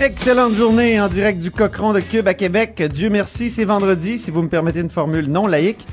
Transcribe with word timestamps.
Excellente 0.00 0.54
journée 0.54 0.98
en 0.98 1.08
direct 1.08 1.40
du 1.40 1.50
Cochon 1.50 1.92
de 1.92 2.00
Cube 2.00 2.26
à 2.26 2.32
Québec. 2.32 2.82
Dieu 2.90 3.10
merci, 3.10 3.50
c'est 3.50 3.66
vendredi, 3.66 4.16
si 4.16 4.30
vous 4.30 4.40
me 4.40 4.48
permettez 4.48 4.80
une 4.80 4.88
formule 4.88 5.26
non 5.26 5.46
laïque. 5.46 5.86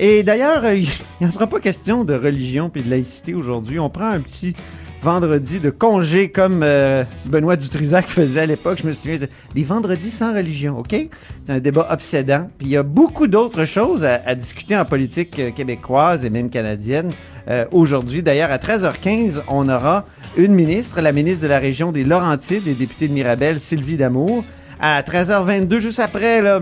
Et 0.00 0.24
d'ailleurs, 0.24 0.64
euh, 0.64 0.74
il 0.74 0.88
n'en 1.20 1.30
sera 1.30 1.46
pas 1.46 1.60
question 1.60 2.02
de 2.02 2.12
religion 2.12 2.70
puis 2.70 2.82
de 2.82 2.90
laïcité 2.90 3.34
aujourd'hui. 3.34 3.78
On 3.78 3.88
prend 3.88 4.08
un 4.08 4.18
petit 4.18 4.56
vendredi 5.00 5.60
de 5.60 5.70
congé 5.70 6.28
comme 6.30 6.62
euh, 6.64 7.04
Benoît 7.26 7.54
Dutrisac 7.54 8.06
faisait 8.06 8.40
à 8.40 8.46
l'époque. 8.46 8.80
Je 8.82 8.88
me 8.88 8.92
souviens 8.92 9.18
des 9.54 9.64
vendredis 9.64 10.10
sans 10.10 10.34
religion, 10.34 10.80
OK? 10.80 10.96
C'est 11.44 11.52
un 11.52 11.60
débat 11.60 11.86
obsédant. 11.88 12.50
Puis 12.58 12.66
il 12.66 12.72
y 12.72 12.76
a 12.76 12.82
beaucoup 12.82 13.28
d'autres 13.28 13.64
choses 13.64 14.04
à, 14.04 14.34
discuter 14.34 14.76
en 14.76 14.84
politique 14.84 15.38
euh, 15.38 15.52
québécoise 15.52 16.24
et 16.24 16.30
même 16.30 16.50
canadienne 16.50 17.10
euh, 17.48 17.64
aujourd'hui. 17.72 18.22
D'ailleurs, 18.22 18.50
à 18.50 18.58
13h15, 18.58 19.42
on 19.48 19.68
aura 19.68 20.06
une 20.36 20.54
ministre, 20.54 21.00
la 21.00 21.12
ministre 21.12 21.42
de 21.42 21.48
la 21.48 21.58
région 21.58 21.92
des 21.92 22.04
Laurentides 22.04 22.66
et 22.66 22.74
députée 22.74 23.08
de 23.08 23.12
Mirabel, 23.12 23.60
Sylvie 23.60 23.96
Damour. 23.96 24.44
À 24.84 25.00
13h22, 25.02 25.78
juste 25.78 26.00
après, 26.00 26.42
le, 26.42 26.58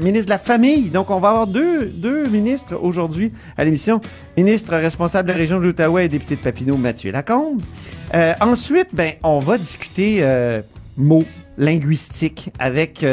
ministre 0.00 0.26
de 0.26 0.30
la 0.30 0.38
Famille. 0.38 0.90
Donc, 0.90 1.10
on 1.10 1.18
va 1.18 1.30
avoir 1.30 1.46
deux, 1.48 1.90
ministres 2.30 2.78
aujourd'hui 2.80 3.32
à 3.56 3.64
l'émission. 3.64 4.00
Ministre 4.36 4.76
responsable 4.76 5.28
de 5.28 5.32
la 5.32 5.38
région 5.38 5.58
de 5.58 5.64
l'Outaouais 5.64 6.04
et 6.04 6.08
député 6.08 6.36
de 6.36 6.40
Papineau, 6.40 6.76
Mathieu 6.76 7.10
Lacombe. 7.10 7.60
Euh, 8.14 8.34
ensuite, 8.40 8.88
ben, 8.92 9.14
on 9.24 9.40
va 9.40 9.58
discuter 9.58 10.18
euh, 10.20 10.62
mots 10.96 11.24
linguistiques 11.58 12.50
avec 12.60 13.04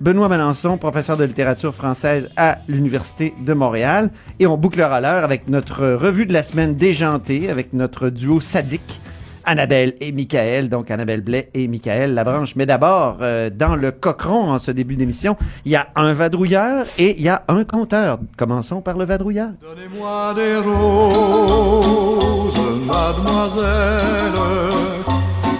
Benoît 0.00 0.28
Melançon, 0.28 0.78
professeur 0.78 1.16
de 1.16 1.24
littérature 1.24 1.74
française 1.74 2.30
à 2.36 2.58
l'Université 2.68 3.34
de 3.44 3.52
Montréal. 3.52 4.10
Et 4.38 4.46
on 4.46 4.56
bouclera 4.56 5.00
l'heure 5.00 5.24
avec 5.24 5.48
notre 5.48 5.88
revue 5.88 6.24
de 6.24 6.32
la 6.32 6.44
semaine 6.44 6.76
déjantée, 6.76 7.50
avec 7.50 7.72
notre 7.72 8.08
duo 8.08 8.40
sadique. 8.40 9.00
Annabelle 9.44 9.94
et 10.00 10.12
Michael, 10.12 10.68
donc 10.68 10.90
Annabelle 10.90 11.22
Blais 11.22 11.48
et 11.54 11.68
Michael 11.68 12.14
Labranche. 12.14 12.54
Mais 12.54 12.66
d'abord, 12.66 13.16
euh, 13.22 13.48
dans 13.50 13.76
le 13.76 13.90
cochon, 13.90 14.50
en 14.50 14.58
ce 14.58 14.70
début 14.70 14.94
d'émission, 14.94 15.36
il 15.64 15.72
y 15.72 15.76
a 15.76 15.88
un 15.96 16.12
vadrouilleur 16.12 16.84
et 16.98 17.18
il 17.18 17.24
y 17.24 17.30
a 17.30 17.42
un 17.48 17.64
conteur. 17.64 18.18
Commençons 18.36 18.82
par 18.82 18.98
le 18.98 19.06
vadrouilleur. 19.06 19.48
Donnez-moi 19.62 20.34
des 20.34 20.56
roses, 20.56 22.60
mademoiselle, 22.86 24.34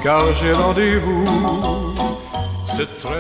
car 0.03 0.35
j'ai 0.35 0.53
rendez-vous. 0.53 1.78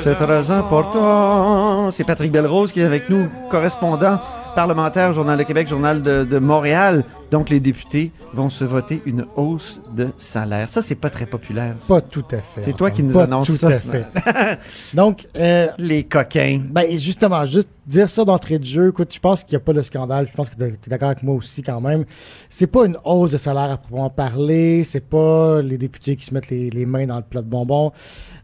C'est 0.02 0.14
très, 0.14 0.50
important. 0.50 1.90
C'est 1.90 2.04
Patrick 2.04 2.30
Belrose 2.30 2.70
qui 2.72 2.80
est 2.80 2.84
avec 2.84 3.10
nous, 3.10 3.28
correspondant 3.50 4.20
parlementaire, 4.54 5.12
Journal 5.12 5.38
de 5.38 5.42
Québec, 5.42 5.68
Journal 5.68 6.02
de, 6.02 6.24
de 6.24 6.38
Montréal. 6.38 7.04
Donc, 7.30 7.50
les 7.50 7.60
députés 7.60 8.12
vont 8.32 8.48
se 8.48 8.64
voter 8.64 9.02
une 9.06 9.26
hausse 9.36 9.80
de 9.94 10.08
salaire. 10.18 10.68
Ça, 10.68 10.80
c'est 10.82 10.94
pas 10.94 11.10
très 11.10 11.26
populaire. 11.26 11.74
ça. 11.76 11.94
Pas 11.94 12.00
tout 12.00 12.24
à 12.30 12.40
fait. 12.40 12.60
C'est 12.62 12.72
toi 12.72 12.90
qui 12.90 13.02
nous 13.02 13.12
pas 13.14 13.24
annonce 13.24 13.48
tout 13.48 13.54
ça 13.54 13.68
à 13.68 13.72
fait. 13.74 14.06
Donc, 14.94 15.26
euh, 15.36 15.68
Les 15.78 16.04
coquins. 16.04 16.60
ben, 16.70 16.98
justement, 16.98 17.44
juste 17.46 17.68
dire 17.86 18.08
ça 18.08 18.24
d'entrée 18.24 18.58
de 18.58 18.64
jeu, 18.66 18.88
écoute, 18.88 19.12
je 19.14 19.20
pense 19.20 19.44
qu'il 19.44 19.52
n'y 19.56 19.62
a 19.62 19.64
pas 19.64 19.72
de 19.72 19.82
scandale. 19.82 20.26
Je 20.28 20.32
pense 20.32 20.50
que 20.50 20.56
tu 20.56 20.64
es 20.64 20.72
d'accord 20.88 21.08
avec 21.10 21.22
moi 21.22 21.34
aussi 21.34 21.62
quand 21.62 21.80
même. 21.80 22.04
C'est 22.48 22.66
pas 22.66 22.86
une 22.86 22.96
hausse 23.04 23.30
de 23.32 23.38
salaire 23.38 23.70
à 23.70 23.76
proprement 23.78 24.10
parler. 24.10 24.82
C'est 24.82 25.06
pas 25.06 25.60
les 25.62 25.78
députés 25.78 26.16
qui 26.16 26.24
se 26.26 26.34
mettent 26.34 26.50
les, 26.50 26.70
les 26.70 26.86
mains 26.86 27.06
dans 27.06 27.16
le 27.16 27.22
plat 27.22 27.42
de 27.42 27.48
bonbons. 27.48 27.92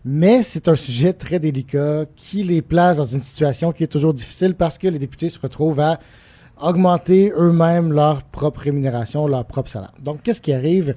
Mais 0.05 0.43
c'est 0.43 0.69
un 0.69 0.77
sujet 0.77 1.15
très 1.15 1.39
délicat 1.39 2.05
qui 2.17 2.43
les 2.43 2.61
place 2.61 2.99
dans 2.99 3.05
une 3.05 3.21
situation 3.21 3.73
qui 3.73 3.85
est 3.85 3.87
toujours 3.89 4.13
difficile 4.13 4.55
parce 4.55 4.77
que 4.77 4.89
les 4.89 4.99
députés 4.99 5.31
se 5.31 5.39
retrouvent 5.39 5.81
à 5.81 5.99
augmenter 6.61 7.33
eux-mêmes 7.37 7.93
leur 7.93 8.23
propre 8.23 8.61
rémunération, 8.61 9.27
leur 9.27 9.45
propre 9.45 9.71
salaire. 9.71 9.93
Donc, 10.03 10.23
qu'est-ce 10.23 10.41
qui 10.41 10.53
arrive? 10.53 10.95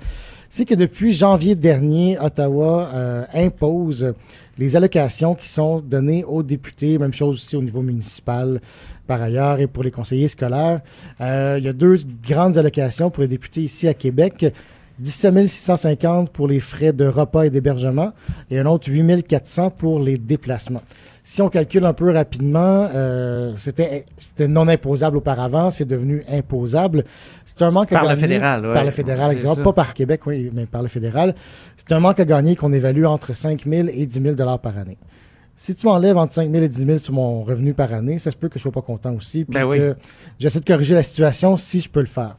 C'est 0.49 0.65
que 0.65 0.75
depuis 0.75 1.11
janvier 1.11 1.55
dernier, 1.55 2.17
Ottawa 2.19 2.89
euh, 2.93 3.25
impose 3.33 4.13
les 4.57 4.75
allocations 4.75 5.35
qui 5.35 5.47
sont 5.47 5.81
données 5.81 6.23
aux 6.23 6.41
députés, 6.41 6.97
même 6.97 7.13
chose 7.13 7.35
aussi 7.35 7.55
au 7.55 7.61
niveau 7.61 7.81
municipal 7.81 8.61
par 9.05 9.21
ailleurs 9.21 9.59
et 9.59 9.67
pour 9.67 9.83
les 9.83 9.91
conseillers 9.91 10.27
scolaires. 10.27 10.81
Euh, 11.21 11.55
il 11.59 11.65
y 11.65 11.67
a 11.67 11.73
deux 11.73 11.97
grandes 12.27 12.57
allocations 12.57 13.09
pour 13.09 13.21
les 13.21 13.27
députés 13.27 13.61
ici 13.61 13.87
à 13.87 13.93
Québec. 13.93 14.53
17 14.99 15.47
650 15.47 16.31
pour 16.31 16.47
les 16.47 16.59
frais 16.59 16.91
de 16.91 17.05
repas 17.05 17.43
et 17.43 17.49
d'hébergement 17.51 18.13
et 18.49 18.57
un 18.57 18.65
autre 18.65 18.89
8 18.89 19.27
400 19.27 19.69
pour 19.69 19.99
les 19.99 20.17
déplacements. 20.17 20.81
Si 21.29 21.41
on 21.41 21.49
calcule 21.49 21.83
un 21.83 21.91
peu 21.91 22.09
rapidement, 22.09 22.87
euh, 22.95 23.51
c'était 23.57 24.05
non 24.47 24.65
imposable 24.69 25.17
auparavant, 25.17 25.71
c'est 25.71 25.83
devenu 25.83 26.23
imposable. 26.31 27.03
C'est 27.43 27.63
un 27.63 27.69
manque 27.71 27.91
à 27.91 27.95
Par 27.95 28.03
le 28.03 28.09
gagner- 28.11 28.21
fédéral, 28.21 28.65
ouais. 28.65 28.73
Par 28.73 28.85
le 28.85 28.91
fédéral. 28.91 29.35
Pas 29.61 29.73
par 29.73 29.93
Québec, 29.93 30.21
oui, 30.25 30.49
mais 30.53 30.65
par 30.65 30.81
le 30.83 30.87
fédéral. 30.87 31.35
C'est 31.75 31.91
un 31.91 31.99
manque 31.99 32.21
à 32.21 32.23
gagner 32.23 32.55
qu'on 32.55 32.71
évalue 32.71 33.03
entre 33.03 33.35
5 33.35 33.65
000 33.67 33.89
et 33.91 34.05
10 34.05 34.21
000 34.21 34.35
dollars 34.35 34.59
par 34.59 34.77
année. 34.77 34.97
Si 35.57 35.75
tu 35.75 35.85
m'enlèves 35.85 36.15
entre 36.15 36.31
5 36.31 36.49
000 36.49 36.63
et 36.63 36.69
10 36.69 36.85
000 36.85 36.97
sur 36.97 37.13
mon 37.13 37.43
revenu 37.43 37.73
par 37.73 37.91
année, 37.93 38.19
ça 38.19 38.31
se 38.31 38.37
peut 38.37 38.47
que 38.47 38.57
je 38.57 38.61
sois 38.63 38.71
pas 38.71 38.81
content 38.81 39.13
aussi, 39.13 39.43
puis 39.43 39.59
Ben 39.59 39.65
oui. 39.65 39.79
j'essaie 40.39 40.61
de 40.61 40.65
corriger 40.65 40.93
la 40.93 41.03
situation 41.03 41.57
si 41.57 41.81
je 41.81 41.89
peux 41.89 41.99
le 41.99 42.05
faire. 42.05 42.37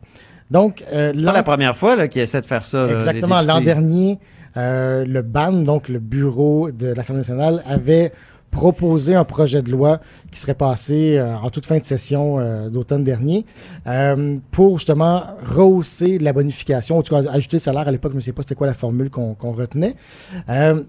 Donc, 0.50 0.82
euh, 0.94 1.12
pas 1.12 1.32
la 1.32 1.42
première 1.42 1.76
fois 1.76 1.94
là, 1.94 2.08
qu'ils 2.08 2.22
essaient 2.22 2.40
de 2.40 2.46
faire 2.46 2.64
ça. 2.64 2.86
les 2.86 2.94
Exactement. 2.94 3.42
L'an 3.42 3.60
dernier, 3.60 4.18
euh, 4.56 5.04
le 5.04 5.20
BAN, 5.20 5.52
donc 5.62 5.90
le 5.90 5.98
bureau 5.98 6.70
de 6.70 6.86
l'Assemblée 6.86 7.20
nationale, 7.20 7.62
avait 7.66 8.12
proposé 8.50 9.14
un 9.14 9.24
projet 9.24 9.62
de 9.62 9.70
loi 9.70 10.00
qui 10.30 10.40
serait 10.40 10.54
passé 10.54 11.16
euh, 11.16 11.36
en 11.36 11.50
toute 11.50 11.66
fin 11.66 11.78
de 11.78 11.84
session 11.84 12.38
euh, 12.38 12.68
d'automne 12.68 13.04
dernier 13.04 13.44
euh, 13.86 14.36
pour 14.50 14.78
justement 14.78 15.24
rehausser 15.44 16.18
la 16.18 16.32
bonification, 16.32 16.98
en 16.98 17.02
tout 17.02 17.14
cas 17.14 17.30
ajouter 17.30 17.56
le 17.56 17.60
salaire. 17.60 17.88
À 17.88 17.92
l'époque, 17.92 18.12
je 18.12 18.16
ne 18.16 18.22
sais 18.22 18.32
pas 18.32 18.42
c'était 18.42 18.54
quoi 18.54 18.66
la 18.66 18.74
formule 18.74 19.10
qu'on 19.10 19.52
retenait. 19.52 19.94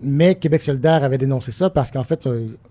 Mais 0.02 0.36
Québec 0.36 0.62
solidaire 0.62 1.04
avait 1.04 1.18
dénoncé 1.18 1.52
ça 1.52 1.70
parce 1.70 1.92
qu'en 1.92 2.04
fait, 2.04 2.28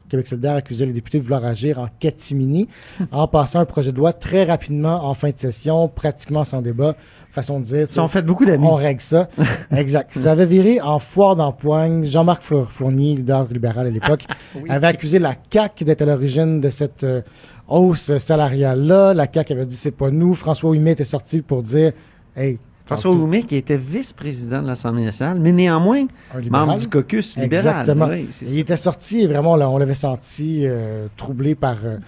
Québec 0.08 0.26
solidaire 0.26 0.54
accusait 0.54 0.86
les 0.86 0.92
députés 0.92 1.18
de 1.18 1.22
vouloir 1.22 1.44
agir 1.44 1.78
en 1.78 1.88
catimini 1.98 2.68
en 3.12 3.28
passant 3.28 3.60
un 3.60 3.64
projet 3.64 3.92
de 3.92 3.96
loi 3.98 4.12
très 4.12 4.44
rapidement 4.44 5.04
en 5.04 5.14
fin 5.14 5.30
de 5.30 5.38
session, 5.38 5.88
pratiquement 5.88 6.44
sans 6.44 6.62
débat. 6.62 6.96
Façon 7.30 7.60
de 7.60 7.64
dire. 7.66 7.86
Ils 7.94 8.00
ont 8.00 8.08
fait 8.08 8.22
beaucoup 8.22 8.44
d'amis. 8.46 8.66
On 8.66 8.74
règle 8.74 9.00
ça. 9.02 9.28
exact. 9.70 10.14
Ça 10.14 10.32
avait 10.32 10.46
viré 10.46 10.80
en 10.80 10.98
foire 10.98 11.36
d'empoigne. 11.36 12.04
Jean-Marc 12.04 12.42
Four- 12.42 12.70
Fournier, 12.72 13.14
leader 13.16 13.46
libéral 13.52 13.86
à 13.86 13.90
l'époque, 13.90 14.24
avait 14.68 14.86
accusé 14.86 15.18
la 15.18 15.34
CAQ 15.52 15.84
d'être 15.84 16.02
à 16.02 16.06
l'origine 16.06 16.60
de 16.60 16.70
cette 16.70 17.04
euh, 17.04 17.20
hausse 17.68 18.16
salariale-là. 18.16 19.14
La 19.14 19.26
CAQ 19.32 19.52
avait 19.52 19.66
dit 19.66 19.76
c'est 19.76 19.90
pas 19.90 20.10
nous. 20.10 20.34
François 20.34 20.70
Ouimet 20.70 20.92
était 20.92 21.04
sorti 21.04 21.42
pour 21.42 21.62
dire 21.62 21.92
Hey, 22.34 22.58
François 22.88 23.12
Ouimet, 23.14 23.42
qui 23.42 23.56
était 23.56 23.76
vice-président 23.76 24.62
de 24.62 24.66
l'Assemblée 24.66 25.04
nationale, 25.04 25.38
mais 25.40 25.52
néanmoins 25.52 26.06
membre 26.50 26.76
du 26.78 26.88
caucus 26.88 27.36
libéral. 27.36 27.80
Exactement. 27.80 28.06
Oui, 28.08 28.28
Il 28.42 28.58
était 28.58 28.76
sorti 28.76 29.20
et 29.22 29.26
vraiment, 29.26 29.56
là, 29.56 29.68
on 29.70 29.78
l'avait 29.78 29.94
senti 29.94 30.62
euh, 30.64 31.06
troublé 31.16 31.54
par, 31.54 31.76
euh, 31.84 31.98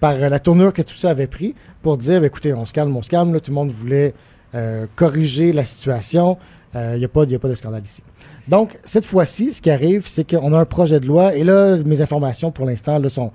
par 0.00 0.14
euh, 0.14 0.28
la 0.28 0.38
tournure 0.38 0.72
que 0.72 0.82
tout 0.82 0.94
ça 0.94 1.10
avait 1.10 1.26
pris 1.26 1.54
pour 1.82 1.96
dire 1.98 2.20
ben, 2.20 2.26
écoutez, 2.26 2.54
on 2.54 2.64
se 2.64 2.72
calme, 2.72 2.96
on 2.96 3.02
se 3.02 3.10
calme. 3.10 3.32
Là, 3.34 3.40
tout 3.40 3.50
le 3.50 3.54
monde 3.56 3.70
voulait 3.70 4.14
euh, 4.54 4.86
corriger 4.96 5.52
la 5.52 5.64
situation. 5.64 6.38
Il 6.74 6.96
n'y 6.98 7.04
a, 7.04 7.08
pas- 7.08 7.24
y 7.24 7.34
a 7.34 7.38
pas 7.38 7.48
de 7.50 7.54
scandale 7.54 7.82
ici. 7.84 8.02
Donc, 8.48 8.78
cette 8.86 9.04
fois-ci, 9.04 9.52
ce 9.52 9.60
qui 9.60 9.70
arrive, 9.70 10.08
c'est 10.08 10.24
qu'on 10.28 10.54
a 10.54 10.58
un 10.58 10.64
projet 10.64 11.00
de 11.00 11.06
loi, 11.06 11.34
et 11.36 11.44
là, 11.44 11.76
mes 11.84 12.00
informations 12.00 12.50
pour 12.50 12.64
l'instant 12.64 12.98
sont 13.10 13.30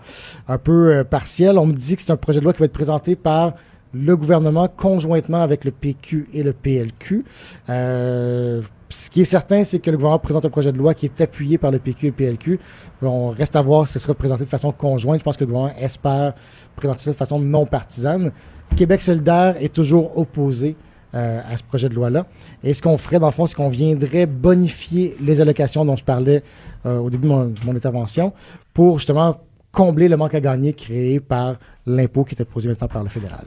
un 0.48 0.58
peu 0.58 1.04
partielles. 1.08 1.60
On 1.60 1.68
me 1.68 1.74
dit 1.74 1.96
que 1.96 2.02
c'est 2.02 2.12
un 2.12 2.18
projet 2.18 2.40
de 2.40 2.44
loi 2.46 2.54
qui 2.54 2.60
va 2.60 2.66
être 2.66 2.74
présenté 2.74 3.16
par 3.16 3.54
le 3.94 4.16
gouvernement 4.16 4.68
conjointement 4.68 5.42
avec 5.42 5.66
le 5.66 5.72
PQ 5.72 6.28
et 6.34 6.44
le 6.44 6.54
PLQ. 6.54 7.26
Euh, 7.70 8.62
ce 8.90 9.10
qui 9.10 9.22
est 9.22 9.26
certain, 9.26 9.64
c'est 9.64 9.80
que 9.80 9.92
le 9.92 9.98
gouvernement 9.98 10.20
présente 10.20 10.46
un 10.46 10.50
projet 10.50 10.72
de 10.72 10.78
loi 10.78 10.94
qui 10.94 11.06
est 11.06 11.22
appuyé 11.22 11.58
par 11.58 11.72
le 11.72 11.80
PQ 11.80 12.08
et 12.08 12.10
le 12.10 12.16
PLQ. 12.16 12.60
On 13.02 13.30
reste 13.30 13.56
à 13.56 13.62
voir 13.62 13.88
si 13.88 13.94
ce 13.94 14.00
sera 14.00 14.14
présenté 14.14 14.46
de 14.46 14.50
façon 14.50 14.72
conjointe. 14.72 15.20
Je 15.20 15.24
pense 15.24 15.38
que 15.38 15.44
le 15.44 15.52
gouvernement 15.52 15.76
espère 15.80 16.34
présenter 16.76 17.04
ça 17.04 17.12
de 17.12 17.18
façon 17.18 17.40
non 17.40 17.66
partisane. 17.66 18.32
Québec 18.76 19.02
solidaire 19.02 19.56
est 19.60 19.74
toujours 19.74 20.18
opposé 20.18 20.76
euh, 21.16 21.42
à 21.50 21.58
ce 21.58 21.64
projet 21.64 21.90
de 21.90 21.96
loi-là. 21.96 22.26
Et 22.64 22.74
ce 22.74 22.82
qu'on 22.82 22.98
ferait, 22.98 23.20
dans 23.20 23.28
le 23.28 23.34
fond, 23.34 23.46
c'est 23.46 23.56
qu'on 23.56 23.70
viendrait 23.70 24.26
bonifier 24.26 25.16
les 25.22 25.42
allocations 25.42 25.86
dont 25.86 25.96
je 25.96 26.04
parlais 26.04 26.44
euh, 26.86 27.00
au 27.00 27.10
début 27.10 27.28
de 27.28 27.34
mon, 27.34 27.46
de 27.46 27.60
mon 27.66 27.76
intervention 27.76 28.34
pour 28.74 29.00
justement 29.00 29.36
combler 29.78 30.08
le 30.10 30.18
manque 30.18 30.34
à 30.34 30.40
gagner 30.42 30.74
créé 30.74 31.20
par 31.20 31.58
l'impôt 31.86 32.24
qui 32.24 32.34
était 32.34 32.46
posé 32.46 32.68
maintenant 32.68 32.88
par 32.88 33.04
le 33.04 33.10
fédéral. 33.10 33.46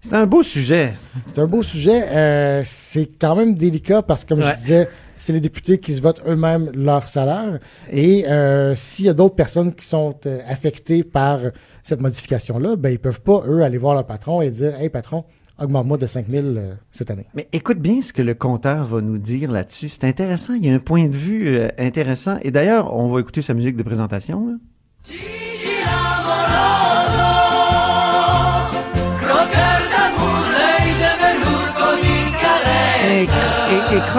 C'est 0.00 0.14
un 0.14 0.24
beau 0.26 0.42
sujet. 0.42 0.94
C'est 1.26 1.38
un 1.40 1.46
beau 1.46 1.62
sujet. 1.62 2.08
Euh, 2.08 2.62
c'est 2.64 3.10
quand 3.20 3.36
même 3.36 3.54
délicat 3.54 4.00
parce 4.00 4.24
que, 4.24 4.30
comme 4.30 4.38
Ouais. 4.42 4.52
je 4.54 4.60
disais, 4.62 4.88
c'est 5.14 5.34
les 5.34 5.40
députés 5.40 5.76
qui 5.78 5.92
se 5.92 6.00
votent 6.00 6.22
eux-mêmes 6.26 6.70
leur 6.74 7.06
salaire. 7.06 7.58
Et 7.92 8.26
euh, 8.28 8.74
s'il 8.74 9.04
y 9.04 9.08
a 9.10 9.12
d'autres 9.12 9.34
personnes 9.34 9.74
qui 9.74 9.84
sont 9.84 10.14
euh, 10.24 10.40
affectées 10.46 11.02
par 11.04 11.40
cette 11.82 12.00
modification-là, 12.00 12.76
ben, 12.76 12.88
ils 12.90 12.98
peuvent 12.98 13.20
pas, 13.20 13.42
eux, 13.46 13.60
aller 13.62 13.76
voir 13.76 13.92
leur 13.94 14.06
patron 14.06 14.40
et 14.40 14.50
dire 14.50 14.74
Hey, 14.80 14.88
patron, 14.88 15.24
augmente-moi 15.60 15.98
de 15.98 16.06
5 16.06 16.26
000 16.30 16.46
euh, 16.46 16.74
cette 16.90 17.10
année. 17.10 17.26
Mais 17.34 17.46
écoute 17.52 17.78
bien 17.78 18.00
ce 18.00 18.14
que 18.14 18.22
le 18.22 18.34
compteur 18.34 18.84
va 18.86 19.02
nous 19.02 19.18
dire 19.18 19.50
là-dessus. 19.50 19.90
C'est 19.90 20.04
intéressant. 20.04 20.54
Il 20.54 20.64
y 20.64 20.70
a 20.70 20.74
un 20.74 20.78
point 20.78 21.08
de 21.08 21.16
vue 21.16 21.58
intéressant. 21.76 22.38
Et 22.40 22.50
d'ailleurs, 22.52 22.94
on 22.96 23.08
va 23.12 23.20
écouter 23.20 23.42
sa 23.42 23.52
musique 23.52 23.76
de 23.76 23.82
présentation. 23.82 24.46
là. 24.46 24.54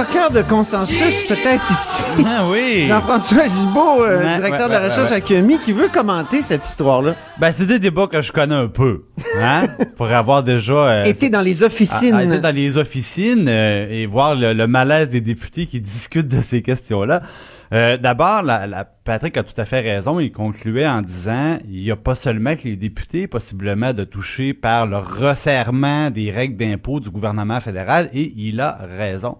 Croqueur 0.04 0.31
de 0.31 0.42
consensus, 0.42 1.24
peut-être 1.28 1.69
ici. 1.72 2.04
Ah 2.25 2.46
oui! 2.50 2.86
Jean-François 2.88 3.48
Gibault, 3.48 4.04
euh, 4.04 4.19
Ouais, 4.19 4.36
directeur 4.38 4.69
ouais, 4.69 4.75
de 4.75 4.81
la 4.81 4.88
recherche 4.90 5.10
ouais. 5.10 5.16
à 5.18 5.22
QMI, 5.22 5.60
qui 5.60 5.72
veut 5.74 5.88
commenter 5.90 6.42
cette 6.42 6.66
histoire-là. 6.66 7.16
Ben, 7.40 7.51
c'est 7.51 7.66
des 7.66 7.80
débats 7.80 8.07
que 8.07 8.22
je 8.22 8.31
connais 8.31 8.56
un 8.56 8.68
peu. 8.68 9.04
Hein? 9.42 9.63
Pour 9.98 10.07
avoir 10.07 10.44
déjà... 10.44 10.74
euh, 10.74 11.04
Été 11.04 11.30
dans 11.30 11.42
les 11.42 11.63
officines. 11.63 12.13
à- 12.16 12.18
à 12.19 12.24
être 12.24 12.42
dans 12.42 12.56
les 12.56 12.78
officines 12.78 13.48
euh, 13.50 13.88
et 13.90 14.06
voir 14.06 14.36
le, 14.36 14.54
le 14.54 14.68
malaise 14.68 15.10
des 15.10 15.22
députés 15.22 15.66
qui 15.66 15.81
discutent 15.81 16.28
de 16.28 16.42
ces 16.42 16.62
questions-là. 16.62 17.22
Euh, 17.71 17.98
D'abord, 17.98 18.42
la, 18.42 18.66
la- 18.66 18.83
Patrick 18.86 19.38
a 19.38 19.44
tout 19.44 19.60
à 19.60 19.66
fait 19.66 19.81
raison. 19.81 20.19
Il 20.19 20.31
concluait 20.31 20.88
en 20.88 21.01
disant 21.01 21.57
il 21.69 21.83
n'y 21.83 21.92
a 21.92 21.95
pas 21.95 22.16
seulement 22.16 22.56
que 22.56 22.63
les 22.63 22.75
députés 22.75 23.27
possiblement 23.27 23.94
de 23.94 24.04
toucher 24.04 24.54
par 24.54 24.88
le 24.88 24.98
resserrement 24.98 26.10
des 26.10 26.31
règles 26.31 26.57
d'impôt 26.57 27.00
du 27.00 27.10
gouvernement 27.10 27.60
fédéral 27.60 28.10
et 28.13 28.33
il 28.38 28.60
a 28.62 28.80
raison. 28.98 29.38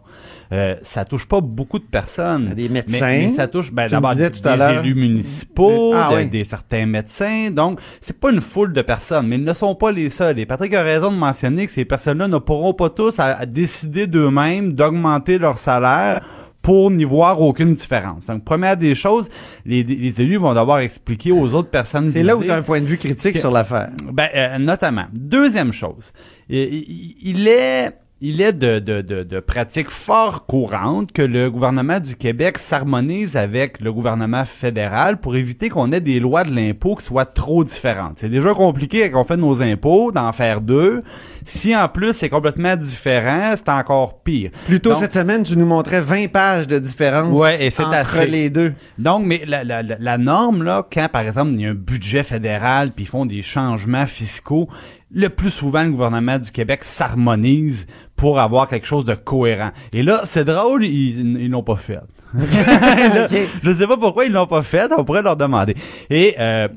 Euh, 0.52 0.76
ça 0.82 1.06
touche 1.06 1.28
pas 1.28 1.42
beaucoup 1.42 1.78
de 1.78 1.84
personnes. 1.84 2.50
Des 2.56 2.70
médecins. 2.70 3.06
Mais, 3.06 3.28
mais 3.28 3.36
ça 3.36 3.48
touche 3.48 3.72
ben, 3.72 3.88
d'abord 3.88 4.16
des 4.16 4.26
élus 4.26 4.96
municipaux, 4.96 5.94
Ah 5.96 6.10
de- 6.12 6.16
oui. 6.18 6.26
des 6.28 6.44
certains 6.44 6.88
médecins. 6.88 7.52
Donc, 7.52 7.80
c'est 8.02 8.20
pas 8.20 8.32
une 8.32 8.42
foule 8.42 8.74
de 8.74 8.82
personnes, 8.82 9.28
mais 9.28 9.36
ils 9.36 9.44
ne 9.44 9.54
sont 9.54 9.76
pas 9.76 9.92
les 9.92 10.10
seuls. 10.10 10.40
Et 10.40 10.48
Patrick 10.48 10.74
a 10.74 10.82
raison 10.82 11.12
de 11.12 11.18
mentionner 11.18 11.66
que 11.68 11.72
ces 11.72 11.86
personnes-là 11.86 12.28
ne 12.28 12.38
pourront 12.40 12.74
pas 12.74 12.90
tous 12.90 13.20
à, 13.20 13.26
à 13.38 13.46
décider 13.46 14.08
d'eux-mêmes 14.08 14.74
d'augmenter 14.74 15.38
leur 15.38 15.60
salaire 15.60 16.22
pour 16.62 16.92
n'y 16.92 17.04
voir 17.04 17.42
aucune 17.42 17.74
différence. 17.74 18.28
Donc, 18.28 18.44
première 18.44 18.78
des 18.78 18.96
choses, 18.96 19.30
les, 19.66 19.84
les 19.84 20.22
élus 20.22 20.38
vont 20.38 20.54
devoir 20.54 20.80
expliquer 20.80 21.32
aux 21.32 21.54
autres 21.54 21.70
personnes 21.70 22.10
C'est 22.10 22.24
là 22.24 22.36
où 22.36 22.44
tu 22.44 22.52
as 22.52 22.58
un 22.58 22.62
point 22.62 22.82
de 22.82 22.86
vue 22.86 22.98
critique 22.98 23.38
sur 23.38 23.52
l'affaire. 23.52 23.90
ben, 24.12 24.30
euh, 24.36 24.58
notamment. 24.58 25.06
Deuxième 25.14 25.72
chose, 25.72 26.12
il 26.50 27.48
est, 27.48 27.92
il 28.22 28.42
est 28.42 28.52
de, 28.52 28.80
de, 28.80 29.02
de, 29.02 29.24
de 29.24 29.40
pratique 29.40 29.90
fort 29.90 30.46
courante 30.46 31.14
que 31.14 31.22
le 31.22 31.50
gouvernement 31.50 32.02
du 32.02 32.16
Québec 32.16 32.58
s'harmonise 32.58 33.38
avec 33.38 33.80
le 33.80 33.94
gouvernement 33.94 34.44
fédéral 34.46 35.22
pour 35.22 35.38
éviter 35.38 35.70
qu'on 35.70 35.94
ait 35.94 36.02
des 36.02 36.20
lois 36.20 36.44
de 36.44 36.54
l'impôt 36.54 36.96
qui 36.96 37.06
soient 37.06 37.24
trop 37.24 37.64
différentes. 37.64 38.18
C'est 38.18 38.28
déjà 38.28 38.54
compliqué 38.54 39.10
quand 39.10 39.22
on 39.22 39.24
fait 39.24 39.38
nos 39.38 39.62
impôts 39.62 40.12
d'en 40.12 40.34
faire 40.34 40.60
deux. 40.60 41.02
Si 41.46 41.74
en 41.74 41.88
plus 41.88 42.12
c'est 42.12 42.28
complètement 42.28 42.76
différent, 42.76 43.54
c'est 43.56 43.70
encore 43.70 44.20
pire. 44.22 44.52
Plus 44.66 44.82
tôt 44.82 44.90
Donc- 44.90 45.00
cette 45.00 45.14
semaine, 45.14 45.44
tu 45.44 45.58
nous 45.58 45.66
montrais 45.66 46.02
20 46.02 46.28
pages 46.30 46.68
de 46.68 46.78
différence 46.78 47.38
Ouais, 47.40 47.64
et 47.66 47.70
c'est 47.72 47.84
entre 47.86 47.94
assez. 47.96 48.28
les 48.28 48.50
deux. 48.50 48.74
Donc, 48.98 49.24
mais 49.26 49.44
la, 49.48 49.64
la, 49.64 49.82
la, 49.82 49.96
la 49.98 50.18
norme, 50.18 50.64
là, 50.64 50.86
quand 50.92 51.08
par 51.10 51.22
exemple 51.22 51.52
il 51.54 51.62
y 51.62 51.66
a 51.66 51.70
un 51.70 51.74
budget 51.74 52.24
fédéral 52.24 52.92
puis 52.92 53.06
ils 53.06 53.08
font 53.08 53.26
des 53.26 53.42
changements 53.42 54.08
fiscaux, 54.08 54.68
le 55.12 55.30
plus 55.30 55.50
souvent 55.50 55.84
le 55.84 55.92
gouvernement 55.92 56.38
du 56.38 56.52
Québec 56.52 56.84
s'harmonise 56.84 57.88
pour 58.16 58.40
avoir 58.40 58.68
quelque 58.68 58.86
chose 58.86 59.06
de 59.06 59.16
cohérent. 59.16 59.72
Et 59.94 60.04
là, 60.04 60.22
c'est 60.24 60.46
drôle, 60.46 60.84
ils 60.84 61.42
ils 61.42 61.50
l'ont 61.50 61.64
pas 61.64 61.76
fait. 61.76 62.00
Là, 62.34 63.26
Ok. 63.26 63.38
Je 63.64 63.74
sais 63.74 63.88
pas 63.88 63.98
pourquoi 63.98 64.26
ils 64.26 64.32
l'ont 64.32 64.46
pas 64.46 64.62
fait, 64.62 64.92
on 64.96 65.04
pourrait 65.04 65.24
leur 65.24 65.36
demander. 65.36 65.76
Et 66.10 66.36
euh, 66.40 66.68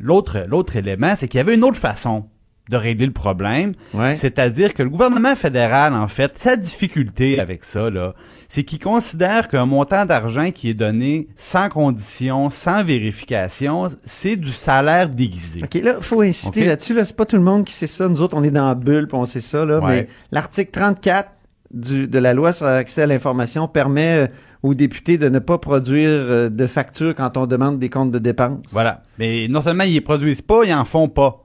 l'autre 0.00 0.44
l'autre 0.48 0.76
élément, 0.76 1.14
c'est 1.16 1.28
qu'il 1.28 1.38
y 1.38 1.40
avait 1.40 1.54
une 1.54 1.64
autre 1.64 1.78
façon 1.78 2.26
de 2.70 2.76
régler 2.76 3.06
le 3.06 3.12
problème. 3.12 3.74
Ouais. 3.94 4.14
C'est-à-dire 4.14 4.74
que 4.74 4.82
le 4.82 4.90
gouvernement 4.90 5.36
fédéral, 5.36 5.94
en 5.94 6.08
fait, 6.08 6.38
sa 6.38 6.56
difficulté 6.56 7.38
avec 7.38 7.64
ça, 7.64 7.90
là, 7.90 8.14
c'est 8.48 8.64
qu'il 8.64 8.78
considère 8.78 9.48
qu'un 9.48 9.66
montant 9.66 10.04
d'argent 10.04 10.50
qui 10.50 10.70
est 10.70 10.74
donné 10.74 11.28
sans 11.36 11.68
condition, 11.68 12.50
sans 12.50 12.84
vérification, 12.84 13.88
c'est 14.02 14.36
du 14.36 14.52
salaire 14.52 15.08
déguisé. 15.08 15.62
OK, 15.64 15.74
là, 15.82 15.96
faut 16.00 16.22
insister 16.22 16.64
là-dessus. 16.64 16.94
Là, 16.94 17.04
c'est 17.04 17.16
pas 17.16 17.24
tout 17.24 17.36
le 17.36 17.42
monde 17.42 17.64
qui 17.64 17.72
sait 17.72 17.86
ça. 17.86 18.08
Nous 18.08 18.20
autres, 18.20 18.36
on 18.36 18.42
est 18.44 18.50
dans 18.50 18.68
la 18.68 18.74
bulle, 18.74 19.06
puis 19.06 19.16
on 19.16 19.24
sait 19.24 19.40
ça. 19.40 19.64
Là, 19.64 19.76
Ouais. 19.80 19.88
Mais 19.88 20.08
l'article 20.32 20.70
34 20.70 21.30
du, 21.72 22.08
de 22.08 22.18
la 22.18 22.34
loi 22.34 22.52
sur 22.52 22.66
l'accès 22.66 23.02
à 23.02 23.06
l'information 23.06 23.68
permet 23.68 24.24
euh, 24.24 24.26
aux 24.62 24.74
députés 24.74 25.18
de 25.18 25.28
ne 25.28 25.38
pas 25.38 25.58
produire 25.58 26.08
euh, 26.08 26.48
de 26.48 26.66
factures 26.66 27.14
quand 27.14 27.36
on 27.36 27.46
demande 27.46 27.78
des 27.78 27.88
comptes 27.90 28.10
de 28.10 28.18
dépenses. 28.18 28.64
Voilà. 28.70 29.02
Mais 29.18 29.48
non 29.48 29.62
seulement 29.62 29.84
ils 29.84 29.94
les 29.94 30.00
produisent 30.00 30.42
pas, 30.42 30.64
ils 30.64 30.74
en 30.74 30.84
font 30.84 31.08
pas. 31.08 31.42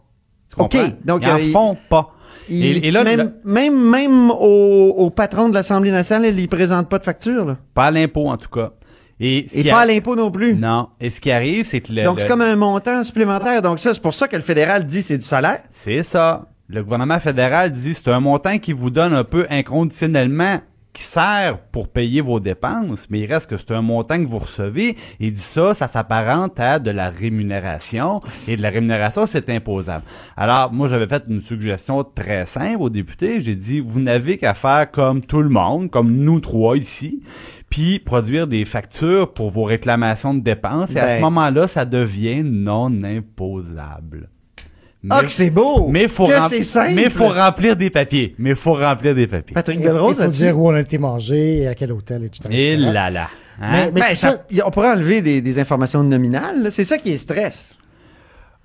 Tu 0.49 0.61
OK, 0.61 0.77
donc, 1.05 1.23
ils 1.23 1.29
en 1.29 1.37
euh, 1.37 1.51
font 1.51 1.77
pas. 1.89 2.13
Il- 2.49 2.65
Et- 2.83 2.87
et 2.87 2.91
là, 2.91 3.03
même, 3.03 3.33
même, 3.45 3.89
même 3.89 4.31
au, 4.31 4.93
au 4.97 5.09
patron 5.09 5.49
de 5.49 5.53
l'Assemblée 5.53 5.91
nationale, 5.91 6.33
il 6.37 6.41
ne 6.41 6.47
présente 6.47 6.89
pas 6.89 6.99
de 6.99 7.03
facture. 7.03 7.45
Là. 7.45 7.57
Pas 7.73 7.85
à 7.85 7.91
l'impôt, 7.91 8.27
en 8.29 8.37
tout 8.37 8.49
cas. 8.49 8.71
Et, 9.19 9.45
Et 9.59 9.69
pas 9.69 9.81
à 9.81 9.85
l'impôt 9.85 10.15
non 10.15 10.31
plus. 10.31 10.55
Non. 10.55 10.89
Et 10.99 11.11
ce 11.11 11.21
qui 11.21 11.31
arrive, 11.31 11.63
c'est 11.65 11.79
que 11.81 11.93
le, 11.93 12.03
Donc, 12.03 12.15
le- 12.15 12.21
c'est 12.21 12.27
comme 12.27 12.41
un 12.41 12.55
montant 12.55 13.03
supplémentaire. 13.03 13.61
Donc, 13.61 13.79
ça, 13.79 13.93
c'est 13.93 14.01
pour 14.01 14.13
ça 14.15 14.27
que 14.27 14.35
le 14.35 14.41
fédéral 14.41 14.83
dit 14.85 15.03
c'est 15.03 15.17
du 15.19 15.23
salaire. 15.25 15.61
C'est 15.71 16.01
ça. 16.03 16.47
Le 16.67 16.83
gouvernement 16.83 17.19
fédéral 17.19 17.69
dit 17.69 17.93
c'est 17.93 18.07
un 18.07 18.19
montant 18.19 18.57
qui 18.57 18.73
vous 18.73 18.89
donne 18.89 19.13
un 19.13 19.23
peu 19.23 19.45
inconditionnellement 19.49 20.61
qui 20.93 21.03
sert 21.03 21.59
pour 21.71 21.87
payer 21.87 22.21
vos 22.21 22.39
dépenses, 22.39 23.07
mais 23.09 23.19
il 23.19 23.25
reste 23.25 23.49
que 23.49 23.57
c'est 23.57 23.71
un 23.71 23.81
montant 23.81 24.17
que 24.17 24.27
vous 24.27 24.39
recevez. 24.39 24.97
Il 25.19 25.31
dit 25.31 25.39
ça, 25.39 25.73
ça 25.73 25.87
s'apparente 25.87 26.59
à 26.59 26.79
de 26.79 26.91
la 26.91 27.09
rémunération, 27.09 28.19
et 28.47 28.57
de 28.57 28.61
la 28.61 28.69
rémunération, 28.69 29.25
c'est 29.25 29.49
imposable. 29.49 30.03
Alors, 30.35 30.73
moi, 30.73 30.87
j'avais 30.87 31.07
fait 31.07 31.23
une 31.29 31.41
suggestion 31.41 32.03
très 32.03 32.45
simple 32.45 32.81
aux 32.81 32.89
députés. 32.89 33.39
J'ai 33.39 33.55
dit, 33.55 33.79
vous 33.79 34.01
n'avez 34.01 34.37
qu'à 34.37 34.53
faire 34.53 34.91
comme 34.91 35.21
tout 35.21 35.41
le 35.41 35.49
monde, 35.49 35.89
comme 35.89 36.11
nous 36.11 36.39
trois 36.41 36.75
ici, 36.75 37.21
puis 37.69 37.99
produire 37.99 38.47
des 38.47 38.65
factures 38.65 39.33
pour 39.33 39.49
vos 39.49 39.63
réclamations 39.63 40.33
de 40.33 40.41
dépenses, 40.41 40.93
et 40.93 40.99
à 40.99 41.05
Ben. 41.05 41.17
ce 41.17 41.21
moment-là, 41.21 41.67
ça 41.67 41.85
devient 41.85 42.43
non 42.43 42.91
imposable. 43.03 44.29
Ah, 45.09 45.23
que 45.23 45.31
c'est 45.31 45.49
beau! 45.49 45.87
mais 45.87 46.07
faut 46.07 46.27
que 46.27 46.31
rempli- 46.33 46.49
c'est 46.49 46.63
simple! 46.63 46.93
Mais 46.93 47.09
faut 47.09 47.27
remplir 47.29 47.75
des 47.75 47.89
papiers. 47.89 48.35
Mais 48.37 48.53
faut 48.55 48.73
remplir 48.73 49.15
des 49.15 49.25
papiers. 49.27 49.53
Patrick 49.55 49.81
Belrose, 49.81 50.15
faut 50.17 50.21
là-dessus? 50.21 50.43
dire 50.43 50.59
où 50.59 50.69
on 50.69 50.73
a 50.75 50.79
été 50.81 50.97
mangé 50.99 51.59
et 51.63 51.67
à 51.67 51.73
quel 51.75 51.91
hôtel, 51.91 52.23
etc. 52.25 52.43
Et 52.51 52.77
là 52.77 53.09
là. 53.09 53.27
Hein? 53.59 53.89
Mais- 53.93 54.01
Ben, 54.01 54.09
tout 54.09 54.15
ça- 54.15 54.45
on 54.65 54.69
pourrait 54.71 54.91
enlever 54.91 55.21
des, 55.21 55.41
des 55.41 55.59
informations 55.59 56.03
nominales. 56.03 56.63
là. 56.63 56.69
C'est 56.71 56.83
ça 56.83 56.97
qui 56.97 57.11
est 57.11 57.17
stress. 57.17 57.75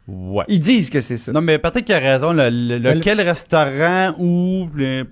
Ouais. 0.09 0.45
Ils 0.49 0.61
disent 0.61 0.89
que 0.91 1.01
c'est 1.01 1.17
ça. 1.17 1.33
Non, 1.33 1.41
mais 1.41 1.59
Patrick 1.59 1.91
a 1.91 1.99
raison. 1.99 2.33
Le, 2.33 2.49
le- 2.51 2.79
lequel 2.79 3.21
restaurant 3.21 4.15
ou... 4.19 4.69
Ouais. 4.77 5.05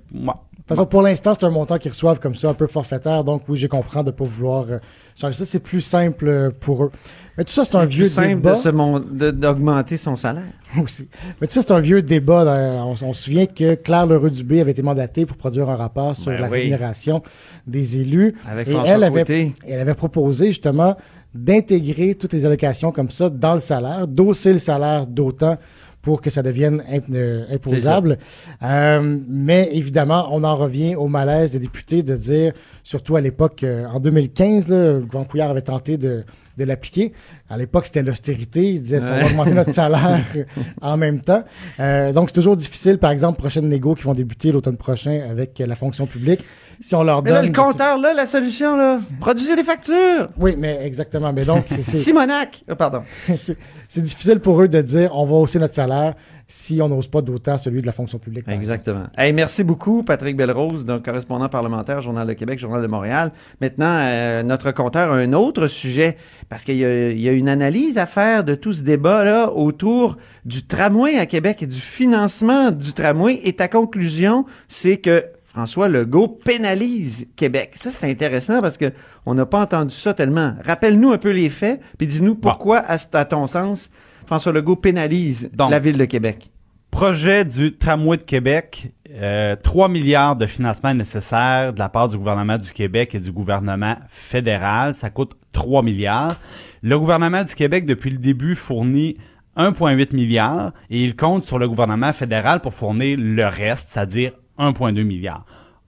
De 0.64 0.68
toute 0.68 0.76
façon, 0.78 0.86
pour 0.88 1.02
l'instant, 1.02 1.34
c'est 1.38 1.44
un 1.44 1.50
montant 1.50 1.76
qu'ils 1.76 1.90
reçoivent 1.90 2.20
comme 2.20 2.34
ça, 2.34 2.48
un 2.48 2.54
peu 2.54 2.66
forfaitaire. 2.66 3.22
Donc, 3.22 3.42
oui, 3.50 3.58
j'ai 3.58 3.68
compris 3.68 3.98
de 3.98 4.04
ne 4.06 4.10
pas 4.12 4.24
vouloir 4.24 4.64
euh, 4.70 4.78
changer 5.14 5.36
ça. 5.36 5.44
C'est 5.44 5.60
plus 5.60 5.82
simple 5.82 6.26
euh, 6.26 6.50
pour 6.58 6.84
eux. 6.84 6.90
Mais 7.36 7.44
tout 7.44 7.52
ça, 7.52 7.66
c'est 7.66 7.76
un 7.76 7.80
C'est 7.82 7.86
vieux 7.88 8.04
plus 8.04 8.10
simple 8.12 8.36
débat 8.40 8.72
mon- 8.72 8.98
de- 8.98 9.30
d'augmenter 9.30 9.98
son 9.98 10.16
salaire. 10.16 10.44
aussi. 10.82 11.06
Mais 11.38 11.48
tout 11.48 11.52
ça, 11.52 11.60
c'est 11.60 11.72
un 11.72 11.80
vieux 11.80 12.00
débat. 12.00 12.82
On, 12.82 12.92
on 13.08 13.12
se 13.12 13.24
souvient 13.24 13.44
que 13.44 13.74
Claire 13.74 14.06
Leroux-Dubé 14.06 14.62
avait 14.62 14.70
été 14.70 14.80
mandatée 14.80 15.26
pour 15.26 15.36
produire 15.36 15.68
un 15.68 15.76
rapport 15.76 16.16
sur 16.16 16.32
Ben 16.32 16.40
la 16.40 16.48
oui. 16.48 16.58
rémunération 16.60 17.22
des 17.66 17.98
élus. 17.98 18.34
Avec 18.48 18.66
Et 18.68 18.70
François 18.70 18.94
elle 18.94 19.04
avait, 19.04 19.52
elle 19.68 19.80
avait 19.80 19.92
proposé 19.94 20.46
justement 20.46 20.96
d'intégrer 21.34 22.14
toutes 22.14 22.32
les 22.32 22.46
allocations 22.46 22.90
comme 22.90 23.10
ça 23.10 23.28
dans 23.28 23.54
le 23.54 23.60
salaire, 23.60 24.06
d'hausser 24.08 24.52
le 24.54 24.58
salaire 24.58 25.06
d'autant 25.06 25.58
pour 26.04 26.20
que 26.20 26.28
ça 26.30 26.42
devienne 26.42 26.82
imp- 26.88 27.04
euh, 27.14 27.44
imposable. 27.50 28.18
Euh, 28.62 29.18
mais 29.26 29.70
évidemment, 29.72 30.28
on 30.32 30.44
en 30.44 30.54
revient 30.54 30.94
au 30.96 31.08
malaise 31.08 31.52
des 31.52 31.58
députés 31.58 32.02
de 32.02 32.14
dire, 32.14 32.52
surtout 32.82 33.16
à 33.16 33.22
l'époque, 33.22 33.64
euh, 33.64 33.86
en 33.86 33.98
2015, 34.00 34.68
là, 34.68 34.76
le 34.92 35.00
gouvernement 35.00 35.24
Couillard 35.24 35.50
avait 35.50 35.62
tenté 35.62 35.96
de, 35.96 36.22
de 36.56 36.64
l'appliquer. 36.64 37.12
À 37.48 37.56
l'époque, 37.56 37.86
c'était 37.86 38.02
l'austérité. 38.02 38.72
Il 38.72 38.80
disait, 38.80 38.96
est-ce 38.98 39.06
qu'on 39.06 39.16
va 39.16 39.26
augmenter 39.26 39.52
notre 39.54 39.72
salaire 39.72 40.20
en 40.80 40.96
même 40.96 41.20
temps? 41.20 41.44
Euh, 41.80 42.12
donc, 42.12 42.30
c'est 42.30 42.34
toujours 42.34 42.56
difficile. 42.56 42.98
Par 42.98 43.10
exemple, 43.10 43.38
prochaines 43.38 43.68
négos 43.68 43.94
qui 43.94 44.04
vont 44.04 44.14
débuter 44.14 44.52
l'automne 44.52 44.76
prochain 44.76 45.20
avec 45.28 45.60
euh, 45.60 45.66
la 45.66 45.76
fonction 45.76 46.06
publique. 46.06 46.40
Si 46.80 46.94
on 46.94 47.02
leur 47.04 47.22
Mais 47.22 47.30
là, 47.30 47.40
donne... 47.42 47.52
le 47.52 47.56
compteur, 47.56 47.98
là, 47.98 48.12
la 48.14 48.26
solution, 48.26 48.76
là, 48.76 48.96
produisez 49.20 49.54
des 49.56 49.64
factures! 49.64 50.28
Oui, 50.38 50.54
mais 50.58 50.80
exactement. 50.84 51.32
Mais 51.32 51.44
donc, 51.44 51.66
c'est- 51.68 51.82
Simonac! 51.82 52.64
Ah, 52.68 52.74
pardon. 52.74 53.02
c'est 53.36 54.02
difficile 54.02 54.40
pour 54.40 54.60
eux 54.60 54.68
de 54.68 54.80
dire 54.82 55.10
on 55.16 55.24
va 55.24 55.34
hausser 55.34 55.58
notre 55.58 55.74
salaire 55.74 56.14
si 56.46 56.80
on 56.82 56.88
n'ose 56.88 57.08
pas 57.08 57.22
d'autant 57.22 57.56
celui 57.56 57.80
de 57.80 57.86
la 57.86 57.92
fonction 57.92 58.18
publique. 58.18 58.44
Exactement. 58.48 59.04
Hey, 59.16 59.32
merci 59.32 59.64
beaucoup, 59.64 60.02
Patrick 60.02 60.36
Belrose, 60.36 60.84
donc 60.84 61.04
correspondant 61.04 61.48
parlementaire, 61.48 62.02
Journal 62.02 62.26
de 62.28 62.34
Québec, 62.34 62.58
Journal 62.58 62.82
de 62.82 62.86
Montréal. 62.86 63.32
Maintenant, 63.60 63.86
euh, 64.02 64.42
notre 64.42 64.70
compteur 64.72 65.12
a 65.12 65.16
un 65.16 65.32
autre 65.32 65.66
sujet, 65.68 66.16
parce 66.50 66.64
qu'il 66.64 66.76
y, 66.76 66.84
a- 66.84 67.10
il 67.10 67.20
y 67.20 67.28
a 67.28 67.32
une 67.32 67.48
analyse 67.48 67.96
à 67.96 68.06
faire 68.06 68.44
de 68.44 68.54
tout 68.54 68.74
ce 68.74 68.82
débat-là 68.82 69.52
autour 69.52 70.18
du 70.44 70.66
tramway 70.66 71.18
à 71.18 71.26
Québec 71.26 71.62
et 71.62 71.66
du 71.66 71.80
financement 71.80 72.70
du 72.70 72.92
tramway. 72.92 73.40
Et 73.44 73.54
ta 73.54 73.68
conclusion, 73.68 74.44
c'est 74.68 74.98
que 74.98 75.24
François 75.44 75.88
Legault 75.88 76.28
pénalise 76.28 77.26
Québec. 77.36 77.74
Ça, 77.76 77.90
c'est 77.90 78.10
intéressant 78.10 78.60
parce 78.60 78.76
que 78.76 78.92
on 79.24 79.34
n'a 79.34 79.46
pas 79.46 79.60
entendu 79.62 79.94
ça 79.94 80.12
tellement. 80.12 80.54
Rappelle-nous 80.64 81.12
un 81.12 81.18
peu 81.18 81.30
les 81.30 81.48
faits, 81.48 81.80
puis 81.96 82.06
dis-nous 82.06 82.34
pourquoi, 82.34 82.78
à, 82.78 82.96
à 83.12 83.24
ton 83.24 83.46
sens, 83.46 83.90
François 84.26 84.52
Legault 84.52 84.76
pénalise 84.76 85.50
Donc, 85.52 85.70
la 85.70 85.78
ville 85.78 85.98
de 85.98 86.04
Québec. 86.04 86.50
Projet 86.90 87.44
du 87.44 87.76
tramway 87.76 88.16
de 88.16 88.22
Québec, 88.22 88.92
euh, 89.10 89.56
3 89.60 89.88
milliards 89.88 90.36
de 90.36 90.46
financement 90.46 90.94
nécessaires 90.94 91.72
de 91.72 91.78
la 91.78 91.88
part 91.88 92.08
du 92.08 92.16
gouvernement 92.16 92.56
du 92.56 92.72
Québec 92.72 93.14
et 93.14 93.18
du 93.18 93.32
gouvernement 93.32 93.96
fédéral. 94.08 94.94
Ça 94.94 95.10
coûte 95.10 95.32
3 95.52 95.82
milliards. 95.82 96.36
Le 96.82 96.98
gouvernement 96.98 97.42
du 97.42 97.54
Québec, 97.54 97.84
depuis 97.84 98.10
le 98.10 98.18
début, 98.18 98.54
fournit 98.54 99.16
1,8 99.56 100.14
milliard 100.14 100.72
et 100.90 101.02
il 101.02 101.16
compte 101.16 101.44
sur 101.44 101.58
le 101.58 101.68
gouvernement 101.68 102.12
fédéral 102.12 102.60
pour 102.60 102.74
fournir 102.74 103.16
le 103.20 103.46
reste, 103.46 103.88
c'est-à-dire 103.88 104.32
1,2 104.58 105.02
milliard. 105.04 105.44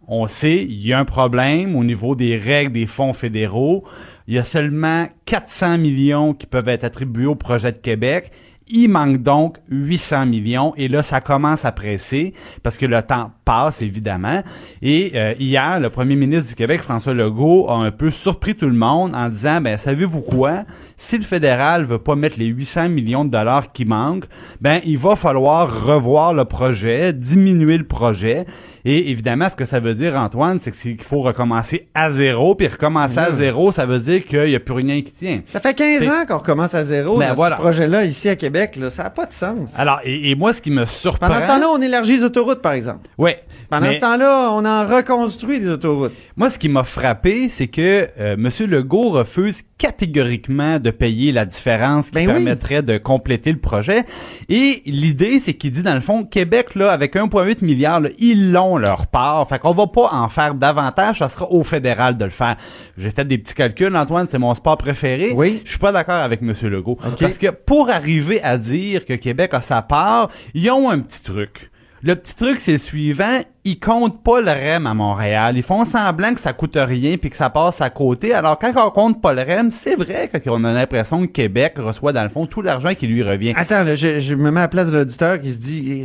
On 0.09 0.29
sait, 0.29 0.63
il 0.63 0.87
y 0.87 0.93
a 0.93 0.99
un 0.99 1.05
problème 1.05 1.75
au 1.75 1.83
niveau 1.83 2.15
des 2.15 2.37
règles 2.37 2.73
des 2.73 2.87
fonds 2.87 3.13
fédéraux. 3.13 3.85
Il 4.29 4.35
y 4.35 4.39
a 4.39 4.45
seulement 4.45 5.07
400 5.27 5.79
millions 5.79 6.35
qui 6.35 6.47
peuvent 6.47 6.69
être 6.69 6.85
attribués 6.85 7.27
au 7.27 7.37
projet 7.37 7.71
de 7.71 7.79
Québec. 7.79 8.33
Il 8.69 8.89
manque 8.89 9.23
donc 9.23 9.59
800 9.71 10.27
millions 10.27 10.75
et 10.77 10.89
là, 10.89 11.05
ça 11.05 11.21
commence 11.21 11.65
à 11.65 11.71
presser 11.71 12.35
parce 12.65 12.77
que 12.77 12.87
le 12.87 13.01
temps 13.01 13.31
passe, 13.45 13.81
évidemment. 13.81 14.43
Et 14.83 15.13
euh, 15.15 15.35
hier, 15.39 15.79
le 15.79 15.89
premier 15.89 16.17
ministre 16.17 16.49
du 16.49 16.57
Québec, 16.57 16.83
François 16.83 17.15
Legault, 17.15 17.71
a 17.71 17.75
un 17.75 17.93
peu 17.93 18.11
surpris 18.11 18.57
tout 18.57 18.67
le 18.67 18.75
monde 18.75 19.15
en 19.15 19.29
disant, 19.29 19.61
ben 19.61 19.77
savez-vous 19.77 20.23
quoi? 20.23 20.65
Si 20.97 21.17
le 21.17 21.23
fédéral 21.23 21.85
veut 21.85 22.01
pas 22.01 22.17
mettre 22.17 22.41
les 22.41 22.47
800 22.47 22.89
millions 22.89 23.25
de 23.25 23.31
dollars 23.31 23.71
qui 23.71 23.85
manquent, 23.85 24.27
ben 24.61 24.81
il 24.85 24.99
va 24.99 25.15
falloir 25.15 25.87
revoir 25.87 26.35
le 26.35 26.45
projet, 26.45 27.13
diminuer 27.13 27.79
le 27.79 27.87
projet. 27.87 28.47
Et 28.89 29.11
évidemment, 29.11 29.49
ce 29.49 29.57
que 29.57 29.65
ça 29.65 29.81
veut 29.81 29.95
dire, 29.95 30.15
Antoine, 30.17 30.59
c'est 30.61 30.71
qu'il 30.71 31.03
faut 31.03 31.21
recommencer 31.21 31.89
à 31.93 32.11
zéro. 32.13 32.55
Puis 32.55 32.69
recommencer 32.69 33.19
à 33.19 33.33
zéro, 33.33 33.73
ça 33.73 33.85
veut 33.85 33.99
dire 33.99 34.25
qu'il 34.25 34.45
n'y 34.45 34.55
a 34.55 34.61
plus 34.61 34.75
rien 34.75 35.03
qui 35.03 35.11
tient. 35.11 35.43
Ça 35.47 35.59
fait 35.61 35.75
15 35.75 36.03
C'est- 36.03 36.09
ans 36.09 36.25
qu'on 36.27 36.39
recommence 36.39 36.73
à 36.75 36.85
zéro 36.85 37.19
Ben 37.19 37.31
dans 37.31 37.35
voilà. 37.35 37.57
ce 37.57 37.61
projet-là 37.63 38.05
ici 38.05 38.29
à 38.29 38.37
Québec. 38.37 38.77
Là. 38.77 38.89
Ça 38.91 39.03
n'a 39.03 39.11
pas 39.11 39.27
de 39.27 39.33
sens. 39.33 39.77
Alors, 39.77 39.99
et, 40.05 40.31
et 40.31 40.35
moi, 40.37 40.53
ce 40.53 40.63
qui 40.63 40.71
me 40.71 40.87
surprend... 40.87 41.27
Pendant 41.27 41.41
ce 41.41 41.47
temps-là, 41.49 41.67
on 41.69 41.83
élargit 41.83 42.19
les 42.19 42.23
autoroutes, 42.23 42.63
par 42.63 42.75
exemple. 42.75 43.09
Ouais. 43.19 43.43
Pendant 43.69 43.89
mais- 43.89 43.95
ce 43.95 44.01
temps-là, 44.01 44.51
on 44.53 44.65
en 44.65 44.87
reconstruit 44.87 45.59
des 45.59 45.69
autoroutes. 45.69 46.13
Moi, 46.37 46.49
ce 46.49 46.59
qui 46.59 46.69
m'a 46.69 46.85
frappé, 46.85 47.49
c'est 47.49 47.67
que 47.67 48.09
euh, 48.21 48.35
M. 48.35 48.49
Legault 48.69 49.11
refuse 49.11 49.63
catégoriquement 49.79 50.79
de 50.79 50.91
payer 50.91 51.33
la 51.33 51.45
différence 51.45 52.07
qui 52.07 52.13
Ben 52.13 52.27
oui. 52.27 52.33
permettrait 52.35 52.83
de 52.83 52.99
compléter 52.99 53.53
le 53.53 53.59
projet. 53.59 54.05
Et 54.49 54.83
l'idée, 54.87 55.39
c'est 55.39 55.55
qu'il 55.55 55.71
dit, 55.71 55.83
dans 55.83 55.95
le 55.95 56.01
fond, 56.01 56.25
Québec, 56.25 56.75
là, 56.75 56.91
avec 56.93 57.15
1,8 57.15 57.65
milliard, 57.65 58.01
là, 58.01 58.09
ils 58.19 58.53
l'ont 58.53 58.77
leur 58.79 59.07
part. 59.07 59.47
Fait 59.49 59.59
qu'on 59.59 59.73
va 59.73 59.87
pas 59.87 60.09
en 60.13 60.29
faire 60.29 60.55
davantage, 60.55 61.19
ça 61.19 61.29
sera 61.29 61.51
au 61.51 61.63
fédéral 61.63 62.17
de 62.17 62.25
le 62.25 62.31
faire. 62.31 62.57
J'ai 62.97 63.11
fait 63.11 63.25
des 63.27 63.39
petits 63.39 63.55
calculs, 63.55 63.95
Antoine, 63.95 64.27
c'est 64.31 64.39
mon 64.39 64.55
sport 64.55 64.79
préféré. 64.79 65.33
Oui. 65.35 65.61
Je 65.65 65.71
suis 65.71 65.79
pas 65.79 65.93
d'accord 65.93 66.15
avec 66.23 66.41
M. 66.43 66.53
Legault. 66.63 66.99
Parce 67.21 67.39
que 67.39 67.49
pour 67.51 67.91
arriver 67.91 68.43
à 68.43 68.57
dire 68.59 69.05
que 69.05 69.15
Québec 69.15 69.53
a 69.55 69.61
sa 69.61 69.83
part, 69.83 70.31
ils 70.55 70.71
ont 70.71 70.89
un 70.91 70.99
petit 71.01 71.23
truc. 71.23 71.71
Le 72.03 72.15
petit 72.15 72.35
truc, 72.37 72.61
c'est 72.61 72.73
le 72.73 72.79
suivant. 72.79 73.41
Ils 73.65 73.81
comptent 73.81 74.23
pas 74.23 74.41
le 74.41 74.51
REM 74.51 74.87
à 74.87 74.95
Montréal. 74.95 75.57
Ils 75.57 75.63
font 75.63 75.85
semblant 75.85 76.35
que 76.35 76.41
ça 76.41 76.53
coûte 76.53 76.77
rien 76.77 77.17
puis 77.17 77.31
que 77.31 77.37
ça 77.37 77.51
passe 77.51 77.81
à 77.81 77.91
côté. 77.91 78.33
Alors, 78.35 78.59
quand 78.59 78.73
on 78.77 78.91
compte 78.91 79.21
pas 79.23 79.33
le 79.33 79.43
REM, 79.43 79.71
c'est 79.71 79.97
vrai 79.97 80.31
qu'on 80.45 80.63
a 80.65 80.73
l'impression 80.73 81.23
que 81.23 81.33
Québec 81.33 81.75
reçoit, 81.79 82.13
dans 82.13 82.23
le 82.23 82.29
fond, 82.29 82.47
tout 82.47 82.61
l'argent 82.63 82.95
qui 82.95 83.07
lui 83.07 83.23
revient. 83.23 83.55
Attends, 83.57 83.83
là, 83.83 83.97
je, 83.97 84.21
je 84.21 84.35
me 84.35 84.51
mets 84.51 84.61
à 84.61 84.65
la 84.65 84.69
place 84.69 84.91
de 84.91 84.97
l'auditeur 84.99 85.41
qui 85.41 85.53
se 85.53 85.59
dit 85.59 86.05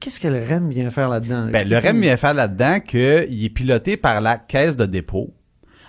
qu'est-ce 0.00 0.20
que 0.20 0.28
le 0.28 0.40
REM 0.44 0.68
vient 0.68 0.90
faire 0.90 1.08
là-dedans? 1.08 1.46
Ben, 1.50 1.66
le 1.68 1.78
REM 1.78 2.00
vient 2.00 2.16
faire 2.16 2.34
là-dedans 2.34 2.80
qu'il 2.80 3.44
est 3.44 3.50
piloté 3.54 3.96
par 3.96 4.20
la 4.20 4.36
caisse 4.36 4.76
de 4.76 4.86
dépôt. 4.86 5.32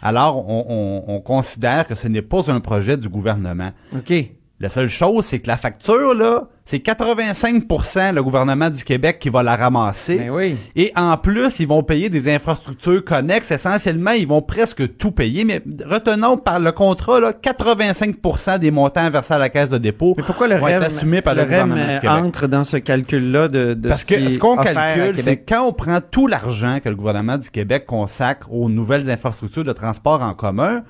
Alors, 0.02 0.48
on, 0.48 0.66
on- 1.08 1.16
on 1.16 1.20
considère 1.22 1.88
que 1.88 1.96
ce 1.96 2.08
n'est 2.08 2.22
pas 2.22 2.52
un 2.52 2.60
projet 2.60 2.98
du 2.98 3.10
gouvernement. 3.10 3.72
OK. 3.96 4.14
La 4.60 4.70
seule 4.70 4.88
chose, 4.90 5.26
c'est 5.26 5.40
que 5.40 5.48
la 5.48 5.58
facture, 5.58 6.14
là, 6.14 6.48
c'est 6.66 6.78
85% 6.78 8.14
le 8.14 8.24
gouvernement 8.24 8.70
du 8.70 8.86
Québec 8.86 9.20
qui 9.20 9.30
va 9.30 9.44
la 9.44 9.58
ramasser. 9.58 10.18
Ben 10.18 10.30
oui. 10.30 10.56
Et 10.78 10.94
en 10.96 11.18
plus, 11.18 11.60
ils 11.60 11.68
vont 11.68 11.84
payer 11.84 12.10
des 12.10 12.34
infrastructures 12.34 13.04
connexes. 13.04 13.52
Essentiellement, 13.52 14.12
ils 14.12 14.28
vont 14.28 14.42
presque 14.42 14.98
tout 14.98 15.12
payer. 15.12 15.44
Mais 15.44 15.62
retenons 15.86 16.38
par 16.38 16.62
le 16.62 16.72
contrat, 16.72 17.20
là, 17.20 17.34
85% 17.34 18.60
des 18.60 18.72
montants 18.72 19.10
versés 19.10 19.34
à 19.34 19.40
la 19.40 19.50
caisse 19.50 19.72
de 19.72 19.78
dépôt 19.78 20.14
Mais 20.16 20.24
pourquoi 20.24 20.48
le 20.48 20.56
vont 20.56 20.66
REM, 20.66 20.76
être 20.76 20.86
assumés 20.86 21.22
par 21.22 21.36
le, 21.36 21.42
le 21.42 21.48
REM 21.48 21.70
gouvernement 21.70 21.86
du 21.86 21.96
euh, 21.96 22.00
Québec? 22.00 22.26
entre 22.26 22.48
dans 22.48 22.64
ce 22.64 22.78
calcul-là 22.78 23.50
de, 23.50 23.74
de 23.74 23.90
Parce 23.90 24.02
ce 24.02 24.06
que 24.06 24.16
qui 24.16 24.32
ce 24.32 24.40
qu'on 24.40 24.56
calcule, 24.56 25.22
c'est 25.22 25.38
quand 25.38 25.68
on 25.68 25.74
prend 25.74 26.00
tout 26.00 26.28
l'argent 26.28 26.80
que 26.82 26.88
le 26.88 26.96
gouvernement 26.96 27.38
du 27.38 27.50
Québec 27.50 27.86
consacre 27.86 28.52
aux 28.54 28.70
nouvelles 28.70 29.10
infrastructures 29.10 29.66
de 29.66 29.74
transport 29.74 30.22
en 30.22 30.34
commun, 30.34 30.84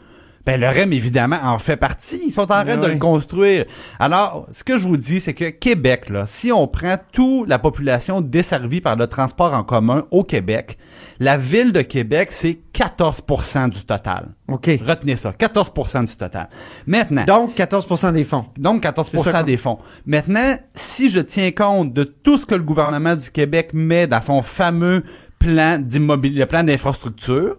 ben 0.45 0.59
le 0.59 0.67
REM, 0.67 0.91
évidemment, 0.91 1.39
en 1.41 1.57
fait 1.57 1.77
partie. 1.77 2.21
Ils 2.25 2.31
sont 2.31 2.41
en 2.41 2.63
train 2.65 2.75
de 2.77 2.85
oui. 2.85 2.93
le 2.93 2.99
construire. 2.99 3.65
Alors, 3.97 4.45
ce 4.51 4.63
que 4.65 4.77
je 4.77 4.85
vous 4.85 4.97
dis, 4.97 5.21
c'est 5.21 5.33
que 5.33 5.49
Québec, 5.49 6.09
là, 6.09 6.25
si 6.27 6.51
on 6.51 6.67
prend 6.67 6.97
toute 7.13 7.47
la 7.47 7.59
population 7.59 8.19
desservie 8.19 8.81
par 8.81 8.97
le 8.97 9.07
transport 9.07 9.53
en 9.53 9.63
commun 9.63 10.05
au 10.11 10.25
Québec, 10.25 10.77
la 11.19 11.37
ville 11.37 11.71
de 11.71 11.81
Québec, 11.81 12.29
c'est 12.31 12.59
14% 12.73 13.69
du 13.69 13.85
total. 13.85 14.31
OK. 14.49 14.69
Retenez 14.85 15.15
ça, 15.15 15.31
14% 15.31 16.05
du 16.07 16.15
total. 16.17 16.49
Maintenant, 16.87 17.23
Donc, 17.23 17.55
14% 17.55 18.11
des 18.11 18.25
fonds. 18.25 18.45
donc 18.57 18.81
14 18.83 19.09
C'est 19.13 19.19
ça 19.19 19.43
des 19.43 19.57
fonds. 19.57 19.79
Maintenant, 20.05 20.57
si 20.73 21.09
je 21.09 21.21
tiens 21.21 21.51
compte 21.51 21.93
de 21.93 22.03
tout 22.03 22.37
ce 22.37 22.45
que 22.45 22.55
le 22.55 22.63
gouvernement 22.63 23.15
du 23.15 23.29
Québec 23.31 23.69
met 23.73 24.07
dans 24.07 24.21
son 24.21 24.41
fameux 24.41 25.03
plan 25.39 25.77
d'immobilier, 25.77 26.39
le 26.39 26.45
plan 26.45 26.63
d'infrastructure, 26.63 27.57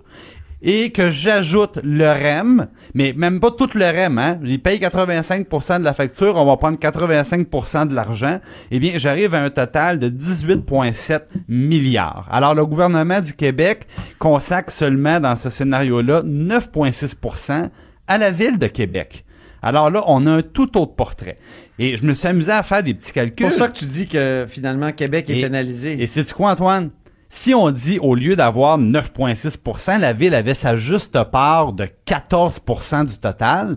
et 0.66 0.90
que 0.90 1.10
j'ajoute 1.10 1.78
le 1.84 2.08
REM, 2.10 2.68
mais 2.94 3.12
même 3.14 3.38
pas 3.38 3.50
tout 3.50 3.68
le 3.74 3.84
REM, 3.84 4.18
hein, 4.18 4.38
il 4.42 4.60
paye 4.62 4.78
85% 4.80 5.78
de 5.80 5.84
la 5.84 5.92
facture, 5.92 6.36
on 6.36 6.46
va 6.46 6.56
prendre 6.56 6.78
85% 6.78 7.86
de 7.88 7.94
l'argent, 7.94 8.40
eh 8.70 8.78
bien, 8.78 8.92
j'arrive 8.96 9.34
à 9.34 9.42
un 9.42 9.50
total 9.50 9.98
de 9.98 10.08
18,7 10.08 11.20
milliards. 11.48 12.26
Alors, 12.30 12.54
le 12.54 12.64
gouvernement 12.64 13.20
du 13.20 13.34
Québec 13.34 13.86
consacre 14.18 14.72
seulement 14.72 15.20
dans 15.20 15.36
ce 15.36 15.50
scénario-là 15.50 16.22
9,6% 16.22 17.68
à 18.06 18.18
la 18.18 18.30
ville 18.30 18.58
de 18.58 18.66
Québec. 18.66 19.24
Alors 19.62 19.90
là, 19.90 20.02
on 20.06 20.26
a 20.26 20.30
un 20.32 20.42
tout 20.42 20.76
autre 20.78 20.94
portrait. 20.94 21.36
Et 21.78 21.96
je 21.96 22.04
me 22.04 22.12
suis 22.14 22.28
amusé 22.28 22.52
à 22.52 22.62
faire 22.62 22.82
des 22.82 22.92
petits 22.94 23.06
C'est 23.08 23.12
calculs. 23.14 23.46
pour 23.46 23.54
ça 23.54 23.68
que 23.68 23.76
tu 23.78 23.86
dis 23.86 24.06
que 24.06 24.44
finalement 24.48 24.92
Québec 24.92 25.28
est 25.30 25.38
Et- 25.38 25.42
pénalisé. 25.42 26.02
Et 26.02 26.06
c'est 26.06 26.30
quoi, 26.32 26.50
Antoine? 26.52 26.90
Si 27.36 27.52
on 27.52 27.72
dit 27.72 27.98
au 27.98 28.14
lieu 28.14 28.36
d'avoir 28.36 28.78
9,6% 28.78 29.98
la 29.98 30.12
ville 30.12 30.36
avait 30.36 30.54
sa 30.54 30.76
juste 30.76 31.20
part 31.24 31.72
de 31.72 31.88
14% 32.06 33.08
du 33.08 33.18
total, 33.18 33.76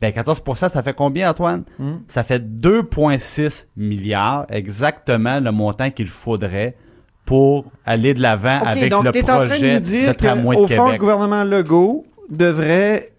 ben 0.00 0.12
14% 0.12 0.70
ça 0.70 0.82
fait 0.82 0.94
combien, 0.94 1.30
Antoine? 1.30 1.64
Hmm. 1.78 1.96
Ça 2.08 2.24
fait 2.24 2.42
2,6 2.42 3.66
milliards, 3.76 4.46
exactement 4.48 5.40
le 5.40 5.52
montant 5.52 5.90
qu'il 5.90 6.08
faudrait 6.08 6.74
pour 7.26 7.66
aller 7.84 8.14
de 8.14 8.22
l'avant 8.22 8.60
avec 8.64 8.90
donc 8.90 9.04
le 9.04 9.10
en 9.10 9.12
train 9.12 9.20
de 9.20 9.46
projet 9.48 9.74
nous 9.74 9.80
dire 9.80 10.08
de 10.08 10.12
tramway 10.14 10.56
de 10.56 10.60
qu'au 10.62 10.66
fond, 10.66 10.90
le 10.92 10.96
gouvernement 10.96 11.44
Legault 11.44 12.06
devrait, 12.30 13.12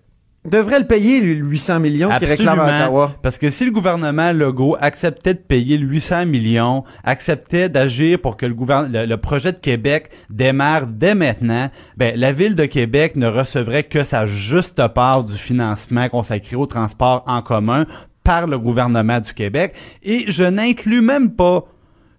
devrait 0.50 0.80
le 0.80 0.86
payer, 0.88 1.22
le 1.22 1.46
800 1.46 1.80
millions 1.80 2.10
qu'il 2.18 2.28
réclame 2.28 2.60
à. 2.60 2.86
Ottawa. 2.86 3.12
Parce 3.22 3.38
que 3.38 3.50
si 3.50 3.66
le 3.66 3.72
gouvernement 3.72 4.32
Legault 4.32 4.78
acceptait 4.80 5.34
de 5.34 5.40
payer 5.40 5.78
le 5.78 5.88
800 5.88 6.26
millions, 6.26 6.84
acceptait 7.04 7.70
d'agir 7.70 8.20
pour 8.20 8.38
que 8.38 8.46
le, 8.46 8.56
le, 8.90 9.06
le 9.06 9.18
projet 9.18 9.52
de 9.52 9.60
Québec 9.60 10.10
démarre 10.30 10.88
dès 10.88 11.16
maintenant, 11.16 11.70
ben, 11.98 12.18
la 12.18 12.32
ville 12.32 12.56
de 12.56 12.66
Québec 12.66 13.16
ne 13.16 13.28
recevrait 13.28 13.84
que 13.84 14.04
sa 14.04 14.26
juste 14.26 14.86
part 14.90 15.24
du 15.24 15.36
financement 15.36 16.10
consacré 16.10 16.56
au 16.56 16.66
transport 16.66 17.24
en 17.28 17.42
commun 17.42 17.86
par 18.24 18.48
le 18.48 18.60
gouvernement 18.60 19.20
du 19.20 19.34
Québec. 19.34 19.74
Et 20.04 20.26
je 20.28 20.44
n'inclus 20.44 21.02
même 21.02 21.32
pas 21.32 21.66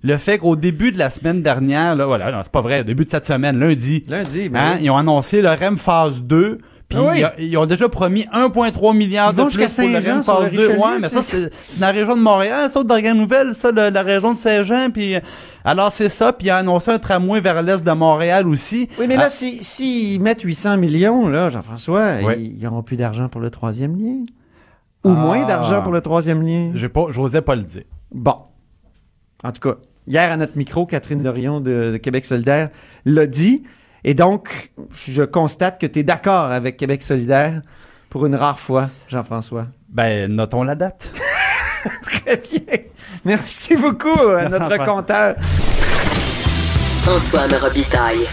le 0.02 0.16
fait 0.16 0.38
qu'au 0.38 0.56
début 0.56 0.92
de 0.92 0.98
la 0.98 1.10
semaine 1.10 1.42
dernière, 1.42 1.96
là, 1.96 2.06
voilà, 2.06 2.30
non, 2.30 2.38
c'est 2.42 2.52
pas 2.52 2.60
vrai, 2.60 2.80
au 2.80 2.84
début 2.84 3.04
de 3.04 3.10
cette 3.10 3.26
semaine, 3.26 3.58
lundi, 3.58 4.04
Lundi, 4.08 4.48
ben 4.48 4.60
Hein, 4.60 4.72
oui. 4.76 4.84
Ils 4.84 4.90
ont 4.90 4.96
annoncé 4.96 5.42
le 5.42 5.48
REM 5.48 5.76
phase 5.76 6.22
2. 6.22 6.58
Puis 6.88 6.98
Ah 6.98 7.34
oui. 7.36 7.44
ils 7.50 7.56
ont 7.58 7.66
déjà 7.66 7.86
promis 7.90 8.26
1,3 8.32 8.96
milliard 8.96 9.34
de 9.34 9.42
plus 9.44 9.76
pour 9.76 9.88
le 9.88 9.96
REM 9.98 10.22
phase 10.22 10.50
2. 10.50 10.58
Richelieu, 10.58 10.78
Ouais, 10.78 10.98
mais 11.00 11.08
ça, 11.10 11.20
c'est 11.20 11.50
dans 11.80 11.86
la 11.86 11.92
région 11.92 12.16
de 12.16 12.22
Montréal, 12.22 12.70
ça, 12.70 12.82
de 12.82 13.12
Nouvelle, 13.14 13.54
ça, 13.54 13.70
le- 13.70 13.90
la 13.90 14.02
région 14.02 14.32
de 14.32 14.38
Saint-Jean. 14.38 14.88
Puis, 14.90 15.16
alors, 15.66 15.92
c'est 15.92 16.08
ça. 16.08 16.32
Puis, 16.32 16.46
il 16.46 16.50
a 16.50 16.56
annoncé 16.56 16.90
un 16.90 16.98
tramway 16.98 17.40
vers 17.40 17.62
l'est 17.62 17.84
de 17.84 17.90
Montréal 17.92 18.48
aussi. 18.48 18.88
Oui, 18.98 19.04
mais 19.06 19.16
là, 19.16 19.24
Ah, 19.26 19.28
s'ils 19.28 19.62
si, 19.62 20.18
mettent 20.22 20.40
800 20.40 20.78
millions, 20.78 21.28
là, 21.28 21.50
Jean-François, 21.50 22.20
Oui. 22.24 22.54
ils 22.58 22.64
n'auront 22.64 22.82
plus 22.82 22.96
d'argent 22.96 23.28
pour 23.28 23.42
le 23.42 23.50
troisième 23.50 23.94
lien. 23.96 24.24
Ou 25.04 25.10
Ah. 25.10 25.12
moins 25.12 25.44
d'argent 25.44 25.82
pour 25.82 25.92
le 25.92 26.00
troisième 26.00 26.40
lien. 26.42 26.70
j'ai 26.74 26.88
pas, 26.88 27.06
j'osais 27.10 27.42
pas 27.42 27.54
le 27.54 27.64
dire. 27.64 27.84
Bon. 28.12 28.34
En 29.44 29.52
tout 29.52 29.60
cas, 29.60 29.76
hier 30.06 30.32
à 30.32 30.36
notre 30.38 30.56
micro, 30.56 30.86
Catherine 30.86 31.22
Dorion 31.22 31.60
de, 31.60 31.90
de 31.92 31.96
Québec 31.98 32.24
solidaire 32.24 32.70
l'a 33.04 33.26
dit. 33.26 33.62
Et 34.08 34.14
donc, 34.14 34.70
je 35.06 35.22
constate 35.22 35.78
que 35.78 35.86
tu 35.86 35.98
es 35.98 36.02
d'accord 36.02 36.50
avec 36.50 36.78
Québec 36.78 37.02
solidaire 37.02 37.60
pour 38.08 38.24
une 38.24 38.34
rare 38.34 38.58
fois, 38.58 38.88
Jean-François. 39.06 39.66
Ben, 39.90 40.32
notons 40.34 40.62
la 40.62 40.74
date. 40.74 41.12
Très 42.02 42.38
bien. 42.38 42.78
Merci 43.26 43.76
beaucoup 43.76 44.08
à 44.18 44.48
Merci, 44.48 44.50
notre 44.52 44.64
Antoine. 44.64 44.86
compteur. 44.86 45.36
Antoine 47.06 47.54
Robitaille. 47.60 48.26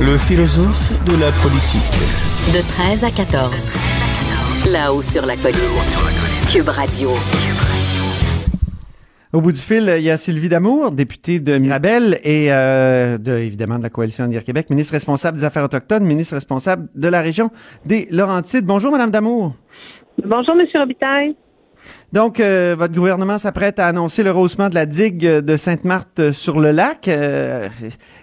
Le 0.00 0.16
philosophe 0.16 0.92
de 1.04 1.16
la 1.16 1.32
politique. 1.32 1.82
De 2.54 2.60
13 2.60 3.02
à 3.02 3.10
14. 3.10 3.66
Là-haut 4.66 5.02
sur 5.02 5.26
la 5.26 5.34
colline. 5.34 5.58
Cube 6.48 6.68
Radio. 6.68 7.10
Au 9.34 9.42
bout 9.42 9.52
du 9.52 9.60
fil, 9.60 9.92
il 9.98 10.02
y 10.02 10.08
a 10.08 10.16
Sylvie 10.16 10.48
Damour, 10.48 10.90
députée 10.90 11.38
de 11.38 11.58
Mirabel 11.58 12.18
et 12.24 12.50
euh, 12.50 13.18
de, 13.18 13.32
évidemment 13.32 13.76
de 13.76 13.82
la 13.82 13.90
Coalition 13.90 14.24
Avenir 14.24 14.42
Québec, 14.42 14.70
ministre 14.70 14.94
responsable 14.94 15.36
des 15.36 15.44
Affaires 15.44 15.64
autochtones, 15.64 16.02
ministre 16.04 16.34
responsable 16.34 16.88
de 16.94 17.08
la 17.08 17.20
région 17.20 17.50
des 17.84 18.08
Laurentides. 18.10 18.64
Bonjour, 18.64 18.90
Madame 18.90 19.10
Damour. 19.10 19.52
Bonjour, 20.24 20.54
Monsieur 20.54 20.80
Robitaille. 20.80 21.36
Donc, 22.10 22.40
euh, 22.40 22.74
votre 22.78 22.94
gouvernement 22.94 23.36
s'apprête 23.36 23.78
à 23.78 23.86
annoncer 23.86 24.22
le 24.22 24.30
rehaussement 24.30 24.70
de 24.70 24.74
la 24.74 24.86
digue 24.86 25.26
de 25.26 25.56
Sainte-Marthe 25.56 26.20
euh, 26.20 26.32
sur 26.32 26.58
le 26.58 26.70
lac. 26.70 27.06
Euh, 27.08 27.68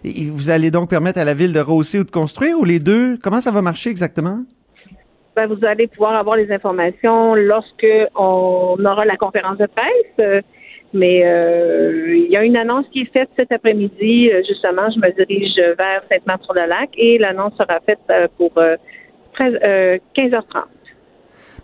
vous 0.04 0.50
allez 0.50 0.72
donc 0.72 0.90
permettre 0.90 1.20
à 1.20 1.24
la 1.24 1.36
ville 1.36 1.54
de 1.54 1.60
rehausser 1.60 2.00
ou 2.00 2.04
de 2.04 2.10
construire, 2.10 2.60
ou 2.60 2.66
les 2.66 2.80
deux? 2.80 3.20
Comment 3.22 3.42
ça 3.42 3.52
va 3.52 3.62
marcher 3.62 3.92
exactement? 3.92 4.40
Ben, 5.36 5.46
vous 5.46 5.64
allez 5.66 5.86
pouvoir 5.86 6.16
avoir 6.16 6.36
les 6.36 6.52
informations 6.52 7.36
lorsque 7.36 7.86
on 8.16 8.76
aura 8.84 9.06
la 9.06 9.18
conférence 9.18 9.60
de 9.60 9.68
presse. 9.68 10.44
Mais 10.96 11.24
euh, 11.26 12.16
il 12.16 12.32
y 12.32 12.38
a 12.38 12.44
une 12.44 12.56
annonce 12.58 12.86
qui 12.94 13.02
est 13.02 13.12
faite 13.12 13.30
cet 13.36 13.52
après-midi. 13.52 14.32
Euh, 14.32 14.42
Justement, 14.48 14.90
je 14.90 15.00
me 15.00 15.12
dirige 15.14 15.54
vers 15.78 16.02
Sainte-Marthe-sur-le-Lac 16.10 16.92
et 16.98 17.18
l'annonce 17.18 17.52
sera 17.58 17.82
faite 17.86 18.00
euh, 18.10 18.28
pour 18.38 18.52
euh, 18.58 18.78
13, 19.34 19.54
euh, 19.62 19.98
15h30. 20.16 20.64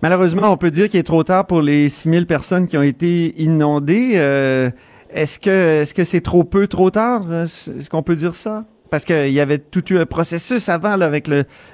Malheureusement, 0.02 0.52
on 0.52 0.58
peut 0.58 0.70
dire 0.70 0.90
qu'il 0.90 1.00
est 1.00 1.04
trop 1.04 1.24
tard 1.24 1.48
pour 1.48 1.62
les 1.62 1.88
6000 1.88 2.28
personnes 2.28 2.68
qui 2.68 2.78
ont 2.78 2.84
été 2.84 3.42
inondées. 3.42 4.16
Est-ce 5.14 5.40
que 5.40 5.50
est-ce 5.50 5.94
que 5.94 6.04
c'est 6.04 6.22
trop 6.22 6.44
peu, 6.44 6.68
trop 6.68 6.90
tard? 6.90 7.32
Est-ce 7.32 7.90
qu'on 7.90 8.02
peut 8.02 8.16
dire 8.16 8.34
ça? 8.34 8.66
Parce 8.90 9.06
qu'il 9.06 9.30
y 9.30 9.40
avait 9.40 9.60
tout 9.60 9.94
eu 9.94 10.00
un 10.00 10.08
processus 10.08 10.68
avant 10.70 11.00
avec 11.00 11.30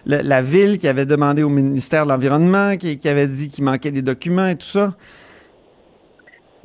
la 0.06 0.42
ville 0.42 0.78
qui 0.78 0.90
avait 0.90 1.06
demandé 1.06 1.42
au 1.42 1.50
ministère 1.50 2.04
de 2.04 2.10
l'Environnement, 2.10 2.76
qui 2.76 3.00
avait 3.08 3.28
dit 3.28 3.50
qu'il 3.50 3.64
manquait 3.64 3.92
des 3.92 4.02
documents 4.02 4.48
et 4.48 4.58
tout 4.58 4.68
ça. 4.68 4.94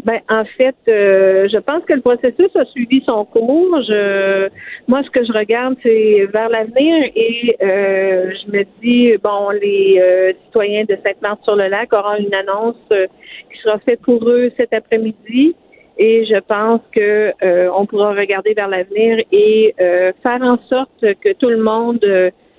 Ben, 0.05 0.19
en 0.29 0.45
fait, 0.45 0.75
euh, 0.89 1.49
je 1.49 1.59
pense 1.59 1.85
que 1.85 1.93
le 1.93 2.01
processus 2.01 2.51
a 2.57 2.65
suivi 2.65 3.05
son 3.07 3.25
cours. 3.25 3.81
Je, 3.83 4.49
moi, 4.89 5.03
ce 5.05 5.11
que 5.11 5.25
je 5.25 5.33
regarde, 5.33 5.77
c'est 5.81 6.27
vers 6.35 6.49
l'avenir 6.49 7.05
et 7.15 7.57
euh, 7.63 8.33
je 8.33 8.51
me 8.51 8.65
dis, 8.83 9.17
bon, 9.23 9.51
les 9.51 10.01
euh, 10.01 10.33
citoyens 10.47 10.85
de 10.89 10.97
Sainte-Marthe-sur-le-Lac 11.05 11.93
auront 11.93 12.17
une 12.17 12.35
annonce 12.35 12.75
euh, 12.91 13.07
qui 13.53 13.59
sera 13.61 13.79
faite 13.79 14.01
pour 14.03 14.29
eux 14.29 14.51
cet 14.59 14.73
après-midi 14.73 15.55
et 15.99 16.25
je 16.27 16.41
pense 16.41 16.81
que 16.93 17.33
euh, 17.45 17.71
on 17.77 17.87
pourra 17.87 18.13
regarder 18.13 18.55
vers 18.55 18.69
l'avenir 18.69 19.23
et 19.31 19.73
euh, 19.81 20.11
faire 20.21 20.43
en 20.43 20.59
sorte 20.69 21.01
que 21.01 21.33
tout 21.35 21.49
le 21.49 21.63
monde 21.63 22.05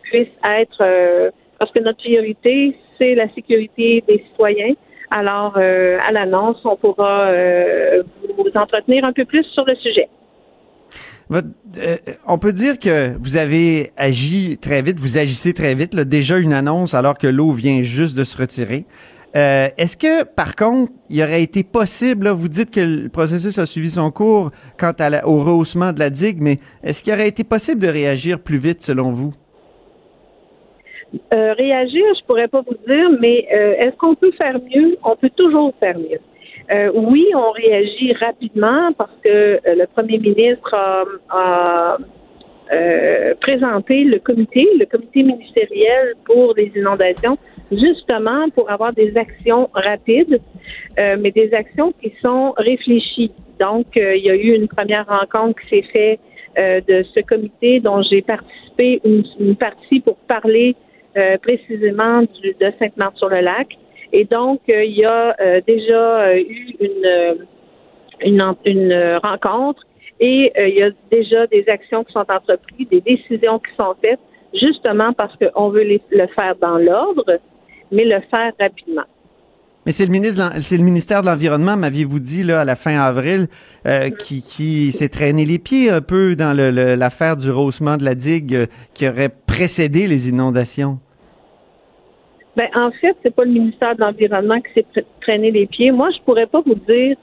puisse 0.03 0.27
être, 0.45 1.31
parce 1.59 1.71
que 1.71 1.79
notre 1.79 1.97
priorité, 1.97 2.77
c'est 2.97 3.15
la 3.15 3.27
sécurité 3.33 4.01
des 4.07 4.23
citoyens. 4.29 4.75
Alors, 5.15 5.53
euh, 5.57 5.99
à 6.07 6.11
l'annonce, 6.11 6.57
on 6.65 6.75
pourra 6.75 7.27
euh, 7.27 8.01
vous 8.35 8.49
entretenir 8.55 9.05
un 9.05 9.13
peu 9.13 9.25
plus 9.25 9.43
sur 9.53 9.63
le 9.63 9.75
sujet. 9.75 10.09
Euh, 11.31 11.97
on 12.25 12.39
peut 12.39 12.51
dire 12.51 12.79
que 12.79 13.15
vous 13.19 13.37
avez 13.37 13.91
agi 13.95 14.57
très 14.57 14.81
vite, 14.81 14.99
vous 14.99 15.19
agissez 15.19 15.53
très 15.53 15.75
vite. 15.75 15.95
Déjà 15.95 16.39
une 16.39 16.51
annonce 16.51 16.95
alors 16.95 17.19
que 17.19 17.27
l'eau 17.27 17.51
vient 17.51 17.83
juste 17.83 18.17
de 18.17 18.23
se 18.23 18.35
retirer. 18.35 18.85
Est-ce 19.35 19.97
que, 19.97 20.23
par 20.23 20.55
contre, 20.55 20.91
il 21.09 21.21
aurait 21.21 21.43
été 21.43 21.63
possible, 21.63 22.29
vous 22.29 22.49
dites 22.49 22.71
que 22.71 22.81
le 22.81 23.09
processus 23.09 23.57
a 23.57 23.67
suivi 23.67 23.91
son 23.91 24.11
cours 24.11 24.51
quant 24.79 24.93
au 25.25 25.39
rehaussement 25.39 25.91
de 25.91 25.99
la 25.99 26.11
digue, 26.11 26.37
mais 26.39 26.59
est-ce 26.83 27.03
qu'il 27.03 27.13
aurait 27.13 27.29
été 27.29 27.43
possible 27.43 27.81
de 27.81 27.87
réagir 27.87 28.39
plus 28.39 28.59
vite 28.59 28.83
selon 28.83 29.11
vous? 29.11 29.33
Euh, 31.33 31.53
réagir, 31.53 32.03
je 32.19 32.25
pourrais 32.25 32.47
pas 32.47 32.61
vous 32.61 32.75
dire, 32.87 33.09
mais 33.19 33.47
euh, 33.53 33.75
est-ce 33.77 33.95
qu'on 33.97 34.15
peut 34.15 34.31
faire 34.31 34.59
mieux? 34.59 34.97
On 35.03 35.15
peut 35.15 35.29
toujours 35.35 35.73
faire 35.79 35.97
mieux. 35.97 36.19
Euh, 36.71 36.91
oui, 36.93 37.27
on 37.35 37.51
réagit 37.51 38.13
rapidement 38.13 38.91
parce 38.97 39.13
que 39.23 39.29
euh, 39.29 39.59
le 39.65 39.85
premier 39.87 40.17
ministre 40.17 40.73
a, 40.73 41.03
a, 41.29 41.97
euh, 42.71 43.33
présenté 43.41 44.05
le 44.05 44.17
comité, 44.19 44.67
le 44.79 44.85
comité 44.85 45.23
ministériel 45.23 46.13
pour 46.25 46.53
les 46.55 46.71
inondations, 46.75 47.37
justement 47.71 48.49
pour 48.55 48.71
avoir 48.71 48.93
des 48.93 49.15
actions 49.17 49.69
rapides, 49.73 50.39
mais 50.97 51.31
des 51.31 51.53
actions 51.53 51.93
qui 52.01 52.13
sont 52.21 52.53
réfléchies. 52.57 53.31
Donc, 53.59 53.87
il 53.95 54.23
y 54.23 54.29
a 54.29 54.35
eu 54.35 54.55
une 54.55 54.67
première 54.67 55.05
rencontre 55.07 55.59
qui 55.61 55.81
s'est 55.81 55.87
faite 55.91 56.19
de 56.87 57.03
ce 57.13 57.19
comité 57.21 57.79
dont 57.79 58.01
j'ai 58.03 58.21
participé 58.21 59.01
une 59.03 59.55
partie 59.55 59.99
pour 59.99 60.17
parler 60.27 60.75
euh, 61.15 61.37
précisément 61.37 62.21
du, 62.21 62.55
de 62.59 62.73
Sainte-Marthe-sur-le-Lac. 62.79 63.67
Et 64.13 64.25
donc, 64.25 64.61
euh, 64.69 64.83
il 64.83 64.97
y 64.97 65.05
a 65.05 65.35
euh, 65.39 65.61
déjà 65.67 66.35
eu 66.39 66.75
une, 66.79 67.37
une, 68.21 68.41
en- 68.41 68.57
une, 68.65 69.19
rencontre 69.23 69.83
et 70.19 70.51
il 70.57 70.75
y 70.75 70.83
a 70.83 70.89
déjà 71.11 71.45
des 71.47 71.65
actions 71.67 72.03
qui 72.03 72.13
sont 72.13 72.25
entreprises, 72.27 72.87
des 72.89 73.01
décisions 73.01 73.59
qui 73.59 73.75
sont 73.75 73.93
faites, 74.01 74.19
justement 74.53 75.11
parce 75.13 75.33
qu'on 75.37 75.69
veut 75.69 75.83
le 75.83 76.27
faire 76.35 76.55
dans 76.61 76.77
l'ordre, 76.77 77.39
mais 77.91 78.05
le 78.05 78.21
faire 78.31 78.53
rapidement. 78.59 79.03
Mais 79.85 79.91
c'est 79.91 80.05
le 80.05 80.83
ministère 80.83 81.21
de 81.21 81.27
l'Environnement, 81.27 81.75
m'aviez-vous 81.75 82.19
dit 82.19 82.49
à 82.51 82.63
la 82.63 82.75
fin 82.75 82.97
avril, 83.01 83.47
qui, 84.17 84.91
s'est 84.93 85.09
traîné 85.09 85.45
les 85.45 85.59
pieds 85.59 85.89
un 85.89 85.99
peu 85.99 86.35
dans 86.37 86.55
l'affaire 86.55 87.35
du 87.35 87.51
rehaussement 87.51 87.97
de 87.97 88.05
la 88.05 88.15
digue 88.15 88.67
qui 88.93 89.09
aurait 89.09 89.33
précédé 89.53 90.07
les 90.07 90.29
inondations? 90.29 90.97
Ben, 92.57 92.69
en 92.75 92.91
fait, 92.91 93.15
c'est 93.21 93.35
pas 93.35 93.45
le 93.45 93.51
ministère 93.51 93.95
de 93.95 94.01
l'Environnement 94.01 94.59
qui 94.61 94.73
s'est 94.73 95.05
traîné 95.21 95.51
les 95.51 95.67
pieds. 95.67 95.91
Moi, 95.91 96.09
je 96.15 96.19
pourrais 96.25 96.47
pas 96.47 96.61
vous 96.61 96.79
dire 96.93 97.15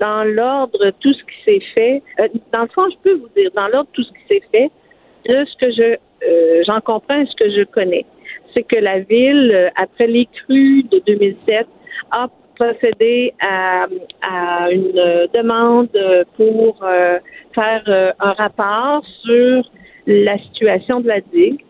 dans 0.00 0.24
l'ordre 0.24 0.90
tout 1.00 1.12
ce 1.12 1.22
qui 1.24 1.38
s'est 1.44 1.64
fait. 1.74 2.02
Euh, 2.20 2.28
dans 2.52 2.62
le 2.62 2.68
fond, 2.74 2.86
je 2.90 2.96
peux 3.02 3.14
vous 3.14 3.28
dire 3.36 3.50
dans 3.54 3.68
l'ordre 3.68 3.90
tout 3.92 4.02
ce 4.02 4.10
qui 4.10 4.24
s'est 4.28 4.42
fait 4.52 4.70
de 5.28 5.44
ce 5.44 5.56
que 5.60 5.70
je 5.72 5.96
euh, 6.28 6.62
j'en 6.66 6.80
comprends 6.80 7.20
et 7.20 7.26
ce 7.26 7.36
que 7.36 7.50
je 7.50 7.64
connais. 7.64 8.04
C'est 8.54 8.64
que 8.64 8.78
la 8.78 8.98
ville, 9.00 9.52
euh, 9.54 9.68
après 9.76 10.08
les 10.08 10.26
crues 10.26 10.82
de 10.82 11.00
2007, 11.06 11.66
a 12.10 12.26
procédé 12.56 13.32
à, 13.40 13.86
à 14.22 14.70
une 14.72 15.00
demande 15.32 15.96
pour 16.36 16.84
faire 17.54 18.14
un 18.18 18.32
rapport 18.32 19.04
sur 19.24 19.62
la 20.08 20.38
situation 20.38 20.98
de 21.00 21.06
la 21.06 21.20
digue. 21.20 21.62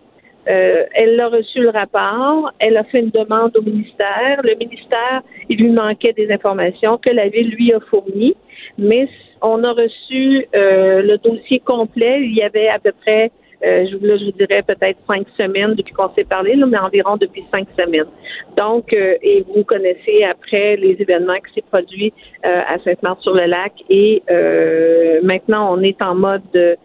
Euh, 0.48 0.84
elle 0.94 1.20
a 1.20 1.28
reçu 1.28 1.61
le 1.61 1.70
rapport, 1.70 2.50
elle 2.58 2.76
a 2.76 2.84
fait 2.84 3.00
une 3.00 3.11
demande 3.11 3.56
au 3.56 3.62
ministère. 3.62 4.40
Le 4.42 4.54
ministère, 4.54 5.22
il 5.48 5.58
lui 5.58 5.70
manquait 5.70 6.14
des 6.14 6.30
informations 6.32 6.98
que 6.98 7.12
la 7.12 7.28
ville 7.28 7.50
lui 7.50 7.72
a 7.72 7.80
fournies, 7.80 8.34
mais 8.78 9.08
on 9.42 9.62
a 9.62 9.72
reçu 9.72 10.46
euh, 10.54 11.02
le 11.02 11.18
dossier 11.18 11.61
complet. 11.61 12.22
Il 12.22 12.34
y 12.34 12.42
avait 12.42 12.68
à 12.68 12.78
peu 12.78 12.92
près, 12.92 13.30
euh, 13.64 13.87
je, 13.90 14.06
là, 14.06 14.16
je 14.16 14.24
vous 14.24 14.32
dirais 14.32 14.62
peut-être 14.62 14.98
cinq 15.06 15.26
semaines 15.37 15.74
depuis 15.74 15.92
qu'on 15.92 16.12
s'est 16.14 16.24
parlé, 16.24 16.56
là, 16.56 16.66
mais 16.66 16.78
environ 16.78 17.16
depuis 17.18 17.44
cinq 17.52 17.66
semaines. 17.78 18.06
Donc, 18.56 18.92
euh, 18.94 19.16
et 19.22 19.44
vous 19.54 19.64
connaissez 19.64 20.24
après 20.24 20.76
les 20.76 20.96
événements 20.98 21.37
qui 21.46 21.54
s'est 21.54 21.64
produits 21.70 22.12
euh, 22.46 22.62
à 22.66 22.78
Sainte-Marthe-sur-le-Lac 22.84 23.72
et 23.90 24.22
euh, 24.30 25.20
maintenant 25.22 25.76
on 25.76 25.82
est 25.82 26.00
en 26.02 26.14
mode 26.14 26.42
de 26.54 26.76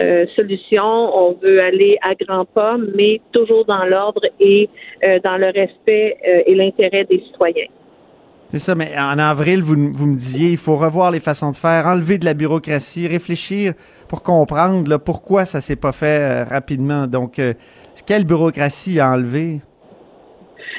euh, 0.00 0.26
solution. 0.34 0.82
On 0.82 1.36
veut 1.42 1.62
aller 1.62 1.96
à 2.02 2.14
grands 2.14 2.44
pas, 2.44 2.76
mais 2.96 3.20
toujours 3.32 3.64
dans 3.64 3.84
l'ordre 3.84 4.22
et 4.40 4.68
euh, 5.04 5.18
dans 5.22 5.36
le 5.36 5.46
respect 5.46 6.16
euh, 6.26 6.42
et 6.46 6.54
l'intérêt 6.54 7.04
des 7.04 7.20
citoyens. 7.20 7.68
C'est 8.48 8.58
ça, 8.58 8.74
mais 8.74 8.92
en 8.96 9.18
avril, 9.18 9.62
vous, 9.62 9.92
vous 9.92 10.06
me 10.06 10.16
disiez, 10.16 10.50
il 10.50 10.56
faut 10.56 10.76
revoir 10.76 11.10
les 11.10 11.20
façons 11.20 11.50
de 11.50 11.56
faire, 11.56 11.86
enlever 11.86 12.18
de 12.18 12.24
la 12.24 12.34
bureaucratie, 12.34 13.08
réfléchir 13.08 13.72
pour 14.08 14.22
comprendre 14.22 14.98
pourquoi 14.98 15.44
ça 15.44 15.60
s'est 15.60 15.76
pas 15.76 15.92
fait 15.92 16.42
rapidement. 16.44 17.06
Donc, 17.06 17.40
quelle 18.06 18.24
bureaucratie 18.24 19.00
à 19.00 19.10
enlever? 19.10 19.60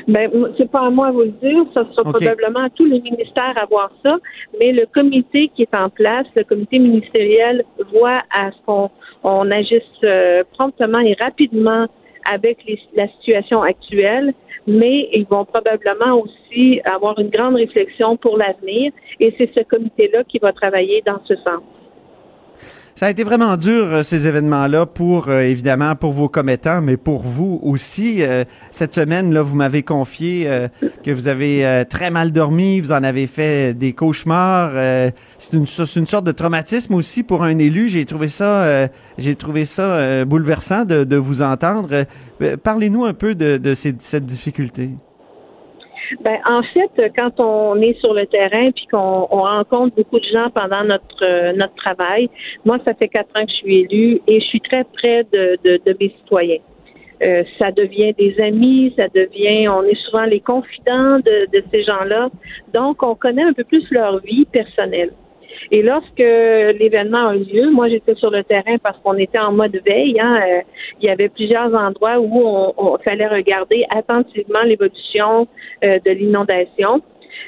Ben, 0.08 0.30
c'est 0.58 0.70
pas 0.70 0.82
à 0.86 0.90
moi 0.90 1.10
de 1.10 1.14
vous 1.14 1.22
le 1.22 1.30
dire, 1.42 1.64
ça 1.74 1.86
sera 1.92 2.04
probablement 2.04 2.62
à 2.66 2.70
tous 2.70 2.86
les 2.86 3.02
ministères 3.02 3.54
à 3.56 3.66
voir 3.66 3.92
ça, 4.04 4.18
mais 4.60 4.72
le 4.72 4.86
comité 4.94 5.50
qui 5.56 5.64
est 5.64 5.76
en 5.76 5.90
place, 5.90 6.26
le 6.36 6.44
comité 6.44 6.80
ministériel, 6.80 7.64
voit 7.92 8.22
à 8.34 8.52
ce 8.52 8.58
qu'on 8.66 8.90
on 9.24 9.50
agisse 9.52 9.82
euh, 10.04 10.44
promptement 10.54 11.00
et 11.00 11.16
rapidement 11.22 11.88
avec 12.32 12.58
les- 12.68 12.80
la 12.96 13.08
situation 13.10 13.62
actuelle 13.62 14.34
mais 14.68 15.10
ils 15.14 15.28
vont 15.28 15.46
probablement 15.46 16.20
aussi 16.24 16.82
avoir 16.86 17.20
une 17.20 17.30
grande 17.30 17.54
réflexion 17.56 18.18
pour 18.18 18.36
l'avenir 18.38 18.92
et 19.20 19.32
c'est 19.38 19.52
ce 19.56 19.64
comité-là 19.64 20.24
qui 20.24 20.40
va 20.40 20.52
travailler 20.54 21.04
dans 21.06 21.20
ce 21.26 21.36
sens. 21.36 21.62
Ça 22.98 23.08
a 23.08 23.10
été 23.10 23.26
vraiment 23.26 23.58
dur, 23.58 23.88
euh, 23.88 24.04
ces 24.04 24.26
événements-là, 24.26 24.86
pour, 24.86 25.28
euh, 25.28 25.42
évidemment, 25.42 25.98
pour 25.98 26.14
vos 26.14 26.30
commettants, 26.30 26.82
mais 26.82 26.96
pour 26.96 27.24
vous 27.24 27.60
aussi. 27.62 28.24
Euh, 28.24 28.46
cette 28.72 28.94
semaine, 28.94 29.34
là, 29.34 29.42
vous 29.42 29.58
m'avez 29.58 29.84
confié 29.84 30.50
que 31.04 31.12
vous 31.12 31.28
avez 31.28 31.84
très 31.90 32.10
mal 32.10 32.32
dormi, 32.32 32.80
vous 32.80 32.94
en 32.94 33.04
avez 33.04 33.28
fait 33.28 33.74
des 33.74 33.92
cauchemars. 33.94 34.72
c'est 35.38 35.54
une, 35.54 35.66
sorte 36.06 36.26
de 36.26 36.32
traumatisme 36.32 36.94
aussi 36.94 37.24
pour 37.24 37.44
un 37.44 37.58
élu. 37.58 37.90
J'ai 37.90 38.06
trouvé 38.06 38.30
ça, 38.30 38.88
j'ai 39.18 39.36
trouvé 39.36 39.66
ça 39.66 40.26
bouleversant 40.26 40.86
de, 40.86 41.04
de, 41.04 41.16
vous 41.16 41.42
entendre. 41.42 42.06
Parlez-nous 42.64 43.06
un 43.06 43.14
peu 43.14 43.36
de, 43.36 43.58
de 43.58 43.74
cette 43.74 44.26
difficulté. 44.26 44.92
Ben, 46.22 46.38
en 46.46 46.62
fait, 46.64 47.12
quand 47.18 47.40
on 47.40 47.82
est 47.82 47.98
sur 48.00 48.14
le 48.14 48.26
terrain 48.28 48.72
puis 48.72 48.88
qu'on 48.92 49.26
rencontre 49.26 49.96
beaucoup 49.96 50.20
de 50.20 50.26
gens 50.26 50.50
pendant 50.50 50.84
notre 50.84 51.24
euh, 51.24 51.54
notre 51.54 51.76
travail, 51.76 52.30
moi, 52.64 52.78
ça 52.86 52.94
fait 52.94 53.08
quatre 53.08 53.30
ans 53.36 53.46
que 53.46 53.52
je 53.52 53.58
suis 53.58 53.80
élue 53.82 54.22
et 54.28 54.40
je 54.40 54.46
suis 54.46 54.62
très 54.62 54.84
près 54.84 55.24
de, 55.32 55.58
de, 55.64 55.80
de 55.86 55.98
mes 56.00 56.10
citoyens. 56.20 56.60
Euh, 57.24 57.44
ça 57.60 57.72
devient 57.72 58.14
des 58.14 58.36
amis, 58.42 58.94
ça 58.98 59.08
devient, 59.08 59.70
on 59.70 59.84
est 59.84 60.00
souvent 60.06 60.26
les 60.26 60.42
confidents 60.42 61.20
de, 61.20 61.48
de 61.52 61.64
ces 61.72 61.84
gens-là. 61.84 62.30
Donc, 62.74 63.04
on 63.04 63.16
connaît 63.16 63.44
un 63.44 63.54
peu 63.54 63.64
plus 63.64 63.90
leur 63.92 64.20
vie 64.20 64.46
personnelle. 64.46 65.12
Et 65.72 65.82
lorsque 65.82 66.20
l'événement 66.20 67.30
a 67.30 67.36
eu 67.36 67.44
lieu, 67.44 67.70
moi 67.72 67.90
j'étais 67.90 68.16
sur 68.16 68.30
le 68.30 68.44
terrain 68.44 68.78
parce 68.82 68.98
qu'on 69.00 69.18
était 69.18 69.40
en 69.40 69.52
mode 69.52 69.80
veille. 69.86 70.20
Hein, 70.20 70.40
euh, 70.42 70.62
il 71.02 71.08
y 71.08 71.10
avait 71.10 71.30
plusieurs 71.30 71.74
endroits 71.74 72.20
où 72.20 72.74
on, 72.78 72.98
fallait 73.04 73.28
regarder 73.28 73.86
attentivement 73.90 74.62
l'évolution 74.64 75.48
euh, 75.84 76.00
de 76.06 76.12
l'inondation. 76.12 77.02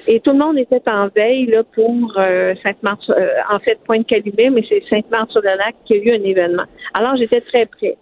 Et 0.07 0.19
tout 0.19 0.31
le 0.31 0.37
monde 0.37 0.57
était 0.57 0.81
en 0.87 1.07
veille 1.07 1.45
là, 1.45 1.63
pour 1.63 2.13
euh, 2.17 2.53
Sainte-Marthe, 2.61 3.09
en 3.49 3.59
fait 3.59 3.79
Pointe-Calumet, 3.85 4.49
mais 4.49 4.63
c'est 4.67 4.83
Sainte-Marthe-sur-le-Lac 4.89 5.75
qui 5.85 5.93
a 5.93 5.97
eu 5.97 6.11
un 6.11 6.23
événement. 6.23 6.65
Alors 6.93 7.15
j'étais 7.15 7.41
très 7.41 7.65
près. 7.65 7.97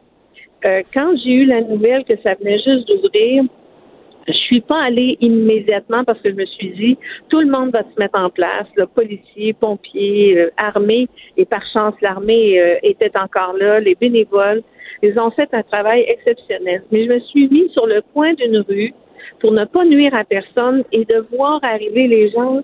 quand 0.93 1.15
j'ai 1.23 1.31
eu 1.31 1.43
la 1.43 1.61
nouvelle 1.61 2.03
que 2.05 2.15
ça 2.23 2.33
venait 2.33 2.57
juste 2.57 2.87
d'ouvrir, 2.87 3.43
je 4.27 4.33
suis 4.33 4.61
pas 4.61 4.81
allée 4.81 5.17
immédiatement 5.21 6.03
parce 6.03 6.19
que 6.21 6.29
je 6.31 6.35
me 6.35 6.45
suis 6.45 6.71
dit, 6.71 6.97
tout 7.29 7.39
le 7.39 7.47
monde 7.47 7.71
va 7.71 7.83
se 7.83 7.99
mettre 7.99 8.17
en 8.17 8.29
place, 8.29 8.65
le 8.75 8.87
policier, 8.87 9.53
pompiers, 9.53 10.37
euh, 10.37 10.49
armée, 10.57 11.05
et 11.37 11.45
par 11.45 11.63
chance, 11.71 11.93
l'armée 12.01 12.59
euh, 12.59 12.77
était 12.81 13.15
encore 13.17 13.53
là, 13.53 13.79
les 13.79 13.95
bénévoles. 13.95 14.63
Ils 15.03 15.19
ont 15.19 15.29
fait 15.31 15.49
un 15.53 15.61
travail 15.61 16.05
exceptionnel. 16.07 16.83
Mais 16.91 17.05
je 17.05 17.09
me 17.09 17.19
suis 17.19 17.47
mis 17.49 17.69
sur 17.71 17.85
le 17.85 18.01
coin 18.13 18.33
d'une 18.33 18.57
rue 18.59 18.93
pour 19.39 19.51
ne 19.51 19.65
pas 19.65 19.85
nuire 19.85 20.15
à 20.15 20.23
personne 20.23 20.83
et 20.91 21.05
de 21.05 21.25
voir 21.35 21.59
arriver 21.63 22.07
les 22.07 22.31
gens 22.31 22.61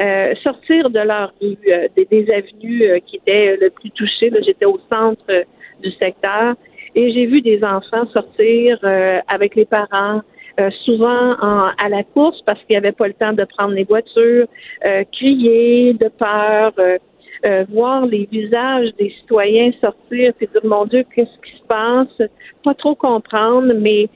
euh, 0.00 0.34
sortir 0.44 0.90
de 0.90 1.00
leur 1.00 1.32
rue, 1.40 1.56
des, 1.96 2.04
des, 2.04 2.30
avenues 2.30 3.00
qui 3.06 3.16
étaient 3.16 3.56
le 3.60 3.70
plus 3.70 3.90
touchées. 3.90 4.30
J'étais 4.44 4.66
au 4.66 4.78
centre 4.92 5.44
du 5.82 5.90
secteur 5.92 6.54
et 6.94 7.12
j'ai 7.12 7.26
vu 7.26 7.40
des 7.40 7.64
enfants 7.64 8.06
sortir 8.12 8.78
avec 9.26 9.56
les 9.56 9.64
parents, 9.64 10.20
euh, 10.58 10.70
souvent 10.84 11.34
à 11.34 11.88
la 11.88 12.02
course 12.02 12.40
parce 12.44 12.58
qu'il 12.64 12.70
n'y 12.70 12.78
avait 12.78 12.92
pas 12.92 13.06
le 13.06 13.14
temps 13.14 13.32
de 13.32 13.44
prendre 13.44 13.74
les 13.74 13.84
voitures, 13.84 14.46
euh, 14.86 15.04
crier 15.12 15.92
de 15.92 16.08
peur, 16.08 16.72
euh, 16.78 17.64
voir 17.68 18.06
les 18.06 18.28
visages 18.30 18.88
des 18.98 19.10
citoyens 19.20 19.70
sortir 19.80 20.32
et 20.40 20.46
dire 20.46 20.64
mon 20.64 20.84
Dieu, 20.86 21.04
qu'est-ce 21.14 21.48
qui 21.48 21.56
se 21.58 21.64
passe? 21.68 22.28
Pas 22.64 22.74
trop 22.74 22.96
comprendre, 22.96 23.72
mais 23.74 24.08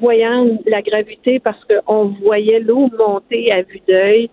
voyant 0.00 0.58
la 0.66 0.82
gravité 0.82 1.38
parce 1.38 1.60
qu'on 1.64 2.14
voyait 2.22 2.60
l'eau 2.60 2.90
monter 2.98 3.50
à 3.50 3.62
vue 3.62 3.80
d'œil. 3.88 4.28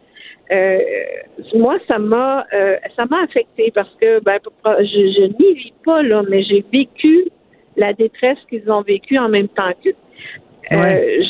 moi, 1.54 1.78
ça 1.88 1.98
m'a 1.98 2.46
ça 2.98 3.06
m'a 3.10 3.24
affecté 3.24 3.72
parce 3.74 3.94
que 4.02 4.20
ben, 4.20 4.38
je, 4.66 4.84
je 4.84 5.44
n'y 5.44 5.54
vis 5.54 5.74
pas 5.86 6.02
là, 6.04 6.24
mais 6.30 6.44
j'ai 6.44 6.66
vécu 6.74 7.30
la 7.78 7.94
détresse 7.94 8.40
qu'ils 8.50 8.70
ont 8.70 8.82
vécue 8.82 9.18
en 9.18 9.30
même 9.30 9.48
temps 9.48 9.72
que 9.84 9.92
euh, 10.72 11.24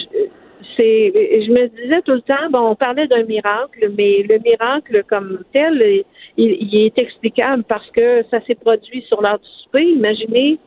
c'est, 0.78 1.12
je 1.16 1.52
me 1.52 1.68
disais 1.68 2.02
tout 2.04 2.14
le 2.14 2.22
temps, 2.22 2.50
bon, 2.52 2.72
on 2.72 2.76
parlait 2.76 3.08
d'un 3.08 3.24
miracle, 3.24 3.92
mais 3.98 4.24
le 4.24 4.40
miracle 4.40 5.04
comme 5.10 5.40
tel, 5.52 6.04
il, 6.38 6.86
est 6.86 7.00
explicable 7.02 7.64
parce 7.68 7.90
que 7.92 8.24
ça 8.30 8.40
s'est 8.46 8.56
produit 8.56 9.04
sur 9.08 9.22
l'heure 9.22 9.40
du 9.40 9.50
souper. 9.64 9.84
Imaginez, 9.84 10.60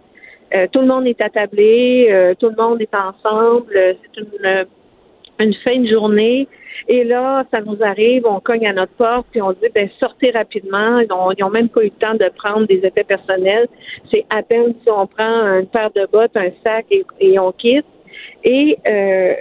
euh, 0.54 0.66
tout 0.72 0.80
le 0.80 0.86
monde 0.86 1.06
est 1.06 1.20
attablé, 1.20 2.08
euh, 2.10 2.34
tout 2.38 2.50
le 2.50 2.56
monde 2.56 2.82
est 2.82 2.94
ensemble, 2.94 3.72
c'est 3.72 4.20
une, 4.20 4.66
une 5.38 5.54
fin 5.54 5.78
de 5.78 5.88
journée. 5.88 6.48
Et 6.88 7.04
là, 7.04 7.44
ça 7.50 7.60
nous 7.60 7.76
arrive, 7.82 8.26
on 8.26 8.40
cogne 8.40 8.66
à 8.66 8.72
notre 8.72 8.92
porte, 8.92 9.26
puis 9.30 9.42
on 9.42 9.52
dit, 9.52 9.68
ben 9.74 9.88
sortez 9.98 10.30
rapidement. 10.30 10.98
Ils 11.00 11.08
n'ont 11.40 11.50
même 11.50 11.68
pas 11.68 11.82
eu 11.82 11.84
le 11.84 11.90
temps 11.90 12.14
de 12.14 12.28
prendre 12.36 12.66
des 12.66 12.80
effets 12.84 13.04
personnels. 13.04 13.68
C'est 14.12 14.24
à 14.30 14.42
peine 14.42 14.74
si 14.82 14.90
on 14.90 15.06
prend 15.06 15.58
une 15.58 15.66
paire 15.66 15.90
de 15.94 16.06
bottes, 16.10 16.36
un 16.36 16.50
sac 16.64 16.86
et 17.20 17.38
on 17.38 17.52
quitte. 17.52 17.86
Et 18.44 18.78
euh, 18.88 19.34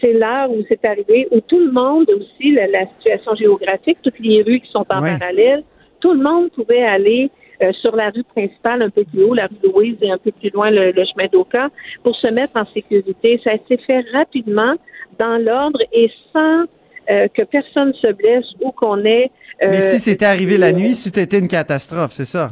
c'est 0.00 0.12
là 0.12 0.48
où 0.48 0.56
c'est 0.68 0.84
arrivé, 0.84 1.28
où 1.30 1.40
tout 1.40 1.58
le 1.58 1.70
monde 1.70 2.08
aussi, 2.10 2.52
la, 2.52 2.86
situation 2.98 3.34
géographique, 3.34 3.98
toutes 4.02 4.18
les 4.18 4.42
rues 4.42 4.60
qui 4.60 4.70
sont 4.70 4.80
en 4.80 5.02
parallèle, 5.02 5.62
tout 6.00 6.12
le 6.12 6.22
monde 6.22 6.50
pouvait 6.52 6.82
aller 6.82 7.30
euh, 7.62 7.72
sur 7.80 7.96
la 7.96 8.10
rue 8.10 8.24
principale 8.24 8.82
un 8.82 8.90
peu 8.90 9.04
plus 9.04 9.22
haut, 9.22 9.34
la 9.34 9.46
rue 9.46 9.70
Louise 9.72 9.96
et 10.02 10.10
un 10.10 10.18
peu 10.18 10.32
plus 10.32 10.50
loin 10.50 10.70
le, 10.70 10.92
chemin 10.92 11.28
d'Oka, 11.32 11.68
pour 12.02 12.14
se 12.16 12.32
mettre 12.34 12.56
en 12.56 12.66
sécurité. 12.72 13.40
Ça 13.42 13.52
s'est 13.68 13.78
fait 13.86 14.04
rapidement, 14.12 14.74
dans 15.18 15.42
l'ordre 15.42 15.80
et 15.92 16.10
sans 16.32 16.64
euh, 17.08 17.28
que 17.32 17.42
personne 17.42 17.94
se 17.94 18.12
blesse 18.12 18.44
ou 18.60 18.72
qu'on 18.72 19.04
ait... 19.04 19.30
Mais 19.62 19.80
si 19.80 19.98
c'était 19.98 20.26
arrivé 20.26 20.58
la 20.58 20.72
nuit, 20.72 20.94
c'était 20.94 21.38
une 21.38 21.48
catastrophe, 21.48 22.12
c'est 22.12 22.26
ça? 22.26 22.50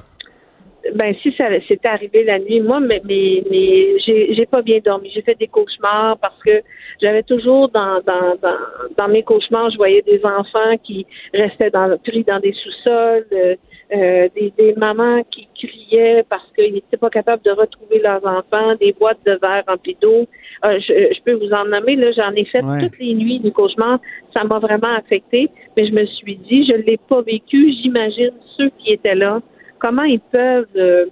Ben 0.95 1.13
si 1.23 1.33
ça 1.33 1.49
s'était 1.67 1.89
arrivé 1.89 2.23
la 2.23 2.39
nuit, 2.39 2.61
moi, 2.61 2.79
mais 2.79 3.03
mais, 3.05 3.43
mais 3.51 3.99
j'ai 3.99 4.33
j'ai 4.35 4.47
pas 4.47 4.63
bien 4.63 4.79
dormi. 4.79 5.11
J'ai 5.13 5.23
fait 5.23 5.35
des 5.35 5.49
cauchemars 5.49 6.17
parce 6.19 6.41
que 6.45 6.63
j'avais 7.03 7.25
toujours 7.25 7.69
dans, 7.69 8.01
dans 8.07 8.37
dans 8.41 8.59
dans 8.97 9.09
mes 9.09 9.25
cauchemars, 9.25 9.71
je 9.71 9.77
voyais 9.77 10.03
des 10.03 10.25
enfants 10.25 10.77
qui 10.85 11.05
restaient 11.33 11.71
dans 11.71 11.99
pris 11.99 12.23
dans 12.23 12.39
des 12.39 12.53
sous-sols, 12.53 13.27
euh, 13.33 13.57
euh 13.93 14.29
des, 14.37 14.53
des 14.57 14.75
mamans 14.75 15.23
qui 15.33 15.49
criaient 15.57 16.25
parce 16.31 16.49
qu'ils 16.55 16.75
n'étaient 16.75 16.97
pas 16.97 17.11
capables 17.11 17.43
de 17.43 17.51
retrouver 17.51 17.99
leurs 17.99 18.25
enfants, 18.25 18.77
des 18.81 18.93
boîtes 18.93 19.25
de 19.27 19.33
verre 19.43 19.65
remplies 19.67 19.99
d'eau. 20.01 20.29
Euh, 20.65 20.79
je, 20.79 21.13
je, 21.13 21.23
peux 21.25 21.35
vous 21.35 21.53
en 21.53 21.65
nommer, 21.65 21.97
là, 21.97 22.13
j'en 22.13 22.33
ai 22.33 22.45
fait 22.45 22.63
toutes 22.81 22.99
les 23.01 23.15
nuits 23.15 23.41
du 23.41 23.51
cauchemar. 23.51 23.99
Ça 24.35 24.45
m'a 24.45 24.61
vraiment 24.61 24.95
affecté, 24.97 25.51
mais 25.77 25.89
je 25.89 25.93
me 25.93 26.07
suis 26.07 26.37
dit, 26.37 26.65
je 26.65 26.75
l'ai 26.75 26.99
pas 27.09 27.21
vécu. 27.21 27.73
J'imagine 27.83 28.31
ceux 28.57 28.71
qui 28.79 28.93
étaient 28.93 29.17
là 29.17 29.43
comment 29.79 30.05
ils 30.05 30.21
peuvent 30.21 30.67
euh, 30.77 31.07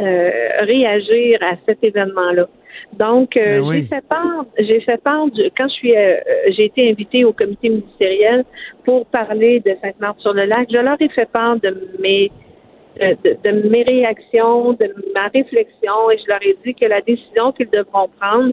euh, 0.00 0.30
réagir 0.60 1.38
à 1.42 1.54
cet 1.66 1.82
événement-là. 1.82 2.48
Donc, 2.94 3.36
euh, 3.36 3.60
ben 3.60 3.72
j'ai 3.72 3.82
fait 3.82 4.06
part, 4.08 4.44
j'ai 4.58 4.80
fait 4.80 5.02
part 5.02 5.26
quand 5.56 5.68
je 5.68 5.74
suis, 5.74 5.94
j'ai 6.48 6.64
été 6.64 6.90
invitée 6.90 7.24
au 7.24 7.32
comité 7.32 7.68
ministériel 7.68 8.44
pour 8.84 9.06
parler 9.06 9.60
de 9.60 9.76
Sainte-Marthe-sur-le-Lac. 9.82 10.68
Je 10.70 10.78
leur 10.78 11.00
ai 11.00 11.08
fait 11.08 11.30
part 11.30 11.56
de 11.60 11.90
mes 12.00 12.30
de, 13.00 13.68
mes 13.68 13.82
réactions, 13.84 14.74
de 14.74 14.94
ma 15.14 15.28
réflexion, 15.28 16.10
et 16.10 16.18
je 16.18 16.28
leur 16.28 16.42
ai 16.42 16.56
dit 16.64 16.74
que 16.74 16.84
la 16.84 17.00
décision 17.00 17.52
qu'ils 17.52 17.70
devront 17.70 18.08
prendre 18.20 18.52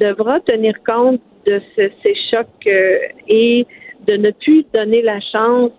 devra 0.00 0.40
tenir 0.40 0.74
compte 0.84 1.20
de 1.46 1.60
ces 1.76 2.14
chocs 2.32 2.66
et 3.28 3.66
de 4.06 4.16
ne 4.16 4.30
plus 4.32 4.64
donner 4.74 5.02
la 5.02 5.20
chance 5.20 5.72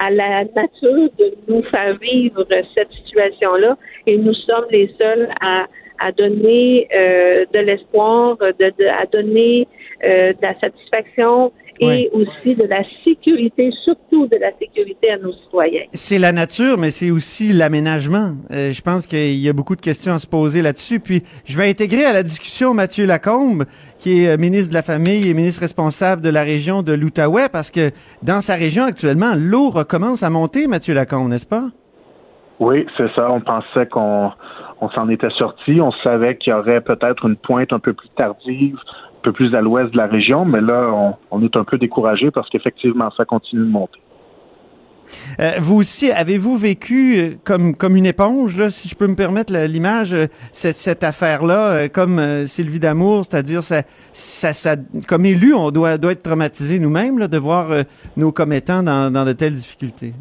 à 0.00 0.10
la 0.10 0.44
nature 0.44 1.10
de 1.18 1.34
nous 1.46 1.62
faire 1.64 1.96
vivre 1.98 2.44
cette 2.74 2.90
situation-là. 2.92 3.76
Et 4.06 4.16
nous 4.16 4.34
sommes 4.34 4.64
les 4.70 4.90
seuls 4.98 5.28
à, 5.40 5.66
à 5.98 6.10
donner 6.10 6.88
euh, 6.94 7.44
de 7.52 7.58
l'espoir, 7.58 8.38
de, 8.38 8.88
à 8.88 9.06
donner 9.06 9.68
euh, 10.02 10.32
de 10.32 10.42
la 10.42 10.58
satisfaction 10.58 11.52
et 11.80 12.10
aussi 12.12 12.54
de 12.54 12.64
la 12.64 12.82
sécurité, 13.04 13.70
surtout 13.84 14.26
de 14.26 14.36
la 14.36 14.50
sécurité 14.58 15.10
à 15.10 15.18
nos 15.18 15.32
citoyens. 15.32 15.84
C'est 15.92 16.18
la 16.18 16.32
nature, 16.32 16.78
mais 16.78 16.90
c'est 16.90 17.10
aussi 17.10 17.52
l'aménagement. 17.52 18.34
Euh, 18.50 18.70
je 18.72 18.82
pense 18.82 19.06
qu'il 19.06 19.36
y 19.36 19.48
a 19.48 19.52
beaucoup 19.52 19.76
de 19.76 19.80
questions 19.80 20.12
à 20.12 20.18
se 20.18 20.26
poser 20.26 20.62
là-dessus. 20.62 21.00
Puis, 21.00 21.22
je 21.44 21.56
vais 21.56 21.68
intégrer 21.68 22.04
à 22.04 22.12
la 22.12 22.22
discussion 22.22 22.74
Mathieu 22.74 23.06
Lacombe, 23.06 23.64
qui 23.98 24.24
est 24.24 24.28
euh, 24.28 24.36
ministre 24.36 24.70
de 24.70 24.74
la 24.74 24.82
Famille 24.82 25.28
et 25.28 25.34
ministre 25.34 25.62
responsable 25.62 26.22
de 26.22 26.30
la 26.30 26.42
région 26.42 26.82
de 26.82 26.92
l'Outaouais, 26.92 27.48
parce 27.50 27.70
que 27.70 27.90
dans 28.22 28.40
sa 28.40 28.54
région 28.54 28.84
actuellement, 28.84 29.32
l'eau 29.36 29.70
recommence 29.70 30.22
à 30.22 30.30
monter, 30.30 30.66
Mathieu 30.66 30.94
Lacombe, 30.94 31.28
n'est-ce 31.28 31.46
pas? 31.46 31.68
Oui, 32.58 32.86
c'est 32.96 33.10
ça. 33.14 33.30
On 33.30 33.40
pensait 33.40 33.86
qu'on 33.86 34.30
on 34.80 34.88
s'en 34.90 35.08
était 35.08 35.30
sorti. 35.30 35.80
On 35.80 35.92
savait 36.02 36.36
qu'il 36.36 36.52
y 36.52 36.56
aurait 36.56 36.80
peut-être 36.80 37.26
une 37.26 37.36
pointe 37.36 37.72
un 37.72 37.78
peu 37.78 37.92
plus 37.92 38.08
tardive 38.16 38.78
un 39.20 39.22
peu 39.22 39.32
plus 39.32 39.54
à 39.54 39.60
l'ouest 39.60 39.92
de 39.92 39.98
la 39.98 40.06
région, 40.06 40.46
mais 40.46 40.62
là, 40.62 40.90
on, 41.30 41.42
est 41.42 41.54
un 41.54 41.64
peu 41.64 41.76
découragé 41.76 42.30
parce 42.30 42.48
qu'effectivement, 42.48 43.10
ça 43.16 43.26
continue 43.26 43.66
de 43.66 43.70
monter. 43.70 44.00
Euh, 45.40 45.52
vous 45.58 45.76
aussi, 45.76 46.10
avez-vous 46.10 46.56
vécu 46.56 47.18
euh, 47.18 47.34
comme 47.44 47.96
une 47.96 48.06
éponge, 48.06 48.56
si 48.70 48.88
je 48.88 48.94
peux 48.94 49.08
me 49.08 49.16
permettre 49.16 49.52
l'image, 49.52 50.14
euh, 50.14 50.26
cette, 50.52 50.76
cette 50.76 51.04
affaire-là, 51.04 51.88
comme 51.88 52.46
Sylvie 52.46 52.80
Damour, 52.80 53.26
c'est-à-dire 53.26 53.62
ça, 53.62 54.76
comme 55.06 55.26
élu, 55.26 55.52
on 55.52 55.70
doit 55.70 55.92
être 55.94 56.22
traumatisé 56.22 56.78
nous-mêmes 56.78 57.26
de 57.26 57.38
voir 57.38 57.68
nos 58.16 58.32
commettants 58.32 58.82
dans 58.82 59.24
de 59.24 59.32
telles 59.32 59.54
difficultés? 59.54 60.14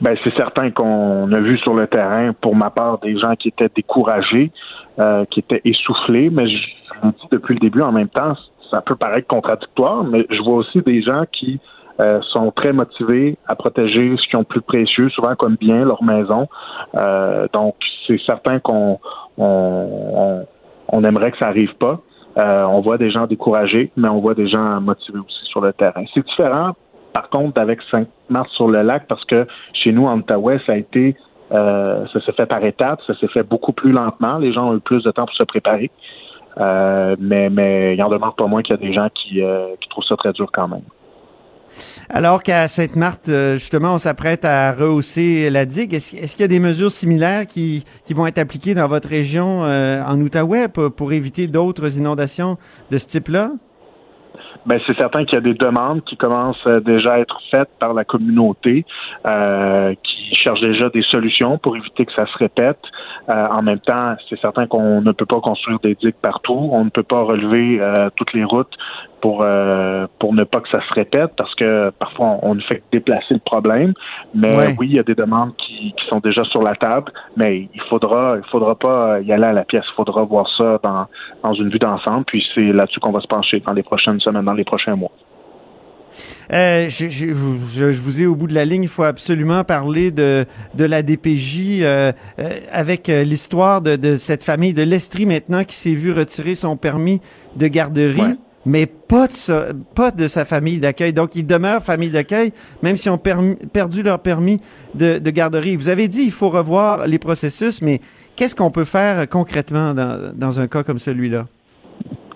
Ben, 0.00 0.16
c'est 0.24 0.34
certain 0.34 0.70
qu'on 0.70 1.30
a 1.32 1.40
vu 1.40 1.58
sur 1.58 1.74
le 1.74 1.86
terrain, 1.86 2.32
pour 2.32 2.56
ma 2.56 2.70
part, 2.70 2.98
des 2.98 3.18
gens 3.18 3.34
qui 3.36 3.48
étaient 3.48 3.70
découragés, 3.74 4.50
euh, 4.98 5.24
qui 5.30 5.40
étaient 5.40 5.60
essoufflés, 5.64 6.30
mais 6.30 6.48
je, 6.48 6.56
je 6.56 7.06
le 7.06 7.12
dis 7.12 7.28
depuis 7.30 7.54
le 7.54 7.60
début, 7.60 7.82
en 7.82 7.92
même 7.92 8.08
temps, 8.08 8.34
ça 8.70 8.80
peut 8.80 8.96
paraître 8.96 9.26
contradictoire, 9.26 10.04
mais 10.04 10.26
je 10.30 10.42
vois 10.42 10.56
aussi 10.56 10.80
des 10.82 11.02
gens 11.02 11.24
qui 11.30 11.60
euh, 12.00 12.20
sont 12.32 12.50
très 12.50 12.72
motivés 12.72 13.36
à 13.46 13.54
protéger 13.54 14.14
ce 14.16 14.26
qu'ils 14.28 14.38
ont 14.38 14.42
de 14.42 14.46
plus 14.46 14.62
précieux, 14.62 15.10
souvent 15.10 15.34
comme 15.36 15.56
bien, 15.56 15.84
leur 15.84 16.02
maison. 16.02 16.48
Euh, 16.96 17.46
donc, 17.52 17.74
c'est 18.06 18.20
certain 18.24 18.58
qu'on 18.58 18.98
on, 19.36 19.86
on, 20.14 20.46
on 20.88 21.04
aimerait 21.04 21.32
que 21.32 21.38
ça 21.38 21.48
arrive 21.48 21.74
pas. 21.74 22.00
Euh, 22.38 22.62
on 22.64 22.80
voit 22.80 22.96
des 22.96 23.10
gens 23.10 23.26
découragés, 23.26 23.90
mais 23.96 24.08
on 24.08 24.20
voit 24.20 24.34
des 24.34 24.48
gens 24.48 24.80
motivés 24.80 25.18
aussi 25.18 25.44
sur 25.44 25.60
le 25.60 25.72
terrain. 25.72 26.04
C'est 26.14 26.24
différent, 26.24 26.72
par 27.12 27.28
contre, 27.28 27.60
avec 27.60 27.80
5 27.90 28.08
mars 28.28 28.50
sur 28.52 28.68
le 28.68 28.82
lac, 28.82 29.06
parce 29.08 29.24
que 29.24 29.46
chez 29.72 29.92
nous, 29.92 30.06
en 30.06 30.18
Outaouais, 30.18 30.60
ça 30.66 30.72
a 30.72 30.76
été, 30.76 31.16
euh, 31.52 32.06
ça 32.12 32.20
s'est 32.20 32.32
fait 32.32 32.46
par 32.46 32.64
étapes, 32.64 33.00
ça 33.06 33.14
s'est 33.18 33.28
fait 33.28 33.42
beaucoup 33.42 33.72
plus 33.72 33.92
lentement. 33.92 34.38
Les 34.38 34.52
gens 34.52 34.70
ont 34.70 34.76
eu 34.76 34.80
plus 34.80 35.02
de 35.02 35.10
temps 35.10 35.26
pour 35.26 35.34
se 35.34 35.44
préparer. 35.44 35.90
Euh, 36.58 37.16
mais, 37.18 37.48
mais 37.48 37.94
il 37.94 38.02
en 38.02 38.08
demeure 38.08 38.34
pas 38.34 38.46
moins 38.46 38.62
qu'il 38.62 38.74
y 38.74 38.78
a 38.78 38.82
des 38.82 38.92
gens 38.92 39.08
qui, 39.14 39.42
euh, 39.42 39.68
qui 39.80 39.88
trouvent 39.88 40.04
ça 40.04 40.16
très 40.16 40.32
dur 40.32 40.50
quand 40.52 40.68
même. 40.68 40.82
Alors 42.08 42.42
qu'à 42.42 42.66
Sainte-Marthe, 42.66 43.30
justement, 43.54 43.94
on 43.94 43.98
s'apprête 43.98 44.44
à 44.44 44.72
rehausser 44.72 45.50
la 45.50 45.64
digue. 45.64 45.94
Est-ce 45.94 46.34
qu'il 46.34 46.40
y 46.40 46.44
a 46.44 46.48
des 46.48 46.58
mesures 46.58 46.90
similaires 46.90 47.46
qui, 47.46 47.84
vont 48.10 48.26
être 48.26 48.38
appliquées 48.38 48.74
dans 48.74 48.88
votre 48.88 49.08
région 49.08 49.60
en 49.62 50.20
Outaouais 50.20 50.66
pour 50.68 51.12
éviter 51.12 51.46
d'autres 51.46 51.96
inondations 51.96 52.58
de 52.90 52.98
ce 52.98 53.06
type-là? 53.06 53.52
Ben, 54.66 54.78
c'est 54.86 54.98
certain 54.98 55.24
qu'il 55.24 55.34
y 55.34 55.38
a 55.38 55.40
des 55.40 55.54
demandes 55.54 56.04
qui 56.04 56.16
commencent 56.16 56.66
euh, 56.66 56.80
déjà 56.80 57.14
à 57.14 57.18
être 57.18 57.40
faites 57.50 57.70
par 57.78 57.94
la 57.94 58.04
communauté, 58.04 58.84
euh, 59.28 59.94
qui 60.02 60.34
cherche 60.34 60.60
déjà 60.60 60.90
des 60.90 61.02
solutions 61.02 61.58
pour 61.58 61.76
éviter 61.76 62.04
que 62.04 62.12
ça 62.12 62.26
se 62.26 62.36
répète. 62.38 62.80
Euh, 63.28 63.44
en 63.50 63.62
même 63.62 63.80
temps, 63.80 64.16
c'est 64.28 64.38
certain 64.40 64.66
qu'on 64.66 65.00
ne 65.00 65.12
peut 65.12 65.26
pas 65.26 65.40
construire 65.40 65.78
des 65.80 65.94
digues 65.94 66.14
partout, 66.20 66.70
on 66.72 66.84
ne 66.84 66.90
peut 66.90 67.02
pas 67.02 67.22
relever 67.22 67.80
euh, 67.80 68.08
toutes 68.16 68.32
les 68.32 68.44
routes 68.44 68.72
pour 69.20 69.42
euh, 69.44 70.06
pour 70.18 70.32
ne 70.32 70.44
pas 70.44 70.60
que 70.60 70.68
ça 70.70 70.80
se 70.80 70.94
répète, 70.94 71.32
parce 71.36 71.54
que 71.54 71.90
parfois 71.90 72.38
on 72.42 72.54
ne 72.54 72.60
fait 72.62 72.76
que 72.76 72.84
déplacer 72.92 73.34
le 73.34 73.40
problème. 73.40 73.92
Mais 74.34 74.56
Ouais. 74.56 74.74
oui, 74.78 74.88
il 74.90 74.96
y 74.96 74.98
a 74.98 75.02
des 75.02 75.14
demandes 75.14 75.54
qui, 75.56 75.92
qui 75.92 76.06
sont 76.08 76.20
déjà 76.20 76.42
sur 76.44 76.62
la 76.62 76.74
table, 76.74 77.12
mais 77.36 77.68
il 77.74 77.82
faudra 77.88 78.36
il 78.38 78.48
faudra 78.50 78.74
pas 78.74 79.20
y 79.20 79.32
aller 79.32 79.44
à 79.44 79.52
la 79.52 79.64
pièce, 79.64 79.84
il 79.88 79.94
faudra 79.94 80.22
voir 80.24 80.48
ça 80.56 80.78
dans 80.82 81.06
dans 81.42 81.52
une 81.54 81.68
vue 81.68 81.78
d'ensemble. 81.78 82.24
Puis 82.24 82.44
c'est 82.54 82.72
là-dessus 82.72 83.00
qu'on 83.00 83.12
va 83.12 83.20
se 83.20 83.26
pencher 83.28 83.60
dans 83.60 83.72
les 83.72 83.82
prochaines 83.82 84.20
semaines, 84.20 84.44
dans 84.44 84.54
les 84.54 84.64
prochains 84.64 84.96
mois. 84.96 85.12
Euh, 86.52 86.88
je, 86.88 87.08
je, 87.08 87.26
vous- 87.26 87.58
je- 87.72 87.92
je 87.92 88.02
vous 88.02 88.20
ai 88.22 88.26
au 88.26 88.34
bout 88.34 88.46
de 88.46 88.54
la 88.54 88.64
ligne. 88.64 88.82
Il 88.84 88.88
faut 88.88 89.02
absolument 89.04 89.64
parler 89.64 90.10
de, 90.10 90.44
de 90.74 90.84
la 90.84 91.02
DPJ 91.02 91.80
euh, 91.82 92.12
euh, 92.38 92.50
avec 92.72 93.08
l'histoire 93.08 93.80
de, 93.80 93.96
de 93.96 94.16
cette 94.16 94.44
famille 94.44 94.74
de 94.74 94.82
l'Estrie 94.82 95.26
maintenant 95.26 95.64
qui 95.64 95.76
s'est 95.76 95.94
vu 95.94 96.12
retirer 96.12 96.54
son 96.54 96.76
permis 96.76 97.20
de 97.56 97.66
garderie. 97.66 98.20
Ouais. 98.20 98.36
Mais 98.66 98.84
pas 98.86 99.26
de, 99.26 99.32
sa, 99.32 99.68
pas 99.94 100.10
de 100.10 100.28
sa 100.28 100.44
famille 100.44 100.80
d'accueil. 100.80 101.14
Donc, 101.14 101.34
ils 101.34 101.46
demeurent 101.46 101.82
famille 101.82 102.10
d'accueil, 102.10 102.52
même 102.82 102.94
s'ils 102.96 103.10
ont 103.10 103.16
permis- 103.16 103.56
perdu 103.72 104.02
leur 104.02 104.18
permis 104.18 104.60
de, 104.94 105.18
de 105.18 105.30
garderie. 105.30 105.76
Vous 105.76 105.88
avez 105.88 106.08
dit 106.08 106.24
il 106.24 106.30
faut 106.30 106.50
revoir 106.50 107.06
les 107.06 107.18
processus, 107.18 107.80
mais 107.80 108.02
qu'est-ce 108.36 108.54
qu'on 108.54 108.70
peut 108.70 108.84
faire 108.84 109.26
concrètement 109.30 109.94
dans, 109.94 110.32
dans 110.34 110.60
un 110.60 110.66
cas 110.66 110.82
comme 110.82 110.98
celui-là? 110.98 111.46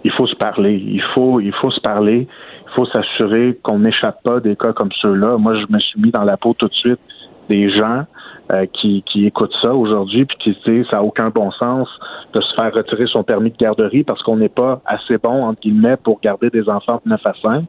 il 0.07 0.13
faut 0.13 0.27
se 0.27 0.37
parler. 0.37 0.75
Il 0.87 1.03
faut, 1.15 1.41
il 1.41 1.53
faut 1.63 1.71
se 1.71 1.81
parler. 1.81 2.27
Faut 2.75 2.87
s'assurer 2.87 3.59
qu'on 3.63 3.79
n'échappe 3.79 4.23
pas 4.23 4.41
des 4.41 4.57
cas 4.57 4.73
comme 4.73 4.91
ceux-là. 5.01 5.37
Moi, 5.39 5.55
je 5.55 5.73
me 5.73 5.79
suis 5.79 6.01
mis 6.01 6.11
dans 6.11 6.25
la 6.25 6.37
peau 6.37 6.55
tout 6.55 6.69
de 6.69 6.75
suite 6.75 7.01
des 7.49 7.71
gens 7.71 8.05
euh, 8.53 8.67
qui, 8.67 9.03
qui 9.11 9.27
écoutent 9.27 9.55
ça 9.63 9.75
aujourd'hui 9.75 10.25
puis 10.27 10.37
qui 10.39 10.53
se 10.55 10.71
disent 10.71 10.87
ça 10.91 10.97
n'a 10.97 11.03
aucun 11.03 11.31
bon 11.31 11.51
sens 11.53 11.89
de 12.35 12.41
se 12.43 12.55
faire 12.55 12.73
retirer 12.75 13.07
son 13.07 13.23
permis 13.23 13.51
de 13.51 13.57
garderie 13.57 14.05
parce 14.05 14.23
qu'on 14.23 14.37
n'est 14.37 14.51
pas 14.51 14.83
assez 14.85 15.17
bon 15.17 15.45
entre 15.45 15.61
guillemets 15.61 15.97
pour 15.97 16.21
garder 16.21 16.51
des 16.51 16.69
enfants 16.69 17.01
de 17.05 17.11
9 17.11 17.21
à 17.25 17.33
5, 17.43 17.65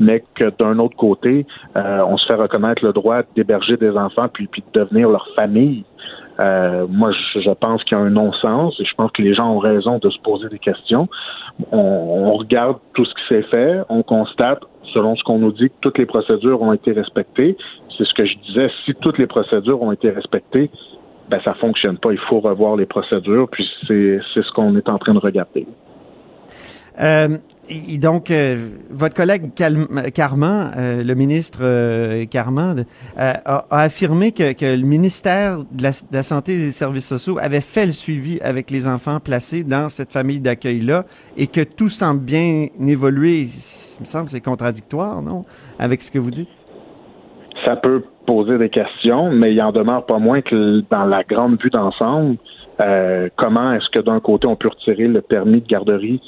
mais 0.00 0.24
que 0.34 0.50
d'un 0.58 0.78
autre 0.78 0.96
côté, 0.96 1.46
euh, 1.76 2.04
on 2.06 2.16
se 2.16 2.26
fait 2.26 2.36
reconnaître 2.36 2.84
le 2.84 2.92
droit 2.92 3.20
d'héberger 3.36 3.76
des 3.76 3.90
enfants 3.90 4.28
puis, 4.32 4.46
puis 4.46 4.62
de 4.72 4.80
devenir 4.80 5.08
leur 5.10 5.26
famille. 5.36 5.84
Euh, 6.40 6.86
moi, 6.88 7.12
je, 7.12 7.50
pense 7.54 7.84
qu'il 7.84 7.96
y 7.96 8.00
a 8.00 8.04
un 8.04 8.10
non-sens 8.10 8.78
et 8.80 8.84
je 8.84 8.94
pense 8.94 9.10
que 9.12 9.22
les 9.22 9.34
gens 9.34 9.52
ont 9.52 9.58
raison 9.58 9.98
de 9.98 10.10
se 10.10 10.18
poser 10.18 10.48
des 10.48 10.58
questions. 10.58 11.08
On, 11.70 12.32
regarde 12.34 12.78
tout 12.94 13.04
ce 13.04 13.14
qui 13.14 13.34
s'est 13.34 13.46
fait, 13.54 13.80
on 13.88 14.02
constate, 14.02 14.60
selon 14.92 15.16
ce 15.16 15.22
qu'on 15.22 15.38
nous 15.38 15.52
dit, 15.52 15.68
que 15.68 15.74
toutes 15.80 15.98
les 15.98 16.06
procédures 16.06 16.60
ont 16.62 16.72
été 16.72 16.92
respectées. 16.92 17.56
C'est 17.96 18.04
ce 18.04 18.14
que 18.14 18.26
je 18.26 18.34
disais, 18.46 18.68
si 18.84 18.94
toutes 18.94 19.18
les 19.18 19.26
procédures 19.26 19.80
ont 19.80 19.92
été 19.92 20.10
respectées, 20.10 20.70
ben 21.30 21.40
ça 21.44 21.54
fonctionne 21.54 21.98
pas. 21.98 22.12
Il 22.12 22.18
faut 22.18 22.40
revoir 22.40 22.76
les 22.76 22.86
procédures, 22.86 23.48
puis 23.50 23.66
c'est 23.86 24.18
c'est 24.34 24.44
ce 24.44 24.50
qu'on 24.52 24.76
est 24.76 24.88
en 24.88 24.98
train 24.98 25.14
de 25.14 25.20
regarder. 25.20 25.66
Euh, 27.00 27.38
et 27.68 27.98
donc, 27.98 28.30
euh, 28.30 28.68
votre 28.90 29.14
collègue 29.14 29.50
Carman, 30.14 30.72
euh, 30.76 31.02
le 31.02 31.14
ministre 31.14 31.60
euh, 31.62 32.24
Carman, 32.26 32.84
euh, 33.18 33.32
a, 33.44 33.64
a 33.70 33.80
affirmé 33.80 34.32
que, 34.32 34.52
que 34.52 34.76
le 34.76 34.86
ministère 34.86 35.58
de 35.58 35.82
la, 35.82 35.90
de 35.90 36.12
la 36.12 36.22
Santé 36.22 36.54
et 36.54 36.58
des 36.58 36.72
Services 36.72 37.08
sociaux 37.08 37.38
avait 37.40 37.60
fait 37.60 37.86
le 37.86 37.92
suivi 37.92 38.38
avec 38.40 38.70
les 38.70 38.86
enfants 38.86 39.18
placés 39.20 39.64
dans 39.64 39.88
cette 39.88 40.12
famille 40.12 40.40
d'accueil-là 40.40 41.04
et 41.36 41.46
que 41.46 41.62
tout 41.62 41.88
semble 41.88 42.20
bien 42.20 42.66
évoluer. 42.86 43.40
Il 43.40 44.00
me 44.00 44.04
semble 44.04 44.26
que 44.26 44.32
c'est 44.32 44.40
contradictoire, 44.40 45.22
non, 45.22 45.44
avec 45.78 46.02
ce 46.02 46.10
que 46.10 46.18
vous 46.18 46.30
dites? 46.30 46.48
Ça 47.64 47.76
peut 47.76 48.02
poser 48.26 48.58
des 48.58 48.68
questions, 48.68 49.30
mais 49.30 49.52
il 49.52 49.62
en 49.62 49.72
demeure 49.72 50.04
pas 50.06 50.18
moins 50.18 50.42
que 50.42 50.82
dans 50.90 51.04
la 51.04 51.22
grande 51.22 51.60
vue 51.62 51.70
d'ensemble, 51.70 52.36
euh, 52.82 53.28
comment 53.36 53.72
est-ce 53.74 53.88
que 53.90 54.00
d'un 54.04 54.18
côté 54.18 54.48
on 54.48 54.56
peut 54.56 54.68
retirer 54.68 55.06
le 55.06 55.20
permis 55.20 55.60
de 55.60 55.66
garderie 55.66 56.20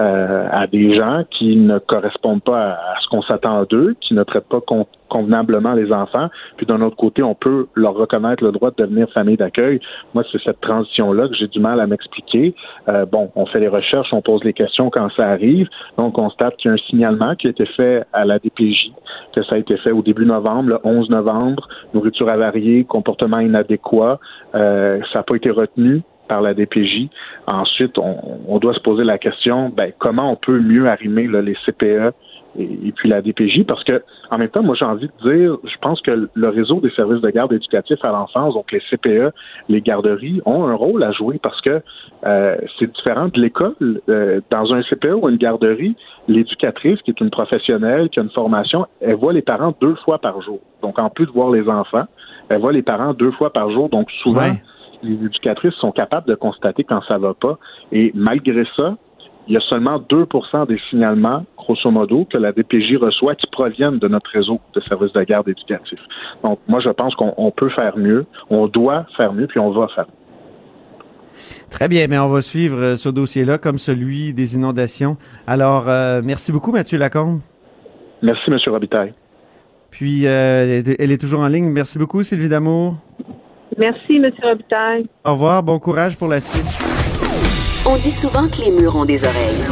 euh, 0.00 0.48
à 0.50 0.66
des 0.66 0.94
gens 0.98 1.24
qui 1.30 1.56
ne 1.56 1.78
correspondent 1.78 2.42
pas 2.42 2.70
à, 2.70 2.94
ce 3.02 3.08
qu'on 3.08 3.22
s'attend 3.22 3.64
d'eux, 3.64 3.94
qui 4.00 4.14
ne 4.14 4.22
traitent 4.22 4.48
pas 4.48 4.60
con- 4.60 4.86
convenablement 5.08 5.74
les 5.74 5.92
enfants, 5.92 6.28
puis 6.56 6.64
d'un 6.64 6.80
autre 6.80 6.96
côté, 6.96 7.22
on 7.22 7.34
peut 7.34 7.66
leur 7.74 7.92
reconnaître 7.92 8.42
le 8.42 8.52
droit 8.52 8.70
de 8.70 8.76
devenir 8.76 9.10
famille 9.10 9.36
d'accueil. 9.36 9.80
Moi, 10.14 10.24
c'est 10.32 10.40
cette 10.42 10.60
transition-là 10.62 11.28
que 11.28 11.34
j'ai 11.34 11.48
du 11.48 11.60
mal 11.60 11.80
à 11.80 11.86
m'expliquer. 11.86 12.54
Euh, 12.88 13.04
bon, 13.04 13.30
on 13.36 13.44
fait 13.44 13.60
les 13.60 13.68
recherches, 13.68 14.08
on 14.12 14.22
pose 14.22 14.42
les 14.44 14.54
questions 14.54 14.88
quand 14.88 15.10
ça 15.14 15.28
arrive. 15.28 15.68
Donc, 15.98 16.18
on 16.18 16.22
constate 16.22 16.56
qu'il 16.56 16.70
y 16.70 16.72
a 16.72 16.74
un 16.74 16.88
signalement 16.88 17.34
qui 17.34 17.48
a 17.48 17.50
été 17.50 17.66
fait 17.66 18.04
à 18.14 18.24
la 18.24 18.38
DPJ, 18.38 18.92
que 19.34 19.42
ça 19.42 19.56
a 19.56 19.58
été 19.58 19.76
fait 19.76 19.92
au 19.92 20.00
début 20.02 20.24
novembre, 20.24 20.70
le 20.70 20.78
11 20.82 21.10
novembre, 21.10 21.68
nourriture 21.92 22.30
avariée, 22.30 22.84
comportement 22.84 23.40
inadéquat. 23.40 24.18
Euh, 24.54 25.00
ça 25.12 25.18
n'a 25.18 25.22
pas 25.24 25.36
été 25.36 25.50
retenu 25.50 26.02
par 26.32 26.40
la 26.40 26.54
DPJ. 26.54 27.10
Ensuite, 27.46 27.98
on, 27.98 28.16
on 28.48 28.58
doit 28.58 28.72
se 28.72 28.80
poser 28.80 29.04
la 29.04 29.18
question, 29.18 29.68
ben, 29.68 29.92
comment 29.98 30.32
on 30.32 30.36
peut 30.36 30.58
mieux 30.58 30.88
arrimer 30.88 31.26
là, 31.26 31.42
les 31.42 31.56
CPE 31.66 32.14
et, 32.58 32.92
puis 32.96 33.08
la 33.08 33.20
DPJ, 33.20 33.64
parce 33.66 33.84
que 33.84 34.02
en 34.30 34.38
même 34.38 34.48
temps, 34.48 34.62
moi 34.62 34.74
j'ai 34.78 34.84
envie 34.86 35.08
de 35.08 35.30
dire, 35.30 35.56
je 35.64 35.76
pense 35.80 36.00
que 36.00 36.28
le 36.32 36.48
réseau 36.48 36.80
des 36.80 36.90
services 36.90 37.20
de 37.20 37.30
garde 37.30 37.52
éducatifs 37.52 37.98
à 38.02 38.12
l'enfance, 38.12 38.54
donc 38.54 38.72
les 38.72 38.80
CPE, 38.90 39.34
les 39.68 39.82
garderies, 39.82 40.40
ont 40.46 40.66
un 40.66 40.74
rôle 40.74 41.02
à 41.02 41.12
jouer 41.12 41.38
parce 41.42 41.60
que 41.60 41.82
euh, 42.26 42.56
c'est 42.78 42.90
différent 42.90 43.28
de 43.28 43.40
l'école. 43.40 43.74
Euh, 44.08 44.40
dans 44.50 44.72
un 44.72 44.82
CPE 44.82 45.14
ou 45.20 45.28
une 45.28 45.36
garderie, 45.36 45.96
l'éducatrice, 46.28 47.00
qui 47.02 47.10
est 47.10 47.20
une 47.20 47.30
professionnelle, 47.30 48.08
qui 48.08 48.20
a 48.20 48.22
une 48.22 48.30
formation, 48.30 48.86
elle 49.00 49.16
voit 49.16 49.34
les 49.34 49.42
parents 49.42 49.74
deux 49.82 49.96
fois 50.04 50.18
par 50.18 50.40
jour. 50.40 50.60
Donc 50.82 50.98
en 50.98 51.10
plus 51.10 51.26
de 51.26 51.32
voir 51.32 51.50
les 51.50 51.68
enfants, 51.68 52.06
elle 52.48 52.60
voit 52.60 52.72
les 52.72 52.82
parents 52.82 53.12
deux 53.12 53.32
fois 53.32 53.52
par 53.52 53.70
jour. 53.70 53.90
Donc 53.90 54.10
souvent. 54.22 54.52
Les 55.02 55.14
éducatrices 55.14 55.74
sont 55.74 55.92
capables 55.92 56.28
de 56.28 56.34
constater 56.34 56.84
quand 56.84 57.02
ça 57.08 57.18
va 57.18 57.34
pas. 57.34 57.58
Et 57.90 58.12
malgré 58.14 58.64
ça, 58.76 58.96
il 59.48 59.54
y 59.54 59.56
a 59.56 59.60
seulement 59.60 59.98
2 60.08 60.26
des 60.68 60.80
signalements, 60.88 61.44
grosso 61.56 61.90
modo, 61.90 62.24
que 62.24 62.38
la 62.38 62.52
DPJ 62.52 62.96
reçoit 62.96 63.34
qui 63.34 63.46
proviennent 63.48 63.98
de 63.98 64.08
notre 64.08 64.30
réseau 64.30 64.60
de 64.74 64.80
services 64.88 65.12
de 65.12 65.22
garde 65.24 65.48
éducatifs. 65.48 66.00
Donc, 66.42 66.60
moi, 66.68 66.80
je 66.80 66.90
pense 66.90 67.14
qu'on 67.16 67.34
on 67.36 67.50
peut 67.50 67.70
faire 67.70 67.96
mieux, 67.96 68.24
on 68.50 68.68
doit 68.68 69.06
faire 69.16 69.32
mieux, 69.32 69.46
puis 69.46 69.58
on 69.58 69.70
va 69.70 69.88
faire 69.88 70.06
mieux. 70.06 70.22
Très 71.70 71.88
bien, 71.88 72.06
mais 72.08 72.18
on 72.18 72.28
va 72.28 72.42
suivre 72.42 72.76
euh, 72.78 72.96
ce 72.96 73.08
dossier-là 73.08 73.58
comme 73.58 73.78
celui 73.78 74.32
des 74.32 74.54
inondations. 74.54 75.16
Alors, 75.46 75.88
euh, 75.88 76.20
merci 76.22 76.52
beaucoup, 76.52 76.70
Mathieu 76.70 76.98
Lacombe. 76.98 77.40
Merci, 78.22 78.42
M. 78.48 78.58
Robitaille. 78.68 79.12
Puis, 79.90 80.26
euh, 80.26 80.82
elle 80.98 81.10
est 81.10 81.20
toujours 81.20 81.40
en 81.40 81.48
ligne. 81.48 81.68
Merci 81.68 81.98
beaucoup, 81.98 82.22
Sylvie 82.22 82.48
Damour. 82.48 82.96
Merci, 83.78 84.16
M. 84.16 84.30
Robitaille. 84.42 85.06
Au 85.24 85.32
revoir, 85.32 85.62
bon 85.62 85.78
courage 85.78 86.16
pour 86.16 86.28
la 86.28 86.40
suite. 86.40 86.66
On 87.86 87.96
dit 87.96 88.10
souvent 88.10 88.46
que 88.46 88.64
les 88.64 88.70
murs 88.70 88.96
ont 88.96 89.04
des 89.04 89.24
oreilles. 89.24 89.64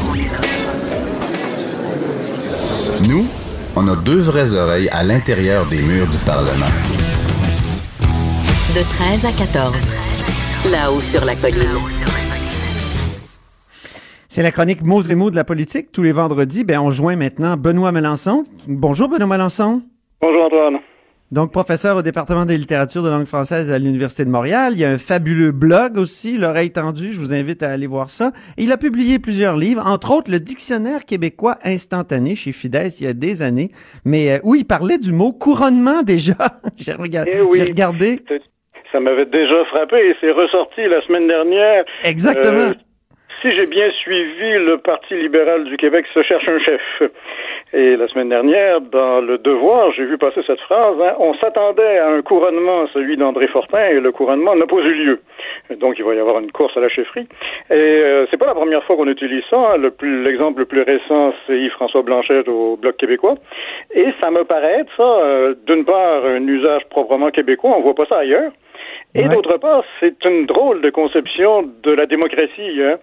Nous, 3.09 3.25
on 3.77 3.87
a 3.89 3.97
deux 3.97 4.21
vraies 4.21 4.55
oreilles 4.55 4.89
à 4.91 5.05
l'intérieur 5.05 5.67
des 5.67 5.83
murs 5.83 6.09
du 6.09 6.19
Parlement. 6.19 6.67
De 8.75 8.83
13 8.83 9.27
à 9.27 9.33
14. 9.33 9.75
Là-haut 10.71 11.01
sur 11.01 11.25
la 11.25 11.35
colline. 11.35 11.67
C'est 14.29 14.43
la 14.43 14.53
chronique 14.53 14.83
mots 14.83 15.03
et 15.03 15.15
mots 15.15 15.31
de 15.31 15.37
la 15.37 15.45
politique. 15.45 15.93
Tous 15.93 16.03
les 16.03 16.13
vendredis, 16.13 16.65
ben, 16.65 16.81
on 16.81 16.91
joint 16.91 17.17
maintenant 17.17 17.57
Benoît 17.57 17.93
Melançon. 17.93 18.45
Bonjour, 18.69 19.09
Benoît 19.09 19.27
Melançon. 19.27 19.83
Bonjour, 20.21 20.45
Antoine. 20.45 20.81
Donc, 21.33 21.53
professeur 21.53 21.97
au 21.97 22.03
département 22.03 22.45
des 22.45 22.57
littératures 22.57 23.05
de 23.05 23.09
langue 23.09 23.27
française 23.27 23.71
à 23.71 23.79
l'Université 23.79 24.25
de 24.25 24.31
Montréal. 24.31 24.73
Il 24.75 24.81
y 24.81 24.85
a 24.85 24.91
un 24.91 24.99
fabuleux 24.99 25.53
blog 25.53 25.97
aussi, 25.97 26.37
L'oreille 26.37 26.73
tendue. 26.73 27.13
Je 27.13 27.21
vous 27.21 27.33
invite 27.33 27.63
à 27.63 27.71
aller 27.71 27.87
voir 27.87 28.11
ça. 28.11 28.33
Et 28.59 28.65
il 28.65 28.73
a 28.73 28.77
publié 28.77 29.21
plusieurs 29.21 29.57
livres, 29.57 29.87
entre 29.87 30.11
autres 30.13 30.29
le 30.29 30.41
Dictionnaire 30.41 31.05
québécois 31.07 31.57
instantané 31.65 32.35
chez 32.35 32.51
Fides 32.51 32.91
il 33.01 33.07
y 33.07 33.09
a 33.09 33.13
des 33.13 33.43
années. 33.43 33.71
Mais 34.05 34.33
euh, 34.33 34.39
où 34.43 34.57
il 34.57 34.65
parlait 34.65 34.99
du 34.99 35.13
mot 35.13 35.33
couronnement 35.33 36.03
déjà. 36.03 36.35
J'ai 36.77 36.95
regardé. 36.95 37.31
Eh 37.33 37.41
oui. 37.43 37.59
j'ai 37.59 37.65
regardé. 37.65 38.19
Ça 38.91 38.99
m'avait 38.99 39.27
déjà 39.27 39.65
frappé 39.67 39.99
et 39.99 40.17
c'est 40.21 40.33
ressorti 40.33 40.81
la 40.89 41.01
semaine 41.03 41.29
dernière. 41.29 41.85
Exactement. 42.03 42.71
Euh, 42.71 42.75
si 43.41 43.53
j'ai 43.53 43.67
bien 43.67 43.91
suivi, 43.93 44.53
le 44.59 44.79
Parti 44.79 45.15
libéral 45.15 45.65
du 45.65 45.77
Québec 45.77 46.05
se 46.13 46.23
cherche 46.23 46.47
un 46.49 46.59
chef. 46.59 46.81
Et 47.73 47.97
la 47.97 48.09
semaine 48.09 48.29
dernière, 48.29 48.81
dans 48.81 49.21
Le 49.21 49.39
Devoir, 49.39 49.93
j'ai 49.93 50.05
vu 50.05 50.19
passer 50.19 50.41
cette 50.45 50.61
phrase. 50.61 50.97
hein, 51.01 51.15
on 51.21 51.35
s'attendait 51.35 51.99
à 51.99 52.09
un 52.09 52.21
couronnement, 52.21 52.89
celui 52.93 53.17
d'André 53.17 53.47
Fortin, 53.47 53.87
et 53.91 54.01
le 54.01 54.11
couronnement 54.11 54.57
n'a 54.57 54.67
pas 54.67 54.77
eu 54.79 54.93
lieu. 54.93 55.21
Donc 55.79 55.97
il 55.97 56.05
va 56.05 56.15
y 56.15 56.19
avoir 56.19 56.41
une 56.41 56.51
course 56.51 56.77
à 56.77 56.81
la 56.81 56.89
chefferie. 56.89 57.29
Et 57.71 57.75
euh, 57.75 58.27
c'est 58.29 58.39
pas 58.39 58.47
la 58.47 58.55
première 58.55 58.83
fois 58.83 58.97
qu'on 58.97 59.07
utilise 59.07 59.45
ça. 59.49 59.57
hein. 59.57 59.91
L'exemple 60.03 60.61
le 60.61 60.67
plus 60.67 60.83
récent, 60.83 61.33
c'est 61.47 61.59
Yves-François 61.59 62.03
Blanchet 62.03 62.49
au 62.49 62.77
Bloc 62.77 62.97
québécois. 62.97 63.37
Et 63.95 64.07
ça 64.21 64.33
me 64.33 64.43
paraît 64.43 64.85
ça, 64.97 65.03
euh, 65.03 65.55
d'une 65.69 65.85
part, 65.85 66.25
un 66.25 66.45
usage 66.49 66.85
proprement 66.91 67.31
québécois. 67.31 67.75
On 67.77 67.83
voit 67.83 67.95
pas 67.95 68.07
ça 68.07 68.19
ailleurs. 68.19 68.51
Et 69.15 69.23
Ouais. 69.27 69.35
d'autre 69.35 69.59
part, 69.59 69.83
c'est 69.99 70.25
une 70.25 70.47
drôle 70.47 70.83
de 70.83 70.91
conception 70.91 71.69
de 71.83 71.91
la 71.91 72.07
démocratie. 72.07 72.81
Hein. 72.81 72.99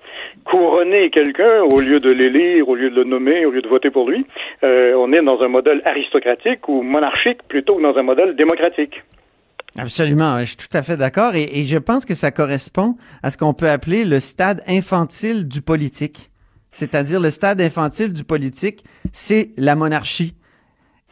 Couronner 0.45 1.09
quelqu'un 1.09 1.63
au 1.63 1.81
lieu 1.81 1.99
de 1.99 2.09
l'élire, 2.09 2.69
au 2.69 2.75
lieu 2.75 2.89
de 2.89 2.95
le 2.95 3.03
nommer, 3.03 3.45
au 3.45 3.51
lieu 3.51 3.61
de 3.61 3.67
voter 3.67 3.89
pour 3.91 4.09
lui, 4.09 4.25
euh, 4.63 4.93
on 4.95 5.11
est 5.11 5.21
dans 5.21 5.41
un 5.41 5.49
modèle 5.49 5.81
aristocratique 5.83 6.67
ou 6.69 6.81
monarchique 6.81 7.39
plutôt 7.49 7.75
que 7.75 7.81
dans 7.81 7.97
un 7.97 8.03
modèle 8.03 8.35
démocratique. 8.37 9.03
Absolument, 9.77 10.39
je 10.39 10.45
suis 10.45 10.55
tout 10.57 10.75
à 10.75 10.81
fait 10.81 10.95
d'accord 10.97 11.35
et, 11.35 11.43
et 11.59 11.63
je 11.63 11.77
pense 11.77 12.05
que 12.05 12.15
ça 12.15 12.31
correspond 12.31 12.95
à 13.21 13.29
ce 13.29 13.37
qu'on 13.37 13.53
peut 13.53 13.69
appeler 13.69 14.05
le 14.05 14.19
stade 14.19 14.61
infantile 14.67 15.47
du 15.47 15.61
politique. 15.61 16.29
C'est-à-dire 16.71 17.19
le 17.19 17.29
stade 17.29 17.59
infantile 17.61 18.13
du 18.13 18.23
politique, 18.23 18.83
c'est 19.11 19.49
la 19.57 19.75
monarchie. 19.75 20.33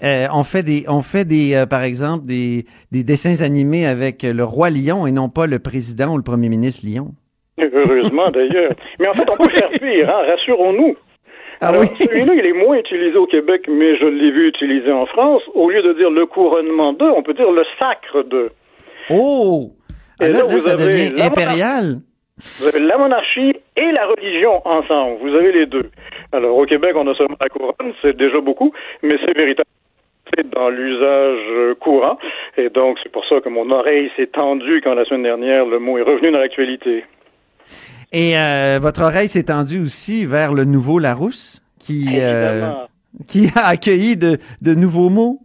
Euh, 0.04 0.28
on 0.34 0.44
fait 0.44 0.64
des, 0.64 0.86
on 0.90 1.02
fait 1.02 1.26
des, 1.26 1.56
euh, 1.56 1.66
par 1.66 1.82
exemple, 1.84 2.26
des, 2.26 2.66
des 2.92 3.04
dessins 3.04 3.42
animés 3.44 3.86
avec 3.88 4.24
le 4.24 4.44
roi 4.44 4.70
lion 4.70 5.08
et 5.08 5.12
non 5.12 5.30
pas 5.30 5.48
le 5.48 5.60
président 5.60 6.14
ou 6.14 6.18
le 6.18 6.24
premier 6.24 6.50
ministre 6.50 6.86
lion. 6.86 7.14
Heureusement 7.58 8.30
d'ailleurs. 8.34 8.72
Mais 9.00 9.08
en 9.08 9.14
fait, 9.14 9.30
on 9.32 9.38
peut 9.38 9.50
faire 9.50 9.70
pire, 9.70 10.10
hein, 10.10 10.24
rassurons-nous. 10.28 10.96
Ah 11.62 11.72
oui. 11.80 11.88
celui-là, 11.88 12.34
il 12.34 12.46
est 12.46 12.54
moins 12.66 12.78
utilisé 12.78 13.16
au 13.16 13.28
Québec, 13.28 13.64
mais 13.70 13.98
je 13.98 14.06
l'ai 14.06 14.32
vu 14.32 14.50
utilisé 14.50 14.92
en 14.92 15.06
France. 15.06 15.42
Au 15.54 15.70
lieu 15.70 15.82
de 15.82 15.94
dire 15.94 16.10
le 16.12 16.26
couronnement 16.26 16.92
de, 16.92 17.06
on 17.06 17.24
peut 17.24 17.34
dire 17.34 17.50
le 17.50 17.64
sacre 17.80 18.24
de. 18.24 18.52
Oh! 19.10 19.72
Et 20.20 20.26
Ah, 20.26 20.28
là, 20.28 20.34
là, 20.34 20.40
là, 20.40 20.46
vous 20.50 20.60
ça 20.60 20.72
avez 20.74 20.86
devient 20.86 21.14
la 21.16 21.26
impérial. 21.26 22.00
Vous 22.60 22.68
avez 22.68 22.80
la 22.82 22.98
monarchie 22.98 23.54
et 23.78 23.92
la 23.94 24.06
religion 24.08 24.62
ensemble. 24.68 25.20
Vous 25.22 25.34
avez 25.34 25.54
les 25.54 25.66
deux. 25.66 25.90
Alors, 26.34 26.58
au 26.58 26.66
Québec, 26.66 26.92
on 26.96 27.08
a 27.08 27.16
seulement 27.16 27.38
la 27.40 27.48
couronne, 27.48 27.94
c'est 28.02 28.18
déjà 28.18 28.42
beaucoup, 28.42 28.74
mais 29.02 29.16
c'est 29.26 29.34
véritable. 29.38 29.70
Dans 30.54 30.70
l'usage 30.70 31.40
euh, 31.52 31.76
courant. 31.76 32.18
Et 32.58 32.70
donc, 32.70 32.98
c'est 33.02 33.12
pour 33.12 33.26
ça 33.26 33.40
que 33.42 33.50
mon 33.50 33.70
oreille 33.72 34.12
s'est 34.18 34.28
tendue 34.28 34.82
quand 34.84 34.94
la 34.94 35.06
semaine 35.06 35.24
dernière, 35.24 35.66
le 35.66 35.80
mot 35.80 35.98
est 35.98 36.02
revenu 36.02 36.32
dans 36.32 36.40
l'actualité. 36.40 37.06
Et 38.12 38.38
euh, 38.38 38.80
votre 38.82 39.02
oreille 39.02 39.30
s'est 39.30 39.44
tendue 39.44 39.82
aussi 39.82 40.26
vers 40.26 40.54
le 40.54 40.66
nouveau 40.66 41.00
Larousse, 41.00 41.62
qui, 41.80 42.08
euh, 42.18 42.70
qui 43.28 43.50
a 43.56 43.68
accueilli 43.68 44.18
de, 44.18 44.38
de 44.62 44.74
nouveaux 44.74 45.10
mots. 45.10 45.45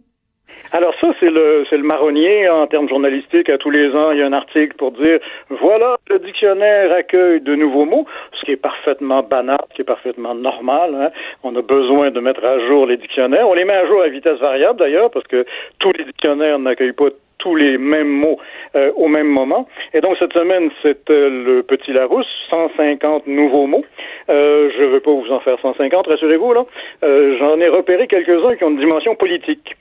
Alors 0.73 0.93
ça, 1.01 1.13
c'est 1.19 1.29
le, 1.29 1.65
c'est 1.69 1.77
le 1.77 1.83
marronnier 1.83 2.47
en 2.49 2.65
termes 2.67 2.87
journalistiques. 2.87 3.49
À 3.49 3.57
tous 3.57 3.71
les 3.71 3.93
ans, 3.93 4.11
il 4.11 4.19
y 4.19 4.21
a 4.21 4.25
un 4.25 4.33
article 4.33 4.75
pour 4.77 4.91
dire 4.91 5.19
voilà, 5.49 5.97
le 6.09 6.19
dictionnaire 6.19 6.93
accueille 6.93 7.41
de 7.41 7.55
nouveaux 7.55 7.85
mots, 7.85 8.05
ce 8.39 8.45
qui 8.45 8.51
est 8.51 8.57
parfaitement 8.57 9.21
banal, 9.21 9.59
ce 9.69 9.75
qui 9.75 9.81
est 9.81 9.85
parfaitement 9.85 10.33
normal. 10.33 10.95
hein. 10.95 11.09
On 11.43 11.55
a 11.55 11.61
besoin 11.61 12.11
de 12.11 12.19
mettre 12.19 12.43
à 12.45 12.59
jour 12.67 12.85
les 12.85 12.97
dictionnaires. 12.97 13.47
On 13.49 13.53
les 13.53 13.65
met 13.65 13.73
à 13.73 13.85
jour 13.85 14.01
à 14.01 14.07
vitesse 14.07 14.39
variable 14.39 14.79
d'ailleurs, 14.79 15.11
parce 15.11 15.27
que 15.27 15.45
tous 15.79 15.91
les 15.97 16.05
dictionnaires 16.05 16.57
n'accueillent 16.59 16.93
pas 16.93 17.09
tous 17.41 17.55
les 17.55 17.77
mêmes 17.77 18.07
mots 18.07 18.37
euh, 18.75 18.91
au 18.95 19.07
même 19.07 19.27
moment. 19.27 19.67
Et 19.93 19.99
donc 19.99 20.15
cette 20.17 20.33
semaine, 20.33 20.69
c'est 20.81 21.09
euh, 21.09 21.29
le 21.43 21.63
Petit 21.63 21.91
Larousse, 21.91 22.27
150 22.51 23.27
nouveaux 23.27 23.67
mots. 23.67 23.83
Euh, 24.29 24.69
je 24.77 24.83
ne 24.83 24.87
veux 24.87 24.99
pas 25.01 25.11
vous 25.11 25.31
en 25.31 25.39
faire 25.41 25.57
150, 25.61 26.07
rassurez-vous 26.07 26.53
là. 26.53 26.65
Euh, 27.03 27.37
J'en 27.39 27.59
ai 27.59 27.67
repéré 27.67 28.07
quelques-uns 28.07 28.55
qui 28.55 28.63
ont 28.63 28.69
une 28.69 28.79
dimension 28.79 29.15
politique. 29.15 29.75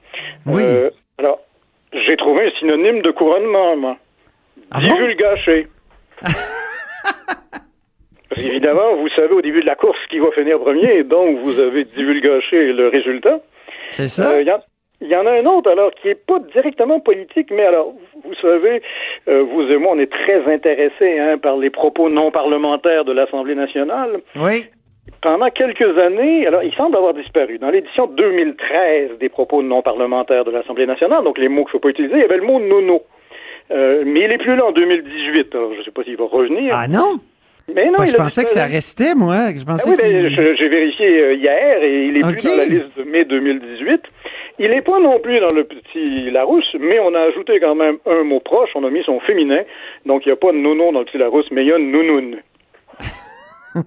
Oui. 0.47 0.63
Alors, 1.19 1.41
j'ai 1.93 2.17
trouvé 2.17 2.47
un 2.47 2.51
synonyme 2.59 3.03
de 3.03 3.11
couronnement, 3.11 3.77
moi. 3.77 3.97
Ah? 4.71 4.81
Divulgaché. 4.81 5.69
Parce 8.31 8.43
qu'évidemment, 8.43 8.95
vous 8.97 9.09
savez 9.11 9.35
au 9.35 9.43
début 9.43 9.61
de 9.61 9.67
la 9.67 9.75
course 9.75 9.99
qui 10.09 10.19
va 10.21 10.31
finir 10.31 10.59
premier, 10.61 11.03
donc 11.03 11.39
vous 11.41 11.59
avez 11.59 11.85
divulgaché 11.85 12.73
le 12.73 12.89
résultat. 12.89 13.41
C'est 13.91 14.09
ça? 14.09 14.41
Il 14.41 14.49
il 15.01 15.09
y 15.09 15.17
en 15.17 15.27
a 15.27 15.33
un 15.33 15.47
autre, 15.47 15.71
alors, 15.71 15.91
qui 15.93 16.09
est 16.09 16.27
pas 16.27 16.39
directement 16.53 17.01
politique, 17.01 17.51
mais 17.51 17.65
alors, 17.65 17.95
vous 18.25 18.35
savez, 18.41 18.83
euh, 19.29 19.43
vous 19.43 19.63
et 19.63 19.77
moi, 19.79 19.93
on 19.95 19.99
est 19.99 20.11
très 20.11 20.45
intéressés 20.53 21.19
hein, 21.19 21.39
par 21.39 21.57
les 21.57 21.71
propos 21.71 22.11
non 22.11 22.31
parlementaires 22.31 23.05
de 23.05 23.13
l'Assemblée 23.13 23.55
nationale. 23.55 24.21
oui. 24.37 24.65
Pendant 25.23 25.51
quelques 25.51 25.99
années, 25.99 26.47
alors, 26.47 26.63
il 26.63 26.73
semble 26.75 26.97
avoir 26.97 27.13
disparu. 27.13 27.59
Dans 27.59 27.71
l'édition 27.71 28.07
2013 28.07 29.19
des 29.19 29.29
propos 29.29 29.61
non 29.63 29.83
parlementaires 29.83 30.45
de 30.45 30.51
l'Assemblée 30.51 30.87
nationale, 30.87 31.25
donc 31.25 31.37
les 31.37 31.49
mots 31.49 31.65
qu'il 31.65 31.69
ne 31.69 31.71
faut 31.73 31.79
pas 31.81 31.89
utiliser, 31.89 32.15
il 32.15 32.21
y 32.21 32.25
avait 32.25 32.39
le 32.39 32.45
mot 32.47 32.61
nono. 32.61 33.03
Euh, 33.71 34.03
mais 34.07 34.21
il 34.21 34.33
est 34.33 34.39
plus 34.39 34.57
là 34.57 34.67
en 34.67 34.73
2018. 34.73 35.55
Alors, 35.55 35.75
je 35.75 35.79
ne 35.81 35.85
sais 35.85 35.91
pas 35.91 36.05
s'il 36.05 36.17
va 36.17 36.25
revenir. 36.25 36.75
Ah 36.75 36.89
non? 36.89 37.19
mais 37.75 37.87
non, 37.87 38.03
il 38.05 38.11
je 38.11 38.17
pensais 38.17 38.45
que 38.45 38.51
ça 38.51 38.65
restait, 38.65 39.15
moi. 39.15 39.53
Je 39.55 39.63
Ah 39.63 39.73
pensais 39.73 39.91
oui, 39.91 39.97
ben, 39.99 40.29
j'ai 40.57 40.69
vérifié 40.69 41.23
euh, 41.23 41.35
hier 41.35 41.83
et 41.83 42.07
il 42.07 42.17
est 42.17 42.21
plus 42.21 42.45
dans 42.45 42.57
la 42.57 42.65
liste 42.65 42.97
de 42.97 43.03
mai 43.05 43.25
2018. 43.25 44.03
Il 44.63 44.69
n'est 44.69 44.83
pas 44.83 45.01
non 45.01 45.19
plus 45.21 45.41
dans 45.41 45.55
le 45.55 45.65
petit 45.65 46.31
Larousse, 46.31 46.77
mais 46.79 47.01
on 47.01 47.15
a 47.15 47.21
ajouté 47.21 47.59
quand 47.61 47.75
même 47.75 47.97
un 48.05 48.25
mot 48.25 48.41
proche. 48.41 48.69
On 48.75 48.85
a 48.85 48.91
mis 48.91 49.03
son 49.05 49.19
féminin. 49.21 49.63
Donc, 50.05 50.27
il 50.27 50.29
n'y 50.29 50.35
a 50.35 50.37
pas 50.37 50.53
de 50.53 50.59
nono 50.59 50.93
dans 50.93 50.99
le 50.99 51.07
petit 51.07 51.17
Larousse, 51.17 51.47
mais 51.51 51.63
il 51.63 51.69
y 51.69 51.73
a 51.73 51.79
nounoun. 51.79 52.37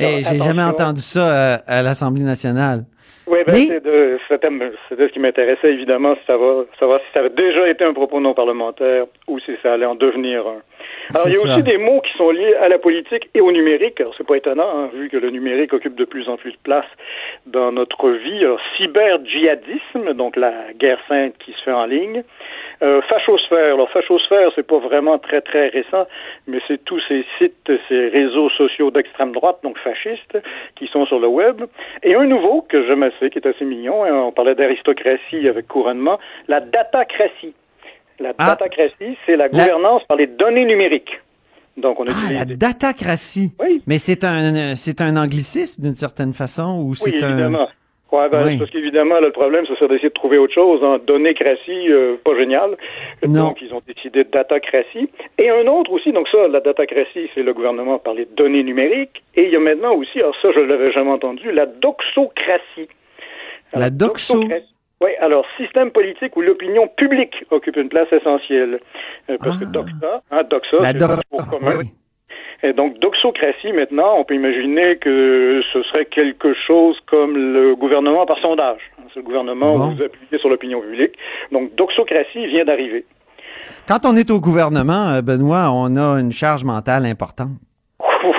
Eh, 0.00 0.04
Alors, 0.04 0.30
J'ai 0.30 0.38
jamais 0.38 0.62
entendu 0.62 1.00
ça 1.00 1.28
euh, 1.28 1.58
à 1.66 1.82
l'Assemblée 1.82 2.22
nationale. 2.22 2.84
Oui, 3.30 3.38
ben, 3.46 3.52
Mais- 3.52 3.66
c'est 3.66 3.84
de, 3.84 4.18
c'était, 4.28 4.48
c'était 4.88 5.08
ce 5.08 5.12
qui 5.12 5.18
m'intéressait, 5.18 5.72
évidemment, 5.72 6.14
va, 6.26 6.64
savoir 6.78 7.00
si 7.00 7.06
ça 7.12 7.20
avait 7.20 7.30
déjà 7.30 7.68
été 7.68 7.84
un 7.84 7.92
propos 7.92 8.20
non 8.20 8.34
parlementaire 8.34 9.04
ou 9.26 9.38
si 9.40 9.52
ça 9.62 9.74
allait 9.74 9.86
en 9.86 9.94
devenir 9.94 10.46
un. 10.46 10.62
Alors, 11.14 11.28
il 11.28 11.34
y 11.34 11.36
a 11.36 11.40
ça. 11.40 11.54
aussi 11.54 11.62
des 11.62 11.78
mots 11.78 12.00
qui 12.00 12.16
sont 12.16 12.30
liés 12.30 12.54
à 12.54 12.68
la 12.68 12.78
politique 12.78 13.28
et 13.34 13.40
au 13.40 13.52
numérique. 13.52 14.00
Alors, 14.00 14.14
c'est 14.16 14.26
pas 14.26 14.36
étonnant, 14.36 14.68
hein, 14.68 14.90
vu 14.94 15.08
que 15.08 15.16
le 15.16 15.30
numérique 15.30 15.72
occupe 15.72 15.94
de 15.94 16.04
plus 16.04 16.28
en 16.28 16.36
plus 16.36 16.52
de 16.52 16.58
place 16.62 16.86
dans 17.46 17.72
notre 17.72 18.10
vie. 18.10 18.44
Alors, 18.44 18.60
cyber-djihadisme, 18.76 20.14
donc 20.14 20.36
la 20.36 20.52
guerre 20.78 21.00
sainte 21.08 21.34
qui 21.38 21.52
se 21.52 21.62
fait 21.62 21.72
en 21.72 21.86
ligne. 21.86 22.22
Euh, 22.80 23.00
fachosphère. 23.08 23.74
Alors, 23.74 23.90
fachosphère, 23.90 24.50
c'est 24.54 24.66
pas 24.66 24.78
vraiment 24.78 25.18
très, 25.18 25.40
très 25.40 25.68
récent, 25.68 26.06
mais 26.46 26.58
c'est 26.68 26.84
tous 26.84 27.00
ces 27.08 27.24
sites, 27.38 27.72
ces 27.88 28.08
réseaux 28.08 28.50
sociaux 28.50 28.90
d'extrême 28.92 29.32
droite, 29.32 29.58
donc 29.64 29.76
fascistes, 29.78 30.38
qui 30.76 30.86
sont 30.86 31.04
sur 31.06 31.18
le 31.18 31.26
web. 31.26 31.62
Et 32.04 32.14
un 32.14 32.24
nouveau 32.24 32.62
que 32.62 32.86
j'aime 32.86 33.02
assez, 33.02 33.30
qui 33.30 33.38
est 33.38 33.46
assez 33.46 33.64
mignon, 33.64 34.04
hein, 34.04 34.12
on 34.28 34.30
parlait 34.32 34.54
d'aristocratie 34.54 35.48
avec 35.48 35.66
couronnement, 35.66 36.18
la 36.46 36.60
datacratie. 36.60 37.54
La 38.20 38.32
Ah. 38.38 38.50
datacratie, 38.50 39.16
c'est 39.26 39.36
la 39.36 39.48
gouvernance 39.48 40.04
par 40.04 40.16
les 40.16 40.26
données 40.28 40.64
numériques. 40.64 41.20
Donc, 41.76 41.98
on 42.00 42.04
Ah, 42.08 42.10
utilise 42.10 42.38
la 42.38 42.44
des- 42.44 42.56
datacratie. 42.56 43.52
Oui. 43.60 43.82
Mais 43.86 43.98
c'est 43.98 44.22
un, 44.24 44.74
c'est 44.76 45.00
un 45.00 45.16
anglicisme 45.16 45.82
d'une 45.82 45.94
certaine 45.94 46.32
façon 46.32 46.78
ou 46.80 46.90
Oui, 46.90 46.96
c'est 46.96 47.22
un. 47.24 47.66
Ouais, 48.10 48.28
ben, 48.30 48.42
Oui. 48.46 48.56
Parce 48.58 48.70
qu'évidemment, 48.70 49.20
le 49.20 49.30
problème, 49.32 49.64
c'est 49.66 49.86
d'essayer 49.86 50.08
de 50.08 50.14
trouver 50.14 50.38
autre 50.38 50.54
chose. 50.54 50.82
En 50.82 50.98
donnécratie, 50.98 51.90
euh, 51.92 52.16
pas 52.24 52.34
génial. 52.36 52.70
Non. 53.26 53.48
Donc, 53.48 53.60
ils 53.60 53.72
ont 53.74 53.82
décidé 53.86 54.24
de 54.24 54.30
datacratie. 54.30 55.10
Et 55.36 55.50
un 55.50 55.66
autre 55.66 55.92
aussi, 55.92 56.12
donc 56.12 56.26
ça, 56.28 56.48
la 56.48 56.60
datacratie, 56.60 57.28
c'est 57.34 57.42
le 57.42 57.52
gouvernement 57.52 57.98
par 57.98 58.14
les 58.14 58.24
données 58.24 58.62
numériques. 58.62 59.22
Et 59.36 59.44
il 59.44 59.50
y 59.50 59.56
a 59.56 59.60
maintenant 59.60 59.94
aussi, 59.94 60.20
alors 60.20 60.34
ça, 60.40 60.48
je 60.54 60.60
l'avais 60.60 60.90
jamais 60.92 61.10
entendu, 61.10 61.52
la 61.52 61.66
doxocratie. 61.66 62.88
La 63.74 63.90
doxo. 63.90 64.34
doxocratie- 64.34 64.74
Oui, 65.00 65.10
alors, 65.20 65.44
système 65.56 65.90
politique 65.92 66.36
où 66.36 66.40
l'opinion 66.40 66.88
publique 66.88 67.44
occupe 67.50 67.76
une 67.76 67.88
place 67.88 68.12
essentielle. 68.12 68.80
Euh, 69.30 69.36
parce 69.38 69.58
que 69.58 69.64
Ah. 69.64 69.70
doxa, 69.70 70.22
hein, 70.32 70.42
doxa, 70.50 70.76
c'est 70.82 70.96
do- 70.96 71.06
discours 71.06 71.46
commun. 71.46 71.74
Oui. 71.78 71.84
Et 72.62 72.72
donc, 72.72 72.98
doxocratie, 72.98 73.72
maintenant, 73.72 74.16
on 74.18 74.24
peut 74.24 74.34
imaginer 74.34 74.96
que 74.96 75.62
ce 75.72 75.82
serait 75.84 76.06
quelque 76.06 76.54
chose 76.66 76.96
comme 77.06 77.36
le 77.36 77.76
gouvernement 77.76 78.26
par 78.26 78.38
sondage. 78.38 78.80
C'est 79.14 79.20
Le 79.20 79.22
gouvernement, 79.22 79.78
Bon. 79.78 79.90
vous 79.90 80.02
appuyez 80.02 80.38
sur 80.38 80.48
l'opinion 80.48 80.80
publique. 80.80 81.14
Donc, 81.52 81.74
doxocratie 81.76 82.46
vient 82.48 82.64
d'arriver. 82.64 83.04
Quand 83.86 84.00
on 84.04 84.16
est 84.16 84.30
au 84.30 84.40
gouvernement, 84.40 85.08
euh, 85.08 85.22
Benoît, 85.22 85.70
on 85.72 85.96
a 85.96 86.20
une 86.20 86.32
charge 86.32 86.64
mentale 86.64 87.06
importante. 87.06 87.50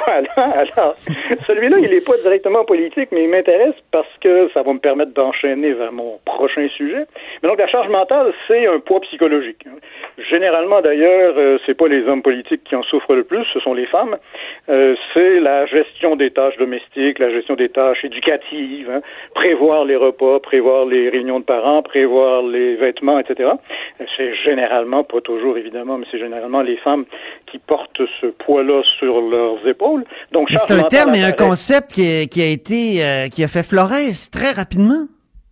Alors, 0.36 0.96
celui-là, 1.48 1.78
il 1.80 1.90
n'est 1.90 2.02
pas 2.02 2.18
directement 2.18 2.66
politique, 2.66 3.10
mais 3.12 3.24
il 3.24 3.30
m'intéresse 3.30 3.76
parce 3.92 4.08
que 4.22 4.50
ça 4.54 4.64
va 4.64 4.74
me 4.74 4.80
permettre 4.80 5.14
d'enchaîner 5.14 5.74
vers 5.74 5.92
mon 5.92 6.20
prochain 6.26 6.68
sujet. 6.70 7.06
Mais 7.42 7.50
donc, 7.50 7.60
la 7.60 7.68
charge 7.68 7.90
mentale, 7.90 8.34
c'est 8.48 8.68
un 8.68 8.80
poids 8.80 9.00
psychologique. 9.02 9.66
Généralement, 10.30 10.82
d'ailleurs, 10.82 11.34
euh, 11.38 11.58
c'est 11.66 11.76
pas 11.76 11.88
les 11.88 12.04
hommes 12.08 12.22
politiques 12.22 12.64
qui 12.64 12.76
en 12.76 12.84
souffrent 12.84 13.16
le 13.16 13.24
plus, 13.24 13.46
ce 13.54 13.60
sont 13.60 13.74
les 13.74 13.86
femmes. 13.86 14.18
Euh, 14.70 14.96
c'est 15.14 15.40
la 15.40 15.66
gestion 15.66 16.16
des 16.16 16.32
tâches 16.32 16.58
domestiques, 16.58 17.20
la 17.20 17.32
gestion 17.32 17.56
des 17.56 17.70
tâches 17.70 18.04
éducatives, 18.04 18.90
hein. 18.92 19.02
prévoir 19.34 19.86
les 19.86 19.96
repas, 19.96 20.40
prévoir 20.40 20.86
les 20.86 21.10
réunions 21.10 21.40
de 21.40 21.46
parents, 21.46 21.82
prévoir 21.82 22.44
les 22.44 22.76
vêtements, 22.76 23.20
etc. 23.20 23.52
C'est 24.18 24.36
généralement, 24.36 25.04
pas 25.04 25.22
toujours 25.22 25.58
évidemment, 25.58 25.98
mais 25.98 26.06
c'est 26.12 26.20
généralement 26.20 26.62
les 26.62 26.78
femmes 26.78 27.06
qui 27.46 27.60
portent 27.60 28.02
ce 28.22 28.28
poids-là 28.28 28.82
sur 28.98 29.22
leurs 29.22 29.66
épaules. 29.68 29.99
Donc, 30.32 30.50
c'est 30.52 30.74
un 30.74 30.84
terme 30.84 31.14
et 31.16 31.24
un 31.24 31.32
concept 31.32 31.92
qui, 31.92 32.42
a 32.42 32.46
été, 32.46 33.04
euh, 33.04 33.28
qui 33.28 33.44
a 33.44 33.48
fait 33.48 33.64
florès 33.64 34.30
très 34.32 34.52
rapidement. 34.52 35.08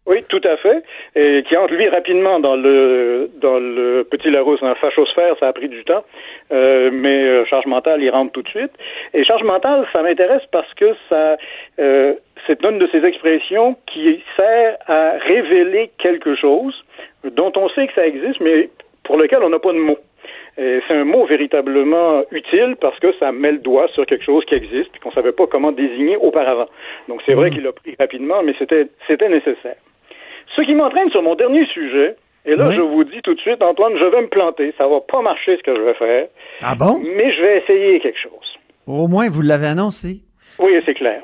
Oui, 0.08 0.24
tout 0.30 0.42
à 0.46 0.56
fait. 0.56 0.84
Et 1.18 1.44
qui 1.44 1.58
entre 1.58 1.74
lui 1.74 1.90
rapidement 1.90 2.40
dans 2.40 2.56
le 2.56 3.30
dans 3.42 3.60
le 3.60 4.08
petit 4.10 4.30
Larousse, 4.30 4.64
un 4.64 4.76
fachosphère, 4.76 5.36
ça 5.38 5.50
a 5.50 5.54
pris 5.54 5.68
du 5.68 5.84
temps. 5.84 6.06
Euh, 6.54 6.90
mais 6.94 7.24
euh, 7.24 7.46
charge 7.46 7.66
mentale, 7.66 8.02
il 8.02 8.10
rentre 8.10 8.32
tout 8.32 8.42
de 8.42 8.48
suite. 8.48 8.72
Et 9.14 9.26
charge 9.26 9.44
mentale, 9.44 9.86
ça 9.94 10.02
m'intéresse 10.02 10.44
parce 10.50 10.74
que 10.76 10.96
ça 11.10 11.36
euh, 11.80 12.14
c'est 12.48 12.64
une 12.64 12.80
de 12.80 12.88
ces 12.94 13.04
expressions 13.04 13.76
qui 13.86 14.24
sert 14.38 14.78
à 14.88 15.18
révéler 15.28 15.92
quelque 15.98 16.36
chose 16.36 16.74
dont 17.36 17.52
on 17.58 17.68
sait 17.70 17.88
que 17.88 17.94
ça 17.94 18.08
existe, 18.08 18.40
mais 18.40 18.70
pour 19.04 19.18
lequel 19.18 19.40
on 19.44 19.50
n'a 19.50 19.60
pas 19.60 19.74
de 19.74 19.78
mots. 19.78 20.00
C'est 20.58 20.82
un 20.96 21.06
mot 21.06 21.26
véritablement 21.28 22.24
utile 22.32 22.76
parce 22.82 22.98
que 23.00 23.14
ça 23.20 23.32
met 23.32 23.52
le 23.52 23.60
doigt 23.60 23.88
sur 23.90 24.06
quelque 24.08 24.24
chose 24.26 24.44
qui 24.46 24.56
existe 24.56 24.90
et 24.96 25.00
qu'on 25.00 25.12
savait 25.12 25.32
pas 25.32 25.46
comment 25.46 25.72
désigner 25.72 26.18
auparavant. 26.18 26.66
Donc 27.08 27.22
c'est 27.26 27.34
vrai 27.36 27.52
qu'il 27.52 27.62
l'a 27.64 27.72
pris 27.74 27.96
rapidement, 28.00 28.42
mais 28.44 28.56
c'était 28.58 28.88
c'était 29.08 29.30
nécessaire. 29.30 29.76
Ce 30.56 30.62
qui 30.64 30.74
m'entraîne 30.74 31.12
sur 31.12 31.22
mon 31.22 31.36
dernier 31.36 31.66
sujet, 31.68 32.16
et 32.46 32.56
là 32.56 32.66
Oui. 32.70 32.74
je 32.74 32.82
vous 32.82 33.04
dis 33.04 33.22
tout 33.22 33.36
de 33.36 33.40
suite, 33.40 33.62
Antoine, 33.62 33.94
je 34.00 34.06
vais 34.06 34.22
me 34.22 34.28
planter, 34.28 34.74
ça 34.80 34.88
va 34.88 35.00
pas 35.02 35.22
marcher 35.22 35.58
ce 35.58 35.62
que 35.64 35.76
je 35.76 35.82
vais 35.82 35.94
faire, 35.94 36.28
Ah 36.64 36.74
bon? 36.76 37.02
mais 37.04 37.32
je 37.34 37.42
vais 37.42 37.58
essayer 37.60 38.00
quelque 38.00 38.20
chose. 38.20 38.58
Au 38.88 39.08
moins, 39.08 39.30
vous 39.30 39.42
l'avez 39.44 39.68
annoncé. 39.68 40.22
Oui, 40.60 40.72
c'est 40.86 40.96
clair. 40.96 41.22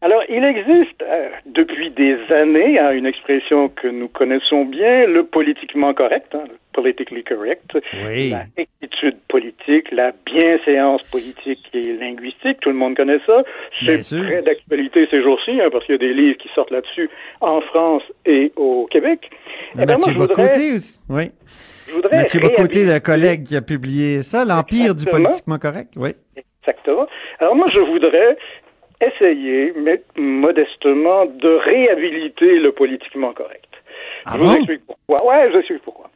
Alors, 0.00 0.22
il 0.28 0.44
existe 0.44 1.02
euh, 1.02 1.28
depuis 1.46 1.90
des 1.90 2.16
années 2.32 2.78
hein, 2.78 2.92
une 2.92 3.06
expression 3.06 3.68
que 3.68 3.88
nous 3.88 4.06
connaissons 4.08 4.64
bien, 4.64 5.06
le 5.06 5.24
politiquement 5.24 5.92
correct, 5.92 6.32
hein, 6.34 6.44
le 6.48 6.54
politically 6.72 7.24
correct, 7.24 7.76
Oui. 8.06 8.30
la 8.30 8.44
rectitude 8.56 9.16
politique, 9.28 9.90
la 9.90 10.12
bienséance 10.24 11.02
politique 11.10 11.68
et 11.74 11.94
linguistique, 11.94 12.60
tout 12.60 12.68
le 12.68 12.76
monde 12.76 12.96
connaît 12.96 13.18
ça. 13.26 13.42
C'est 13.84 14.00
très 14.02 14.42
d'actualité 14.42 15.08
ces 15.10 15.20
jours-ci, 15.20 15.60
hein, 15.60 15.68
parce 15.72 15.84
qu'il 15.84 15.94
y 15.94 15.96
a 15.96 15.98
des 15.98 16.14
livres 16.14 16.38
qui 16.38 16.48
sortent 16.54 16.70
là-dessus 16.70 17.10
en 17.40 17.60
France 17.62 18.04
et 18.24 18.52
au 18.54 18.86
Québec. 18.92 19.28
Eh 19.74 19.78
ben, 19.78 19.86
Mathieu 19.86 19.98
moi, 19.98 20.06
je 20.12 20.18
voudrais, 20.18 20.44
Bocoté 20.44 20.72
aussi. 20.74 21.00
Oui. 21.08 21.24
je 21.88 21.92
voudrais 21.94 22.16
Mathieu 22.18 22.38
Bocoté, 22.38 22.84
le 22.86 23.00
collègue 23.00 23.42
qui 23.42 23.56
a 23.56 23.62
publié 23.62 24.22
ça, 24.22 24.44
l'Empire 24.44 24.94
du 24.94 25.06
politiquement 25.06 25.58
correct. 25.58 25.94
Oui. 25.96 26.10
Exactement. 26.62 27.08
Alors 27.40 27.56
moi, 27.56 27.66
je 27.72 27.80
voudrais 27.80 28.36
essayer, 29.00 29.72
mais 29.76 30.02
modestement, 30.16 31.26
de 31.26 31.48
réhabiliter 31.48 32.58
le 32.58 32.72
politiquement 32.72 33.32
correct. 33.32 33.64
Ah 34.26 34.32
je 34.34 34.40
vous 34.40 34.54
explique 34.54 34.82
pourquoi. 34.86 35.26
Ouais, 35.26 35.46
je 35.46 35.52
vous 35.52 35.58
explique 35.58 35.82
pourquoi. 35.82 36.10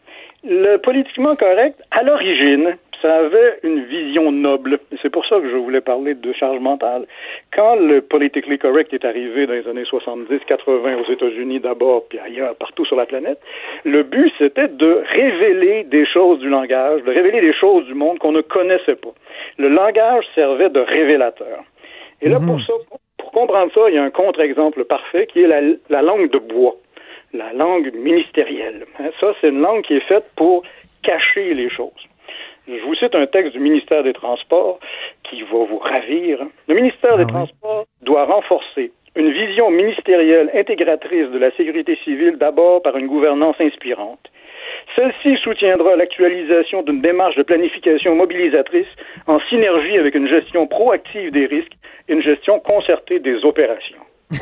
Le 0.44 0.76
politiquement 0.78 1.36
correct, 1.36 1.80
à 1.92 2.02
l'origine, 2.02 2.76
ça 3.02 3.16
avait 3.16 3.58
une 3.64 3.84
vision 3.84 4.30
noble. 4.32 4.78
C'est 5.02 5.10
pour 5.10 5.26
ça 5.26 5.40
que 5.40 5.50
je 5.50 5.56
voulais 5.56 5.80
parler 5.80 6.14
de 6.14 6.32
charge 6.32 6.60
mentale. 6.60 7.06
Quand 7.52 7.74
le 7.76 8.00
politically 8.00 8.58
correct 8.58 8.94
est 8.94 9.04
arrivé 9.04 9.46
dans 9.46 9.54
les 9.54 9.68
années 9.68 9.82
70-80 9.82 10.96
aux 10.96 11.12
États-Unis 11.12 11.60
d'abord, 11.60 12.04
puis 12.08 12.18
ailleurs, 12.20 12.54
partout 12.54 12.84
sur 12.84 12.96
la 12.96 13.06
planète, 13.06 13.38
le 13.84 14.04
but, 14.04 14.32
c'était 14.38 14.68
de 14.68 15.02
révéler 15.14 15.84
des 15.84 16.06
choses 16.06 16.38
du 16.38 16.48
langage, 16.48 17.02
de 17.02 17.10
révéler 17.10 17.40
des 17.40 17.54
choses 17.54 17.84
du 17.86 17.94
monde 17.94 18.18
qu'on 18.18 18.32
ne 18.32 18.40
connaissait 18.40 18.96
pas. 18.96 19.12
Le 19.58 19.68
langage 19.68 20.24
servait 20.34 20.70
de 20.70 20.80
révélateur. 20.80 21.64
Et 22.22 22.28
là, 22.28 22.38
pour 22.38 22.60
ça, 22.62 22.72
pour 23.18 23.32
comprendre 23.32 23.72
ça, 23.74 23.80
il 23.88 23.94
y 23.94 23.98
a 23.98 24.02
un 24.02 24.10
contre-exemple 24.10 24.84
parfait 24.84 25.26
qui 25.26 25.42
est 25.42 25.48
la, 25.48 25.60
la 25.90 26.02
langue 26.02 26.30
de 26.30 26.38
bois, 26.38 26.76
la 27.32 27.52
langue 27.52 27.92
ministérielle. 27.94 28.86
Hein, 28.98 29.10
Ça, 29.20 29.34
c'est 29.40 29.48
une 29.48 29.60
langue 29.60 29.82
qui 29.82 29.94
est 29.94 30.06
faite 30.06 30.24
pour 30.36 30.62
cacher 31.02 31.52
les 31.54 31.68
choses. 31.68 31.90
Je 32.68 32.80
vous 32.84 32.94
cite 32.94 33.14
un 33.16 33.26
texte 33.26 33.52
du 33.52 33.60
ministère 33.60 34.04
des 34.04 34.12
Transports 34.12 34.78
qui 35.24 35.42
va 35.42 35.64
vous 35.64 35.78
ravir. 35.78 36.38
Le 36.68 36.74
ministère 36.74 37.16
des 37.16 37.26
Transports 37.26 37.86
doit 38.02 38.24
renforcer 38.24 38.92
une 39.16 39.30
vision 39.30 39.70
ministérielle 39.70 40.50
intégratrice 40.54 41.28
de 41.28 41.38
la 41.38 41.50
sécurité 41.56 41.98
civile 42.04 42.36
d'abord 42.38 42.80
par 42.82 42.96
une 42.96 43.08
gouvernance 43.08 43.56
inspirante. 43.60 44.30
Celle-ci 44.96 45.36
soutiendra 45.42 45.96
l'actualisation 45.96 46.82
d'une 46.82 47.00
démarche 47.00 47.36
de 47.36 47.42
planification 47.42 48.14
mobilisatrice 48.14 48.86
en 49.26 49.40
synergie 49.48 49.98
avec 49.98 50.14
une 50.14 50.28
gestion 50.28 50.66
proactive 50.66 51.30
des 51.30 51.46
risques 51.46 51.72
et 52.08 52.12
une 52.12 52.22
gestion 52.22 52.60
concertée 52.60 53.18
des 53.18 53.44
opérations. 53.44 54.02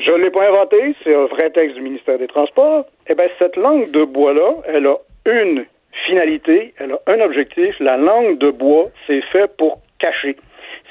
Je 0.00 0.12
ne 0.12 0.18
l'ai 0.18 0.30
pas 0.30 0.48
inventé, 0.48 0.94
c'est 1.02 1.14
un 1.14 1.26
vrai 1.26 1.50
texte 1.50 1.74
du 1.74 1.82
ministère 1.82 2.18
des 2.18 2.28
Transports. 2.28 2.86
Eh 3.08 3.14
bien, 3.14 3.26
cette 3.38 3.56
langue 3.56 3.90
de 3.90 4.04
bois-là, 4.04 4.54
elle 4.66 4.86
a 4.86 4.96
une 5.26 5.66
finalité, 6.06 6.72
elle 6.78 6.92
a 6.92 7.00
un 7.08 7.20
objectif. 7.20 7.74
La 7.80 7.96
langue 7.96 8.38
de 8.38 8.50
bois, 8.50 8.90
c'est 9.06 9.22
fait 9.32 9.50
pour 9.56 9.80
cacher. 9.98 10.36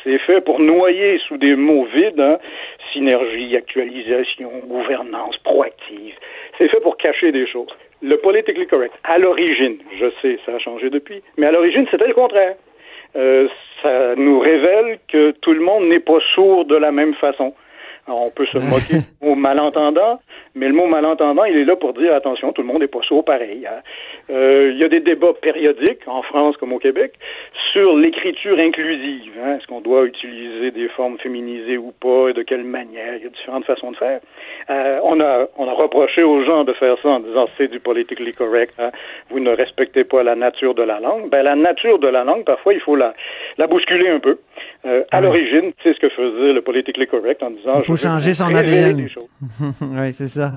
C'est 0.03 0.20
fait 0.20 0.41
pour 0.41 0.59
noyer 0.59 1.20
sous 1.28 1.38
des 1.38 1.55
mots 1.55 1.86
vides, 1.86 2.20
hein, 2.20 2.38
synergie, 2.93 3.55
actualisation, 3.55 4.51
gouvernance, 4.65 5.38
proactive. 5.38 6.15
C'est 6.57 6.68
fait 6.68 6.80
pour 6.82 6.97
cacher 6.97 7.32
des 7.32 7.47
choses. 7.47 7.70
Le 8.01 8.17
politically 8.17 8.67
correct, 8.67 8.93
à 9.03 9.17
l'origine, 9.17 9.77
je 9.99 10.05
sais, 10.21 10.39
ça 10.45 10.53
a 10.55 10.59
changé 10.59 10.89
depuis, 10.89 11.23
mais 11.37 11.47
à 11.47 11.51
l'origine, 11.51 11.87
c'était 11.89 12.07
le 12.07 12.13
contraire. 12.13 12.55
Euh, 13.15 13.47
ça 13.81 14.15
nous 14.15 14.39
révèle 14.39 14.99
que 15.07 15.31
tout 15.31 15.53
le 15.53 15.61
monde 15.61 15.85
n'est 15.85 15.99
pas 15.99 16.19
sourd 16.35 16.65
de 16.65 16.75
la 16.75 16.91
même 16.91 17.15
façon. 17.15 17.53
Alors, 18.08 18.24
on 18.24 18.30
peut 18.32 18.45
se 18.45 18.58
moquer 18.72 18.99
du 19.22 19.28
mot 19.28 19.36
malentendant, 19.36 20.20
mais 20.55 20.68
le 20.68 20.74
mot 20.74 20.88
malentendant, 20.88 21.43
il 21.45 21.58
est 21.58 21.66
là 21.66 21.76
pour 21.76 21.93
dire 21.93 22.14
attention, 22.16 22.53
tout 22.53 22.62
le 22.62 22.68
monde 22.68 22.80
n'est 22.82 22.88
pas 22.88 23.01
sourd 23.08 23.24
pareil. 23.26 23.66
hein. 23.68 23.82
Euh, 24.30 24.72
il 24.74 24.78
y 24.80 24.84
a 24.84 24.89
des 24.89 24.99
débats 24.99 25.34
périodiques, 25.41 26.08
en 26.08 26.22
France 26.24 26.58
comme 26.58 26.74
au 26.74 26.80
Québec, 26.80 27.14
sur 27.74 27.95
l'écriture 27.95 28.58
inclusive. 28.60 29.32
hein. 29.43 29.58
Est-ce 29.58 29.68
qu'on 29.68 29.82
doit 29.82 30.05
utiliser 30.05 30.72
des 30.72 30.88
formes 30.89 31.18
féminisées 31.20 31.78
ou 31.78 31.91
pas, 31.99 32.30
et 32.30 32.34
de 32.34 32.41
quelle 32.43 32.64
manière? 32.64 33.16
Il 33.18 33.24
y 33.24 33.28
a 33.28 33.30
différentes 33.30 33.66
façons 33.66 33.91
de 33.91 33.97
faire. 33.97 34.20
Euh, 34.70 34.99
on, 35.03 35.20
a, 35.20 35.45
on 35.58 35.68
a 35.68 35.74
reproché 35.74 36.24
aux 36.24 36.43
gens 36.43 36.64
de 36.64 36.74
faire 36.74 36.95
ça 37.03 37.10
en 37.10 37.20
disant 37.20 37.47
c'est 37.58 37.70
du 37.70 37.80
politically 37.80 38.32
correct, 38.32 38.74
hein. 38.80 38.91
vous 39.30 39.39
ne 39.39 39.51
respectez 39.51 40.03
pas 40.03 40.24
la 40.24 40.36
nature 40.36 40.76
de 40.76 40.84
la 40.84 40.99
langue. 40.99 41.30
Ben, 41.30 41.43
la 41.43 41.55
nature 41.55 41.99
de 41.99 42.08
la 42.08 42.24
langue, 42.24 42.43
parfois, 42.45 42.74
il 42.74 42.80
faut 42.80 42.95
la, 42.95 43.14
la 43.58 43.68
bousculer 43.68 44.10
un 44.10 44.20
peu. 44.20 44.38
Euh, 44.86 45.03
à 45.12 45.22
l'origine, 45.22 45.72
c'est 45.84 45.93
ce 45.93 45.99
que 45.99 46.10
faisait 46.10 46.53
le 46.53 46.62
politically 46.62 47.08
correct 47.08 47.41
en 47.43 47.49
disant 47.51 47.80
faut 47.97 48.07
changer 48.07 48.33
son 48.33 48.53
ADN. 48.55 49.07
oui, 49.81 50.13
c'est 50.13 50.27
ça. 50.27 50.51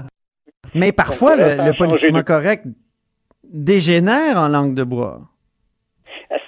Mais 0.74 0.92
parfois, 0.92 1.36
le, 1.36 1.42
le 1.68 1.76
politiquement 1.76 2.22
correct 2.22 2.64
dégénère 3.44 4.36
en 4.38 4.48
langue 4.48 4.74
de 4.74 4.84
bois. 4.84 5.20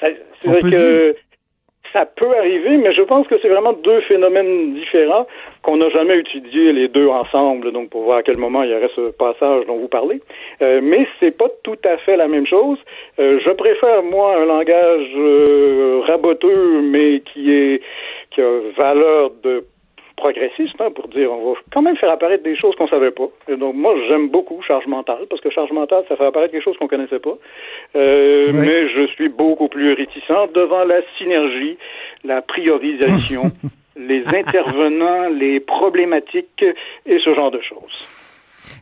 Ça- 0.00 0.06
C'est 0.42 0.48
vrai 0.48 0.60
peut 0.60 0.70
que 0.70 1.16
ça 1.92 2.06
peut 2.06 2.34
arriver, 2.38 2.78
mais 2.78 2.92
je 2.94 3.02
pense 3.02 3.26
que 3.28 3.34
c'est 3.42 3.48
vraiment 3.48 3.74
deux 3.74 4.00
phénomènes 4.02 4.74
différents 4.74 5.26
qu'on 5.62 5.76
n'a 5.76 5.90
jamais 5.90 6.18
étudiés 6.20 6.72
les 6.72 6.88
deux 6.88 7.06
ensemble, 7.06 7.70
donc 7.72 7.90
pour 7.90 8.04
voir 8.04 8.18
à 8.18 8.22
quel 8.22 8.38
moment 8.38 8.62
il 8.62 8.70
y 8.70 8.74
aurait 8.74 8.90
ce 8.96 9.10
passage 9.10 9.66
dont 9.66 9.76
vous 9.78 9.88
parlez. 9.88 10.22
Euh, 10.62 10.80
mais 10.82 11.06
c'est 11.20 11.32
pas 11.36 11.48
tout 11.64 11.76
à 11.84 11.98
fait 11.98 12.16
la 12.16 12.28
même 12.28 12.46
chose. 12.46 12.78
Euh, 13.18 13.40
je 13.44 13.50
préfère 13.50 14.02
moi 14.02 14.40
un 14.40 14.46
langage 14.46 15.06
euh, 15.16 16.00
raboteux, 16.06 16.80
mais 16.82 17.20
qui 17.20 17.52
est 17.52 17.82
qui 18.30 18.40
a 18.40 18.60
valeur 18.76 19.30
de 19.42 19.64
progressiste, 20.16 20.80
hein, 20.80 20.90
pour 20.94 21.08
dire 21.08 21.30
on 21.32 21.52
va 21.52 21.60
quand 21.72 21.82
même 21.82 21.96
faire 21.96 22.10
apparaître 22.10 22.44
des 22.44 22.56
choses 22.56 22.74
qu'on 22.76 22.88
savait 22.88 23.10
pas. 23.10 23.28
Et 23.48 23.56
donc 23.56 23.74
moi 23.74 23.94
j'aime 24.08 24.28
beaucoup 24.28 24.60
charge 24.62 24.86
mentale 24.86 25.26
parce 25.28 25.40
que 25.40 25.50
charge 25.50 25.72
mentale 25.72 26.04
ça 26.08 26.16
fait 26.16 26.26
apparaître 26.26 26.52
quelque 26.52 26.64
chose 26.64 26.76
qu'on 26.78 26.88
connaissait 26.88 27.18
pas. 27.18 27.36
Euh, 27.96 28.52
Oui. 28.52 28.58
Mais 28.66 28.88
je 28.88 29.06
suis 29.08 29.28
beaucoup 29.28 29.68
plus 29.68 29.92
réticent 29.92 30.52
devant 30.54 30.84
la 30.84 31.00
synergie, 31.18 31.76
la 32.24 32.42
priorisation, 32.42 33.52
les 33.96 34.22
intervenants, 34.34 35.28
les 35.28 35.60
problématiques 35.60 36.64
et 37.06 37.18
ce 37.18 37.34
genre 37.34 37.50
de 37.50 37.60
choses. 37.60 38.06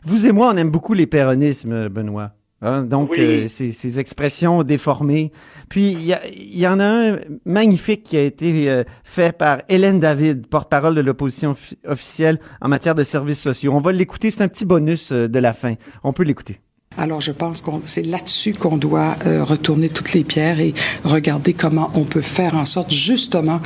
Vous 0.03 0.27
et 0.27 0.31
moi, 0.31 0.51
on 0.53 0.57
aime 0.57 0.71
beaucoup 0.71 0.93
les 0.93 1.05
péronismes, 1.05 1.89
Benoît. 1.89 2.31
Hein, 2.63 2.83
donc, 2.83 3.09
Oui. 3.11 3.19
euh, 3.19 3.47
ces, 3.47 3.71
ces 3.71 3.99
expressions 3.99 4.61
déformées. 4.63 5.31
Puis, 5.67 5.91
il 5.93 6.03
y, 6.05 6.13
a- 6.13 6.21
il 6.27 6.59
y 6.59 6.67
en 6.67 6.79
a 6.79 6.85
un 6.85 7.17
magnifique 7.45 8.03
qui 8.03 8.17
a 8.17 8.21
été 8.23 8.69
euh, 8.69 8.83
fait 9.03 9.35
par 9.35 9.63
Hélène 9.67 9.99
David, 9.99 10.45
porte-parole 10.47 10.93
de 10.93 11.01
l'opposition 11.01 11.53
offi- 11.53 11.75
officielle 11.87 12.39
en 12.61 12.67
matière 12.69 12.93
de 12.93 13.03
services 13.03 13.41
sociaux. 13.41 13.73
On 13.73 13.81
va 13.81 13.91
l'écouter, 13.91 14.29
c'est 14.29 14.43
un 14.43 14.47
petit 14.47 14.65
bonus 14.65 15.11
euh, 15.11 15.27
de 15.27 15.39
la 15.39 15.53
fin. 15.53 15.73
On 16.03 16.13
peut 16.13 16.23
l'écouter. 16.23 16.59
Alors, 16.97 17.21
je 17.21 17.31
pense 17.31 17.61
que 17.61 17.71
c'est 17.85 18.05
là-dessus 18.05 18.51
qu'on 18.53 18.75
doit 18.75 19.15
euh, 19.25 19.45
retourner 19.45 19.87
toutes 19.87 20.11
les 20.13 20.25
pierres 20.25 20.59
et 20.59 20.73
regarder 21.05 21.53
comment 21.53 21.89
on 21.95 22.03
peut 22.03 22.19
faire 22.21 22.53
en 22.55 22.65
sorte 22.65 22.91
justement 22.91 23.61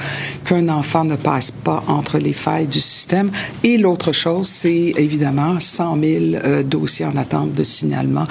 qu'un 0.46 0.70
enfant 0.70 1.04
ne 1.04 1.16
passe 1.16 1.50
pas 1.50 1.84
entre 1.88 2.20
les 2.20 2.34
failles 2.34 2.68
du 2.68 2.80
système. 2.80 3.32
Et 3.64 3.78
l'autre 3.80 4.12
chose, 4.12 4.48
c'est 4.48 4.94
évidemment 4.96 5.60
100 5.60 6.00
000 6.02 6.24
euh, 6.46 6.62
dossiers 6.64 7.08
en 7.08 7.18
attente 7.18 7.52
de 7.54 7.64
signalement. 7.64 8.28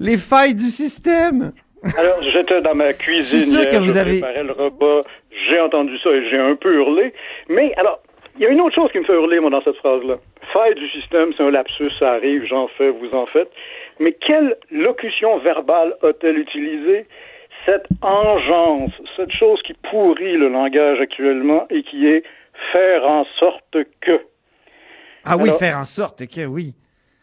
Les 0.00 0.16
failles 0.18 0.54
du 0.54 0.64
système! 0.70 1.52
Alors, 1.98 2.22
j'étais 2.22 2.60
dans 2.62 2.74
ma 2.74 2.92
cuisine 2.92 3.40
sûr 3.40 3.60
hier, 3.60 3.68
que 3.70 3.76
vous 3.76 3.92
je 3.94 3.98
avez- 3.98 4.20
préparais 4.20 4.42
le 4.44 4.52
repas, 4.52 5.00
j'ai 5.48 5.60
entendu 5.60 5.96
ça 5.98 6.10
et 6.10 6.28
j'ai 6.28 6.38
un 6.38 6.56
peu 6.56 6.74
hurlé. 6.74 7.12
Mais 7.48 7.72
alors, 7.76 8.00
il 8.36 8.42
y 8.42 8.46
a 8.46 8.50
une 8.50 8.60
autre 8.60 8.74
chose 8.74 8.90
qui 8.92 8.98
me 8.98 9.04
fait 9.04 9.12
hurler, 9.14 9.40
moi, 9.40 9.50
dans 9.50 9.62
cette 9.62 9.76
phrase-là. 9.76 10.16
Faille 10.52 10.74
du 10.74 10.88
système, 10.90 11.32
c'est 11.36 11.42
un 11.42 11.50
lapsus, 11.50 11.90
ça 11.98 12.12
arrive, 12.12 12.44
j'en 12.46 12.68
fais, 12.68 12.90
vous 12.90 13.10
en 13.12 13.24
faites. 13.26 13.50
Mais 13.98 14.12
quelle 14.12 14.56
locution 14.70 15.38
verbale 15.38 15.94
a-t-elle 16.02 16.38
utilisée? 16.38 17.06
Cette 17.66 17.86
engeance, 18.02 18.90
cette 19.16 19.32
chose 19.32 19.60
qui 19.62 19.74
pourrit 19.90 20.36
le 20.36 20.48
langage 20.48 20.98
actuellement 21.00 21.66
et 21.70 21.82
qui 21.82 22.06
est 22.06 22.22
faire 22.72 23.04
en 23.06 23.24
sorte 23.38 23.76
que. 24.00 24.20
Ah 25.24 25.36
oui, 25.38 25.50
faire 25.58 25.76
en 25.78 25.84
sorte 25.84 26.26
que 26.26 26.46
oui. 26.46 26.74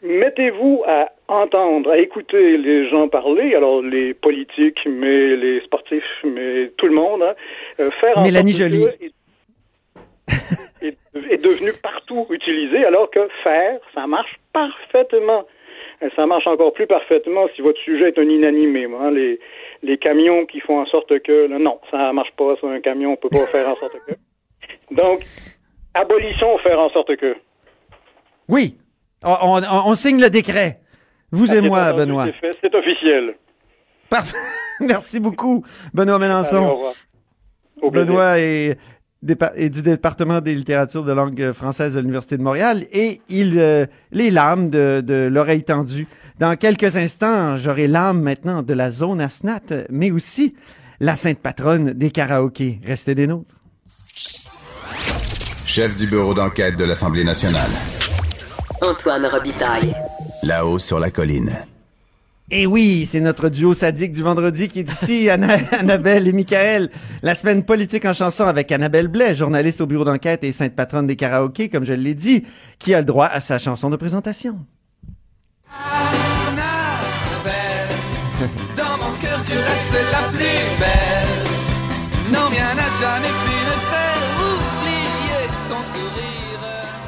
Mettez-vous 0.04 0.84
à 0.88 1.10
entendre, 1.28 1.92
à 1.92 1.98
écouter 1.98 2.58
les 2.58 2.90
gens 2.90 3.08
parler, 3.10 3.54
alors 3.56 3.82
les 3.82 4.14
politiques, 4.14 4.80
mais 4.86 5.36
les 5.36 5.62
sportifs, 5.62 6.04
mais 6.24 6.72
tout 6.78 6.88
le 6.88 6.94
monde, 6.96 7.22
hein, 7.24 7.34
euh, 7.80 7.92
faire 8.00 8.18
en 8.18 8.24
Mélanie 8.24 8.54
que 8.54 8.64
est, 9.04 9.12
est- 10.82 10.98
est 11.32 11.44
devenu 11.44 11.72
partout 11.82 12.26
utilisé, 12.30 12.86
alors 12.86 13.10
que 13.12 13.28
faire, 13.44 13.80
ça 13.94 14.08
marche 14.08 14.36
parfaitement. 14.54 15.46
Ça 16.16 16.28
marche 16.28 16.46
encore 16.46 16.74
plus 16.74 16.86
parfaitement 16.86 17.48
si 17.56 17.62
votre 17.62 17.80
sujet 17.80 18.10
est 18.10 18.20
un 18.20 18.30
inanimé. 18.30 18.86
hein, 19.02 19.10
les, 19.10 19.40
les 19.82 19.98
camions 19.98 20.46
qui 20.46 20.60
font 20.60 20.80
en 20.80 20.86
sorte 20.86 21.20
que, 21.24 21.48
non, 21.48 21.80
ça 21.90 22.14
marche 22.14 22.32
pas, 22.38 22.56
ça, 22.62 22.68
un 22.68 22.80
camion, 22.82 23.14
on 23.14 23.16
peut 23.16 23.30
pas 23.30 23.48
faire 23.48 23.68
en 23.68 23.76
sorte 23.76 23.98
que. 24.08 24.14
Donc, 24.94 25.24
abolissons 25.96 26.58
faire 26.60 26.80
en 26.80 26.90
sorte 26.92 27.16
que. 27.16 27.36
Oui, 28.48 28.76
on, 29.26 29.58
on- 29.60 29.90
on 29.90 29.94
signe 29.96 30.22
le 30.22 30.30
décret. 30.30 30.78
Vous 31.32 31.54
et 31.54 31.58
Ah, 31.58 31.62
moi, 31.62 31.84
entendu, 31.88 31.98
Benoît. 31.98 32.26
C'est 32.62 32.76
officiel. 32.76 33.36
Parfait. 34.10 34.38
Merci 34.80 35.20
beaucoup, 35.20 35.66
Benoît 35.94 36.20
Mélenchon. 36.20 36.78
Benoît 37.92 38.40
est 38.40 38.78
du 39.22 39.82
département 39.82 40.42
des 40.42 40.54
littératures 40.54 41.04
de 41.04 41.12
langue 41.12 41.52
française 41.52 41.96
de 41.96 42.00
l'Université 42.00 42.38
de 42.38 42.44
Montréal 42.44 42.84
et 42.92 43.20
il 43.30 43.58
euh, 43.58 43.86
les 44.12 44.30
lames 44.30 44.70
de, 44.70 45.02
de 45.06 45.28
l'oreille 45.32 45.64
tendue. 45.64 46.08
Dans 46.40 46.56
quelques 46.56 46.96
instants, 46.96 47.58
j'aurai 47.58 47.88
l'âme 47.88 48.22
maintenant 48.22 48.62
de 48.62 48.74
la 48.74 48.92
zone 48.92 49.20
Asnat, 49.20 49.60
mais 49.90 50.12
aussi 50.12 50.56
la 51.00 51.16
sainte 51.16 51.40
patronne 51.40 51.94
des 51.94 52.12
karaokés. 52.12 52.80
Restez 52.86 53.16
des 53.16 53.28
nôtres. 53.28 53.56
Chef 55.66 55.96
du 55.96 56.08
bureau 56.08 56.34
d'enquête 56.34 56.78
de 56.78 56.86
l'Assemblée 56.86 57.24
nationale. 57.24 57.70
Antoine 58.82 59.26
Robitaille. 59.26 59.96
Là-haut 60.44 60.80
sur 60.80 61.00
la 61.00 61.10
colline. 61.12 61.52
Et 62.50 62.66
oui, 62.66 63.06
c'est 63.06 63.20
notre 63.20 63.50
duo 63.50 63.74
sadique 63.74 64.14
du 64.14 64.22
vendredi 64.24 64.70
qui 64.70 64.80
est 64.80 64.90
ici, 64.92 65.30
Anna- 65.30 65.58
Annabelle 65.78 66.28
et 66.28 66.32
Michael. 66.34 66.90
La 67.22 67.36
semaine 67.36 67.64
politique 67.64 68.06
en 68.06 68.14
chanson 68.14 68.46
avec 68.46 68.72
Annabelle 68.72 69.10
Blais, 69.10 69.36
journaliste 69.36 69.82
au 69.82 69.86
bureau 69.86 70.06
d'enquête 70.06 70.44
et 70.44 70.52
sainte 70.54 70.74
patronne 70.76 71.08
des 71.08 71.18
karaokés, 71.18 71.68
comme 71.70 71.84
je 71.84 71.94
l'ai 71.94 72.14
dit, 72.16 72.44
qui 72.80 72.94
a 72.94 73.00
le 73.00 73.06
droit 73.06 73.26
à 73.28 73.42
sa 73.42 73.60
chanson 73.60 73.90
de 73.90 73.98
présentation. 73.98 74.58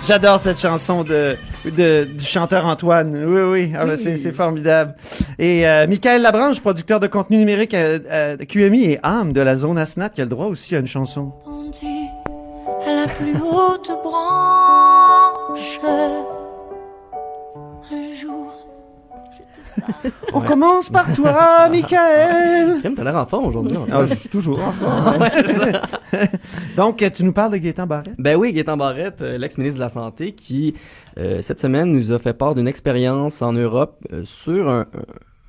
J'adore 0.09 0.39
cette 0.39 0.59
chanson 0.59 1.03
de, 1.03 1.35
de- 1.65 2.05
du 2.05 2.25
chanteur 2.25 2.65
Antoine. 2.65 3.15
Oui, 3.27 3.41
oui, 3.41 3.73
Ah, 3.77 3.85
ben, 3.85 3.95
c'est 3.95 4.17
c'est 4.17 4.31
formidable. 4.31 4.95
Et 5.37 5.67
euh, 5.67 5.85
Michael 5.85 6.23
Labranche, 6.23 6.61
producteur 6.61 6.99
de 6.99 7.05
contenu 7.05 7.37
numérique 7.37 7.75
à, 7.75 7.97
à 8.31 8.35
QMI 8.37 8.85
et 8.93 8.99
âme 9.03 9.33
de 9.33 9.41
la 9.41 9.55
zone 9.55 9.77
Asnat, 9.77 10.09
qui 10.09 10.21
a 10.21 10.23
le 10.23 10.29
droit 10.31 10.47
aussi 10.47 10.75
à 10.75 10.79
une 10.79 10.87
chanson. 10.87 11.31
pendu 11.45 11.85
à 12.87 12.95
la 12.95 13.07
plus 13.07 13.35
haute 13.35 13.91
branche. 14.03 15.79
Un 17.91 18.15
jour, 18.19 18.28
On 20.33 20.41
commence 20.41 20.89
par 20.89 21.11
toi, 21.13 21.69
Michael. 21.71 22.79
Crème, 22.79 22.95
t'as 22.95 23.03
l'air 23.03 23.15
en 23.15 23.25
forme 23.25 23.45
aujourd'hui. 23.45 23.77
Ah, 23.91 24.05
je 24.05 24.13
suis 24.13 24.29
toujours 24.29 24.59
en 24.59 24.71
forme. 24.71 25.19
Ouais. 25.19 26.21
Donc, 26.75 27.03
tu 27.13 27.23
nous 27.23 27.33
parles 27.33 27.53
de 27.53 27.57
Gaétan 27.57 27.85
Barrette? 27.87 28.15
Ben 28.17 28.35
oui, 28.35 28.53
Gaétan 28.53 28.77
Barrette, 28.77 29.21
euh, 29.21 29.37
l'ex-ministre 29.37 29.77
de 29.77 29.83
la 29.83 29.89
Santé, 29.89 30.31
qui, 30.33 30.75
euh, 31.17 31.41
cette 31.41 31.59
semaine, 31.59 31.91
nous 31.91 32.11
a 32.11 32.19
fait 32.19 32.33
part 32.33 32.55
d'une 32.55 32.67
expérience 32.67 33.41
en 33.41 33.53
Europe 33.53 33.97
euh, 34.13 34.23
sur 34.23 34.69
un, 34.69 34.85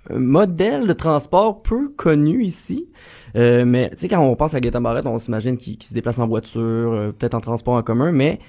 un 0.09 0.19
modèle 0.19 0.87
de 0.87 0.93
transport 0.93 1.63
peu 1.63 1.89
connu 1.89 2.45
ici. 2.45 2.89
Euh, 3.37 3.65
mais, 3.65 3.91
tu 3.91 3.99
sais, 3.99 4.09
quand 4.09 4.21
on 4.21 4.35
pense 4.37 4.55
à 4.55 4.61
Gaétan 4.61 4.81
Barrette, 4.81 5.07
on 5.07 5.19
s'imagine 5.19 5.57
qu'il 5.57 5.77
qu'il 5.77 5.89
se 5.89 5.95
déplace 5.95 6.19
en 6.19 6.27
voiture, 6.27 6.63
euh, 6.63 7.13
peut-être 7.13 7.35
en 7.35 7.41
transport 7.41 7.75
en 7.75 7.83
commun, 7.83 8.13
mais 8.13 8.41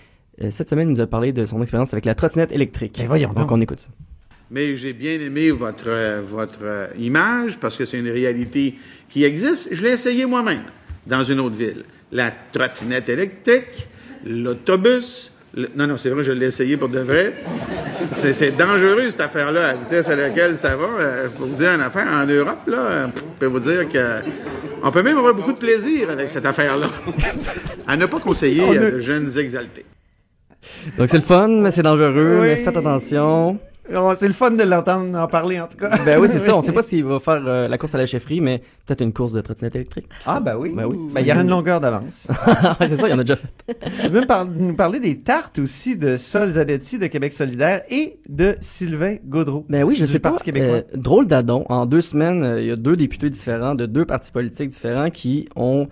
euh, 0.42 0.50
cette 0.50 0.70
semaine, 0.70 0.90
il 0.90 0.94
nous 0.94 1.02
a 1.02 1.08
parlé 1.08 1.34
de 1.34 1.46
son 1.46 1.62
expérience 1.62 1.94
avec 1.94 2.06
la 2.06 2.16
trottinette 2.16 2.52
électrique. 2.52 2.96
Ben 2.98 3.08
voyons 3.08 3.30
donc. 3.30 3.38
donc. 3.38 3.52
on 3.52 3.62
écoute 3.62 3.82
ça. 3.82 3.90
Mais 4.54 4.76
j'ai 4.76 4.92
bien 4.94 5.14
aimé 5.14 5.50
votre, 5.52 6.20
votre 6.22 6.90
image 7.00 7.58
parce 7.58 7.78
que 7.78 7.86
c'est 7.86 8.00
une 8.00 8.10
réalité 8.12 8.76
qui 9.10 9.24
existe. 9.24 9.70
Je 9.72 9.82
l'ai 9.82 9.92
essayé 9.92 10.26
moi-même 10.26 10.64
dans 11.08 11.24
une 11.24 11.40
autre 11.40 11.56
ville. 11.56 11.84
La 12.12 12.32
trottinette 12.52 13.08
électrique, 13.08 13.88
l'autobus. 14.26 15.32
le- 15.56 15.70
Non, 15.76 15.88
non, 15.88 15.98
c'est 15.98 16.10
vrai, 16.10 16.24
je 16.26 16.34
l'ai 16.34 16.48
essayé 16.48 16.76
pour 16.76 16.90
de 16.90 17.00
vrai. 17.00 17.34
C'est, 18.14 18.34
c'est 18.34 18.52
dangereux, 18.52 19.10
cette 19.10 19.22
affaire-là, 19.22 19.70
à 19.70 19.74
la 19.74 19.80
vitesse 19.80 20.10
à 20.10 20.16
laquelle 20.18 20.58
ça 20.58 20.76
va. 20.76 20.84
Euh, 21.00 21.30
Je 21.30 21.38
peux 21.38 21.46
vous 21.46 21.56
dire 21.56 21.70
une 21.72 21.82
affaire, 21.82 22.08
en 22.12 22.26
Europe, 22.26 22.68
là, 22.68 22.78
euh, 22.92 23.08
je 23.16 23.22
peux 23.40 23.46
vous 23.46 23.60
dire 23.60 23.88
que 23.88 24.20
on 24.84 24.92
peut 24.92 25.04
même 25.04 25.18
avoir 25.18 25.34
beaucoup 25.34 25.54
de 25.54 25.58
plaisir 25.58 26.10
avec 26.10 26.30
cette 26.30 26.46
affaire-là. 26.46 26.88
à 27.88 27.96
ne 27.96 28.06
pas 28.06 28.20
conseiller 28.20 28.62
On 28.64 28.74
à 28.74 28.82
a- 28.86 28.92
de 28.92 29.00
jeunes 29.00 29.32
exaltés. 29.38 29.86
Donc 30.98 31.08
c'est 31.10 31.18
le 31.18 31.24
fun, 31.24 31.48
mais 31.48 31.72
c'est 31.72 31.84
dangereux, 31.84 32.40
Oui. 32.42 32.48
mais 32.48 32.56
faites 32.58 32.76
attention. 32.78 33.58
Oh, 33.94 34.12
c'est 34.16 34.28
le 34.28 34.34
fun 34.34 34.52
de 34.52 34.64
l'entendre 34.64 35.18
en 35.18 35.28
parler, 35.28 35.60
en 35.60 35.68
tout 35.68 35.76
cas. 35.78 35.98
Ben 36.06 36.20
oui, 36.20 36.28
c'est 36.30 36.40
ça. 36.40 36.56
On 36.56 36.62
sait 36.62 36.72
pas 36.72 36.82
s'il 36.84 37.04
va 37.04 37.20
faire 37.20 37.42
euh, 37.46 37.68
la 37.68 37.78
course 37.78 37.96
à 37.96 37.98
la 37.98 38.06
chefferie, 38.06 38.40
mais 38.40 38.60
peut-être 38.86 39.02
une 39.02 39.12
course 39.12 39.34
de 39.34 39.42
trottinette 39.42 39.76
électrique. 39.76 40.08
Ah, 40.26 40.40
ben 40.40 40.56
oui. 40.58 40.74
Ben 40.76 40.86
oui. 40.86 40.98
Ben, 41.14 41.22
il 41.22 41.28
y 41.28 41.32
aura 41.32 41.42
une 41.42 41.50
longueur 41.50 41.82
d'avance. 41.82 42.28
Ouais, 42.80 42.88
c'est 42.88 42.96
ça, 42.98 43.08
il 43.08 43.12
y 43.12 43.14
en 43.14 43.20
a 43.20 43.24
déjà 43.24 43.36
fait. 43.36 43.50
tu 44.04 44.08
veux 44.10 44.26
par- 44.26 44.46
nous 44.46 44.76
parler 44.76 45.00
des 45.00 45.18
tartes 45.18 45.60
aussi 45.60 45.96
de 45.98 46.16
Sol 46.18 46.50
Zanetti 46.52 47.00
de 47.00 47.08
Québec 47.08 47.34
solidaire 47.34 47.82
et 47.90 48.20
de 48.30 48.56
Sylvain 48.62 49.18
Gaudreau. 49.26 49.66
Ben 49.68 49.84
oui, 49.84 49.96
je 49.96 50.06
sais 50.06 50.20
pas. 50.20 50.30
Parti 50.30 50.46
québécois. 50.46 50.76
euh, 50.78 50.82
drôle 50.96 51.26
d'adon. 51.28 51.66
En 51.70 51.86
deux 51.86 52.02
semaines, 52.02 52.44
euh, 52.44 52.62
il 52.62 52.68
y 52.68 52.72
a 52.72 52.76
deux 52.76 52.96
députés 52.96 53.30
différents 53.30 53.76
de 53.76 53.86
deux 53.88 54.06
partis 54.06 54.32
politiques 54.32 54.70
différents 54.70 55.10
qui 55.10 55.50
ont 55.56 55.82
euh, 55.84 55.86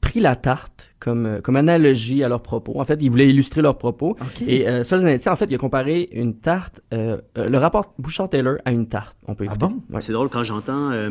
pris 0.00 0.20
la 0.20 0.36
tarte 0.36 0.90
comme, 0.98 1.26
euh, 1.26 1.40
comme 1.40 1.56
analogie 1.56 2.22
à 2.24 2.28
leurs 2.28 2.42
propos. 2.42 2.80
En 2.80 2.84
fait, 2.84 2.98
ils 3.02 3.10
voulaient 3.10 3.28
illustrer 3.28 3.62
leurs 3.62 3.78
propos. 3.78 4.16
Et 4.46 4.68
euh, 4.68 4.80
en 4.82 5.36
fait, 5.36 5.46
il 5.48 5.54
a 5.54 5.58
comparé 5.58 6.08
une 6.12 6.34
tarte, 6.34 6.80
euh, 6.92 7.18
euh, 7.36 7.46
le 7.48 7.58
rapport 7.58 7.94
Bouchard-Taylor 7.98 8.56
à 8.64 8.70
une 8.72 8.86
tarte. 8.88 9.16
On 9.26 9.34
peut 9.34 9.44
Ah 9.48 9.54
écouter. 9.54 9.74
bon? 9.74 9.82
Ouais. 9.94 10.00
C'est 10.00 10.12
drôle 10.12 10.28
quand 10.28 10.42
j'entends 10.42 10.90
euh, 10.90 11.10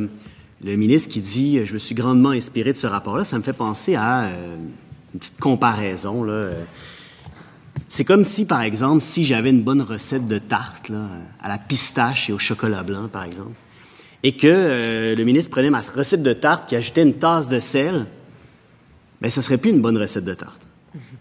le 0.63 0.75
ministre 0.75 1.09
qui 1.09 1.21
dit 1.21 1.65
Je 1.65 1.73
me 1.73 1.79
suis 1.79 1.95
grandement 1.95 2.31
inspiré 2.31 2.73
de 2.73 2.77
ce 2.77 2.87
rapport-là. 2.87 3.23
Ça 3.25 3.37
me 3.37 3.43
fait 3.43 3.53
penser 3.53 3.95
à 3.95 4.23
euh, 4.25 4.55
une 5.13 5.19
petite 5.19 5.39
comparaison. 5.39 6.23
Là. 6.23 6.49
C'est 7.87 8.03
comme 8.03 8.23
si, 8.23 8.45
par 8.45 8.61
exemple, 8.61 9.01
si 9.01 9.23
j'avais 9.23 9.49
une 9.49 9.61
bonne 9.63 9.81
recette 9.81 10.27
de 10.27 10.39
tarte 10.39 10.89
là, 10.89 11.07
à 11.41 11.47
la 11.47 11.57
pistache 11.57 12.29
et 12.29 12.33
au 12.33 12.37
chocolat 12.37 12.83
blanc, 12.83 13.07
par 13.07 13.23
exemple, 13.23 13.51
et 14.23 14.35
que 14.35 14.47
euh, 14.47 15.15
le 15.15 15.23
ministre 15.23 15.51
prenait 15.51 15.69
ma 15.69 15.79
recette 15.81 16.23
de 16.23 16.33
tarte 16.33 16.67
qui 16.67 16.75
ajoutait 16.75 17.03
une 17.03 17.13
tasse 17.13 17.47
de 17.47 17.59
sel, 17.59 18.05
ben 19.21 19.29
ça 19.29 19.41
serait 19.41 19.57
plus 19.57 19.71
une 19.71 19.81
bonne 19.81 19.97
recette 19.97 20.25
de 20.25 20.33
tarte. 20.33 20.67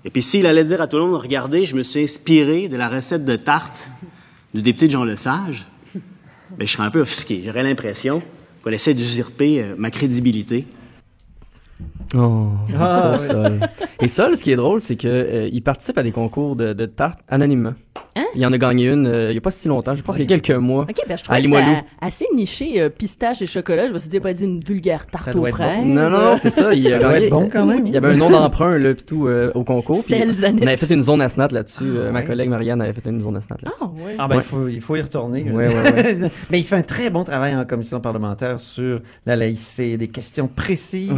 Et 0.04 0.10
puis 0.10 0.22
s'il 0.22 0.46
allait 0.46 0.64
dire 0.64 0.80
à 0.80 0.86
tout 0.86 0.96
le 0.96 1.04
monde, 1.04 1.20
regardez, 1.20 1.64
je 1.64 1.76
me 1.76 1.82
suis 1.82 2.02
inspiré 2.02 2.68
de 2.68 2.76
la 2.76 2.88
recette 2.88 3.24
de 3.24 3.36
tarte 3.36 3.88
du 4.54 4.62
député 4.62 4.88
Jean 4.88 5.04
Lesage, 5.04 5.66
ben, 6.50 6.66
je 6.66 6.72
serais 6.72 6.84
un 6.84 6.90
peu 6.90 7.00
offusqué. 7.00 7.42
J'aurais 7.44 7.62
l'impression 7.62 8.22
qu'on 8.62 8.70
essaie 8.70 8.94
d'usurper 8.94 9.62
euh, 9.62 9.74
ma 9.76 9.90
crédibilité. 9.90 10.66
Oh, 12.14 12.48
Ah, 12.78 13.16
oui. 13.18 13.26
Sol. 13.26 13.60
Et 14.00 14.08
Sol, 14.08 14.36
ce 14.36 14.44
qui 14.44 14.52
est 14.52 14.56
drôle, 14.56 14.80
c'est 14.80 14.96
que 14.96 15.08
euh, 15.08 15.48
il 15.52 15.62
participe 15.62 15.98
à 15.98 16.02
des 16.02 16.12
concours 16.12 16.56
de, 16.56 16.72
de 16.72 16.86
tartes 16.86 17.20
anonymement. 17.28 17.74
Il 18.34 18.44
en 18.46 18.52
a 18.52 18.58
gagné 18.58 18.88
une 18.90 19.06
euh, 19.06 19.30
il 19.30 19.34
y 19.34 19.38
a 19.38 19.40
pas 19.40 19.50
si 19.50 19.68
longtemps, 19.68 19.94
je 19.94 20.02
pense 20.02 20.16
qu'il 20.16 20.24
y 20.30 20.32
a 20.32 20.38
quelques 20.38 20.56
mois. 20.58 20.82
Ok, 20.88 20.96
ben 21.08 21.16
je 21.16 21.22
à 21.22 21.24
trouvais 21.24 21.42
que 21.42 21.48
c'était 21.58 21.84
assez 22.00 22.26
niché 22.34 22.80
euh, 22.80 22.88
pistache 22.90 23.42
et 23.42 23.46
chocolat. 23.46 23.86
Je 23.86 23.92
me 23.94 23.98
suis 23.98 24.08
dit, 24.08 24.20
pas 24.20 24.32
dit 24.34 24.44
une 24.44 24.60
vulgaire 24.60 25.06
tarte 25.06 25.34
aux 25.34 25.40
bon. 25.42 25.46
fraises. 25.50 25.84
Non, 25.84 26.08
non, 26.10 26.36
c'est 26.36 26.50
ça. 26.50 26.72
Il 26.74 26.86
a 26.88 26.90
Ça 26.92 26.98
doit 26.98 27.12
gagné. 27.14 27.26
être 27.26 27.30
bon 27.30 27.48
quand 27.50 27.66
même. 27.66 27.86
Il 27.86 27.92
y 27.92 27.96
avait 27.96 28.08
un 28.08 28.16
nom 28.16 28.30
d'emprunt, 28.30 28.78
là, 28.78 28.94
pis 28.94 29.04
tout, 29.04 29.26
euh, 29.26 29.50
au 29.54 29.64
concours. 29.64 30.02
puis 30.04 30.14
Celles 30.16 30.34
on 30.54 30.62
avait 30.66 30.76
fait 30.76 30.92
une 30.94 31.02
zone 31.02 31.20
à 31.22 31.28
snat 31.28 31.48
là-dessus. 31.50 31.84
euh, 31.84 32.10
Ma 32.12 32.22
collègue 32.22 32.48
Marianne 32.50 32.80
avait 32.82 32.92
fait 32.92 33.06
une 33.08 33.20
zone 33.20 33.36
à 33.36 33.40
snat 33.40 33.56
là-dessus. 33.62 33.82
Ah, 33.82 33.86
ouais. 34.04 34.16
Ah 34.18 34.28
ben, 34.28 34.36
Ouais. 34.36 34.42
il, 34.42 34.46
faut, 34.46 34.68
il 34.68 34.80
faut 34.80 34.96
y 34.96 35.00
retourner. 35.02 35.42
Ouais, 35.44 35.68
ouais, 35.68 35.74
ouais. 35.74 36.18
Mais 36.50 36.58
il 36.58 36.64
fait 36.64 36.76
un 36.76 36.82
très 36.82 37.10
bon 37.10 37.24
travail 37.24 37.54
en 37.56 37.64
commission 37.64 38.00
parlementaire 38.00 38.58
sur 38.60 39.00
la 39.24 39.36
laïcité, 39.36 39.96
des 39.96 40.08
questions 40.08 40.48
précises. 40.48 41.12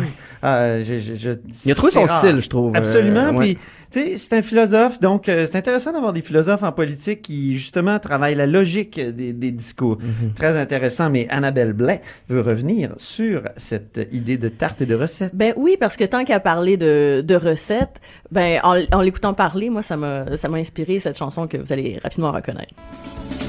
Euh, 0.78 0.84
je- 0.84 0.98
je- 0.98 1.14
je- 1.14 1.30
Il 1.64 1.72
a 1.72 1.74
trouvé 1.74 1.92
son 1.92 2.04
rare. 2.04 2.20
style, 2.20 2.40
je 2.40 2.48
trouve. 2.48 2.74
Absolument. 2.76 3.28
Euh, 3.28 3.32
ouais. 3.32 3.38
Puis, 3.54 3.58
tu 3.90 4.00
sais, 4.00 4.16
c'est 4.18 4.32
un 4.34 4.42
philosophe, 4.42 5.00
donc 5.00 5.28
euh, 5.28 5.46
c'est 5.46 5.56
intéressant 5.56 5.92
d'avoir 5.92 6.12
des 6.12 6.20
philosophes 6.20 6.62
en 6.62 6.72
politique 6.72 7.22
qui, 7.22 7.56
justement, 7.56 7.98
travaillent 7.98 8.34
la 8.34 8.46
logique 8.46 9.00
des, 9.00 9.32
des 9.32 9.50
discours. 9.50 9.96
Mhm. 10.00 10.32
Très 10.34 10.56
intéressant. 10.58 11.08
Mais 11.10 11.26
Annabelle 11.30 11.72
Blais 11.72 12.02
veut 12.28 12.40
revenir 12.42 12.90
sur 12.96 13.42
cette 13.56 14.06
idée 14.12 14.36
de 14.36 14.48
tarte 14.48 14.82
et 14.82 14.86
de 14.86 14.94
recette. 14.94 15.34
Ben 15.34 15.54
oui, 15.56 15.76
parce 15.80 15.96
que 15.96 16.04
tant 16.04 16.24
qu'à 16.24 16.38
parler 16.40 16.76
de, 16.76 17.22
de 17.26 17.34
recettes, 17.34 18.00
ben 18.30 18.60
en, 18.62 18.76
en 18.92 19.00
l'écoutant 19.00 19.32
parler, 19.34 19.70
moi 19.70 19.82
ça 19.82 19.96
m'a 19.96 20.36
ça 20.36 20.48
m'a 20.48 20.58
inspiré 20.58 20.98
cette 21.00 21.16
chanson 21.16 21.46
que 21.46 21.56
vous 21.56 21.72
allez 21.72 21.98
rapidement 22.02 22.30
reconnaître. 22.32 22.74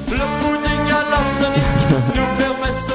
Le 0.09 0.15
pudding 0.15 0.88
à 0.88 1.09
l'arsenic 1.11 1.63
nous 1.89 2.38
permet 2.38 2.71
ce 2.71 2.91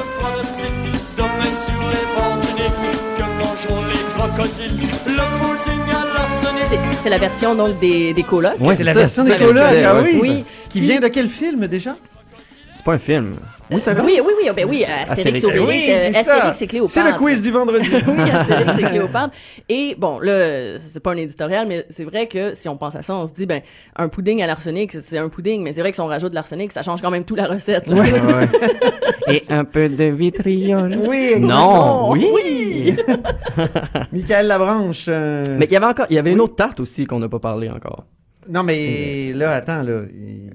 mangeront 4.17 4.43
les 4.43 4.43
crocodiles 4.43 4.77
Le 5.07 5.13
pudding 5.39 5.81
à 5.93 6.13
l'arsenic 6.13 6.63
C'est- 6.69 6.79
C'est 7.03 7.09
la 7.09 7.17
version 7.17 7.55
donc 7.55 7.79
des, 7.79 8.13
des 8.13 8.23
colocs. 8.23 8.59
Ouais, 8.59 8.75
c'est 8.75 8.83
la 8.83 8.93
version 8.93 9.23
des 9.23 9.35
colocs. 9.35 9.63
Ah 9.85 9.95
oui. 10.01 10.17
Oui. 10.21 10.45
Qui 10.69 10.81
vient 10.81 10.99
de 10.99 11.07
quel 11.07 11.29
film 11.29 11.67
déjà? 11.67 11.95
C'est 12.73 12.83
pas 12.83 12.93
un 12.93 12.97
film. 12.97 13.35
Oui, 13.71 13.81
Oui, 13.87 14.19
oui, 14.25 14.33
oui, 14.43 14.49
ben 14.55 14.65
oui, 14.69 14.83
Astérix, 14.83 15.43
Astérix. 15.43 15.45
Obélix, 15.45 15.67
Oui, 15.67 15.85
euh, 15.93 15.99
c'est 16.13 16.23
ça. 16.23 16.33
Astérix 16.35 16.61
et 16.61 16.67
Cléopâtre. 16.67 16.93
C'est 16.93 17.03
le 17.03 17.17
quiz 17.17 17.41
du 17.41 17.51
vendredi. 17.51 17.89
oui, 18.07 18.29
Astérix 18.31 18.77
et 18.77 18.83
Cléopâtre. 18.89 19.33
Et 19.69 19.95
bon, 19.97 20.19
là, 20.19 20.77
c'est 20.77 20.99
pas 20.99 21.11
un 21.13 21.17
éditorial, 21.17 21.67
mais 21.67 21.85
c'est 21.89 22.03
vrai 22.03 22.27
que 22.27 22.53
si 22.53 22.69
on 22.69 22.77
pense 22.77 22.95
à 22.95 23.01
ça, 23.01 23.15
on 23.15 23.25
se 23.25 23.33
dit, 23.33 23.45
ben, 23.45 23.61
un 23.95 24.07
pudding 24.07 24.41
à 24.43 24.47
l'arsenic, 24.47 24.91
c'est- 24.91 25.17
un 25.17 25.29
pudding, 25.29 25.63
mais 25.63 25.73
c'est 25.73 25.81
vrai 25.81 25.89
que 25.91 25.95
si 25.95 26.01
on 26.01 26.07
rajoute 26.07 26.29
de 26.29 26.35
l'arsenic, 26.35 26.71
ça 26.71 26.83
change 26.83 27.01
quand 27.01 27.09
même 27.11 27.25
tout 27.25 27.35
la 27.35 27.45
recette. 27.47 27.87
là. 27.87 28.03
Et 29.27 29.41
un 29.49 29.63
peu 29.65 29.89
de 29.89 30.03
vitriol. 30.05 30.99
Oui, 31.07 31.39
Non, 31.39 32.13
exactement. 32.13 32.13
oui. 32.13 32.95
Michael 34.11 34.47
Labranche. 34.47 35.05
euh, 35.07 35.43
Mais 35.57 35.65
il 35.65 35.71
y 35.71 35.75
avait 35.75 35.85
encore, 35.87 36.05
il 36.11 36.15
y 36.15 36.19
avait 36.19 36.31
une 36.31 36.41
autre 36.41 36.55
tarte 36.55 36.79
aussi 36.79 37.05
qu'on 37.05 37.19
n'a 37.19 37.29
pas 37.29 37.39
parlé 37.39 37.69
encore. 37.69 38.05
Non, 38.47 38.61
mais 38.61 39.33
là, 39.33 39.53
attends, 39.53 39.81
là. 39.81 40.01
Il 40.13 40.51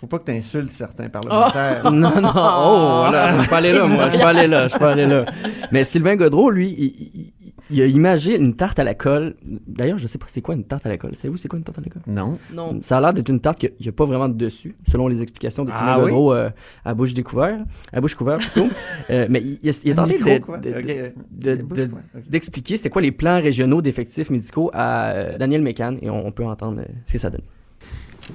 faut 0.00 0.06
pas 0.06 0.18
que 0.18 0.24
tu 0.30 0.36
insultes 0.36 0.70
certains 0.72 1.08
parlementaires. 1.08 1.82
Non, 1.92 2.20
non, 2.20 2.30
oh, 2.34 3.12
là, 3.12 3.42
je 3.42 3.48
peux 3.48 3.54
aller 3.54 3.72
là, 3.72 3.86
moi, 3.86 4.08
je 4.10 4.16
peux 4.18 4.24
aller 4.24 4.46
là, 4.46 4.68
je 4.68 4.76
peux 4.76 4.84
aller 4.86 5.06
là. 5.06 5.24
Mais 5.72 5.84
Sylvain 5.84 6.16
Godreau, 6.16 6.50
lui, 6.50 6.70
il, 6.70 6.84
il- 6.84 7.32
il 7.72 7.80
a 7.82 7.86
imagé 7.86 8.34
une 8.36 8.56
tarte 8.56 8.80
à 8.80 8.84
la 8.84 8.94
colle. 8.94 9.36
D'ailleurs, 9.44 9.96
je 9.96 10.08
sais 10.08 10.18
pas 10.18 10.26
c'est 10.28 10.40
quoi 10.40 10.56
une 10.56 10.64
tarte 10.64 10.86
à 10.86 10.88
la 10.88 10.98
colle? 10.98 11.14
Savez-vous 11.14 11.36
c'est 11.36 11.46
quoi 11.46 11.56
une 11.56 11.62
tarte 11.64 11.78
à 11.78 11.82
la 11.82 11.88
colle? 11.88 12.02
Non. 12.08 12.36
Non. 12.52 12.80
Ça 12.82 12.98
a 12.98 13.00
l'air 13.00 13.12
d'être 13.12 13.28
une 13.28 13.38
tarte 13.38 13.60
qu'il 13.60 13.70
n'y 13.80 13.86
a 13.88 13.92
pas 13.92 14.06
vraiment 14.06 14.28
de 14.28 14.34
dessus, 14.34 14.74
selon 14.90 15.06
les 15.06 15.22
explications 15.22 15.64
de 15.64 15.70
Sylvain 15.70 15.86
Ah 15.86 15.98
oui? 16.00 16.06
Godreau 16.10 16.32
euh, 16.34 16.50
à 16.84 16.94
bouche 16.94 17.14
découverte, 17.14 17.60
à 17.92 18.00
bouche 18.00 18.16
couverte 18.16 18.40
plutôt. 18.40 18.66
Euh, 19.10 19.26
mais 19.30 19.40
il, 19.40 19.58
il 19.62 19.70
a- 19.70 19.80
il 19.84 19.92
a 19.92 19.94
tenté 19.94 20.14
Micro, 20.14 20.56
de- 20.56 21.54
de- 21.54 21.90
d'expliquer 22.28 22.76
c'était 22.76 22.90
quoi 22.90 23.02
les 23.02 23.12
plans 23.12 23.40
régionaux 23.40 23.80
d'effectifs 23.82 24.30
médicaux 24.30 24.72
à 24.74 25.10
euh, 25.10 25.38
Daniel 25.38 25.62
Mécan 25.62 25.94
et 26.02 26.10
on, 26.10 26.26
on 26.26 26.32
peut 26.32 26.44
entendre 26.44 26.80
euh, 26.80 26.84
ce 27.06 27.12
que 27.12 27.18
ça 27.18 27.30
donne. 27.30 27.42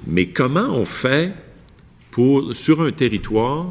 Mais 0.06 0.28
comment 0.28 0.68
on 0.70 0.86
fait 0.86 1.32
pour, 2.16 2.56
sur 2.56 2.80
un 2.80 2.92
territoire 2.92 3.66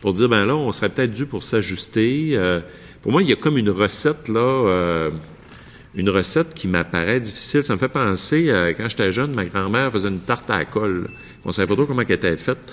pour 0.00 0.14
dire, 0.14 0.30
ben 0.30 0.46
là, 0.46 0.56
on 0.56 0.72
serait 0.72 0.88
peut-être 0.88 1.12
dû 1.12 1.26
pour 1.26 1.42
s'ajuster? 1.42 2.30
Euh, 2.32 2.60
pour 3.02 3.12
moi, 3.12 3.22
il 3.22 3.28
y 3.28 3.32
a 3.34 3.36
comme 3.36 3.58
une 3.58 3.68
recette, 3.68 4.28
là, 4.28 4.40
euh, 4.40 5.10
une 5.94 6.08
recette 6.08 6.54
qui 6.54 6.66
m'apparaît 6.66 7.20
difficile. 7.20 7.62
Ça 7.62 7.74
me 7.74 7.78
fait 7.78 7.88
penser, 7.90 8.46
euh, 8.48 8.72
quand 8.74 8.88
j'étais 8.88 9.12
jeune, 9.12 9.34
ma 9.34 9.44
grand-mère 9.44 9.92
faisait 9.92 10.08
une 10.08 10.20
tarte 10.20 10.48
à 10.48 10.60
la 10.60 10.64
colle. 10.64 11.10
On 11.44 11.52
savait 11.52 11.68
pas 11.68 11.74
trop 11.74 11.84
comment 11.84 12.00
elle 12.00 12.12
était 12.12 12.38
faite, 12.38 12.72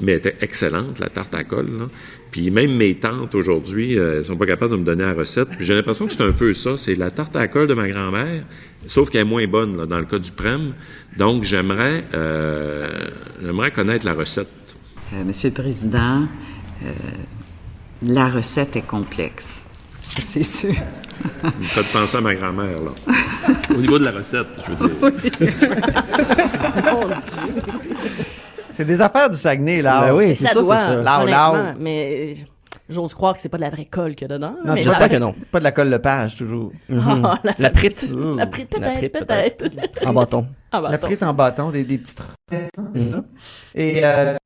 mais 0.00 0.12
elle 0.12 0.18
était 0.20 0.36
excellente, 0.40 0.98
la 1.00 1.10
tarte 1.10 1.34
à 1.34 1.44
colle. 1.44 1.88
Puis 2.30 2.50
même 2.50 2.74
mes 2.74 2.94
tantes, 2.94 3.34
aujourd'hui, 3.34 3.96
elles 3.96 4.24
sont 4.24 4.38
pas 4.38 4.46
capables 4.46 4.72
de 4.72 4.78
me 4.78 4.84
donner 4.84 5.04
la 5.04 5.12
recette. 5.12 5.50
Puis 5.50 5.66
j'ai 5.66 5.74
l'impression 5.74 6.06
que 6.06 6.12
c'est 6.14 6.22
un 6.22 6.32
peu 6.32 6.54
ça. 6.54 6.78
C'est 6.78 6.94
la 6.94 7.10
tarte 7.10 7.36
à 7.36 7.46
colle 7.46 7.66
de 7.66 7.74
ma 7.74 7.90
grand-mère, 7.90 8.44
sauf 8.86 9.10
qu'elle 9.10 9.20
est 9.20 9.24
moins 9.24 9.46
bonne, 9.46 9.76
là, 9.76 9.84
dans 9.84 9.98
le 9.98 10.06
cas 10.06 10.18
du 10.18 10.32
prem. 10.32 10.72
Donc, 11.18 11.44
j'aimerais, 11.44 12.04
j'aimerais 13.42 13.70
connaître 13.70 14.06
la 14.06 14.14
recette. 14.14 14.48
Euh, 15.14 15.24
Monsieur 15.24 15.48
le 15.50 15.54
Président, 15.54 16.22
euh, 16.84 16.90
la 18.02 18.28
recette 18.28 18.76
est 18.76 18.82
complexe. 18.86 19.64
C'est 20.02 20.42
sûr. 20.42 20.74
Vous 21.42 21.50
me 21.58 21.64
faites 21.64 21.92
penser 21.92 22.16
à 22.16 22.20
ma 22.20 22.34
grand-mère, 22.34 22.80
là. 22.82 22.90
Au 23.70 23.74
niveau 23.74 23.98
de 23.98 24.04
la 24.04 24.10
recette, 24.12 24.46
je 24.66 24.72
veux 24.72 24.88
dire. 24.88 24.96
Mon 25.00 25.10
Dieu. 27.08 27.16
C'est 28.70 28.84
des 28.86 29.00
affaires 29.00 29.28
du 29.30 29.36
Saguenay, 29.36 29.82
là. 29.82 30.00
Ben 30.00 30.14
oui, 30.14 30.28
Mais 30.28 30.34
c'est 30.34 30.46
ça 30.46 30.54
ça, 30.54 30.60
doit, 30.60 30.76
c'est 30.78 31.02
ça. 31.02 31.24
Lao. 31.26 31.54
mais 31.78 32.34
j'ose 32.88 33.12
croire 33.14 33.34
que 33.34 33.40
c'est 33.40 33.48
pas 33.50 33.58
de 33.58 33.62
la 33.62 33.70
vraie 33.70 33.84
colle 33.84 34.14
qu'il 34.14 34.28
y 34.28 34.32
a 34.32 34.36
dedans. 34.36 34.56
Non, 34.64 34.72
mais 34.74 34.82
c'est 34.82 34.90
ça 34.90 35.08
que 35.08 35.16
non. 35.16 35.34
Pas 35.52 35.58
de 35.58 35.64
la 35.64 35.72
colle 35.72 35.90
Lepage, 35.90 36.36
toujours. 36.36 36.72
Mhm. 36.88 37.22
Ah, 37.24 37.38
la- 37.44 37.52
la 37.58 37.70
prite. 37.70 38.06
La 38.36 38.46
prite, 38.46 38.78
La 38.78 38.90
peut-être, 38.90 39.56
prite, 39.58 39.68
peut-être. 39.68 40.06
En 40.08 40.12
bâton. 40.14 40.46
La 40.72 40.98
prite 40.98 41.22
en 41.22 41.34
bâton, 41.34 41.70
des, 41.70 41.84
des 41.84 41.98
petites 41.98 42.20
recettes, 42.20 42.70
hein, 42.78 42.84
c'est 42.94 43.00
ça. 43.10 43.24
Et 43.74 44.00
euh, 44.02 44.36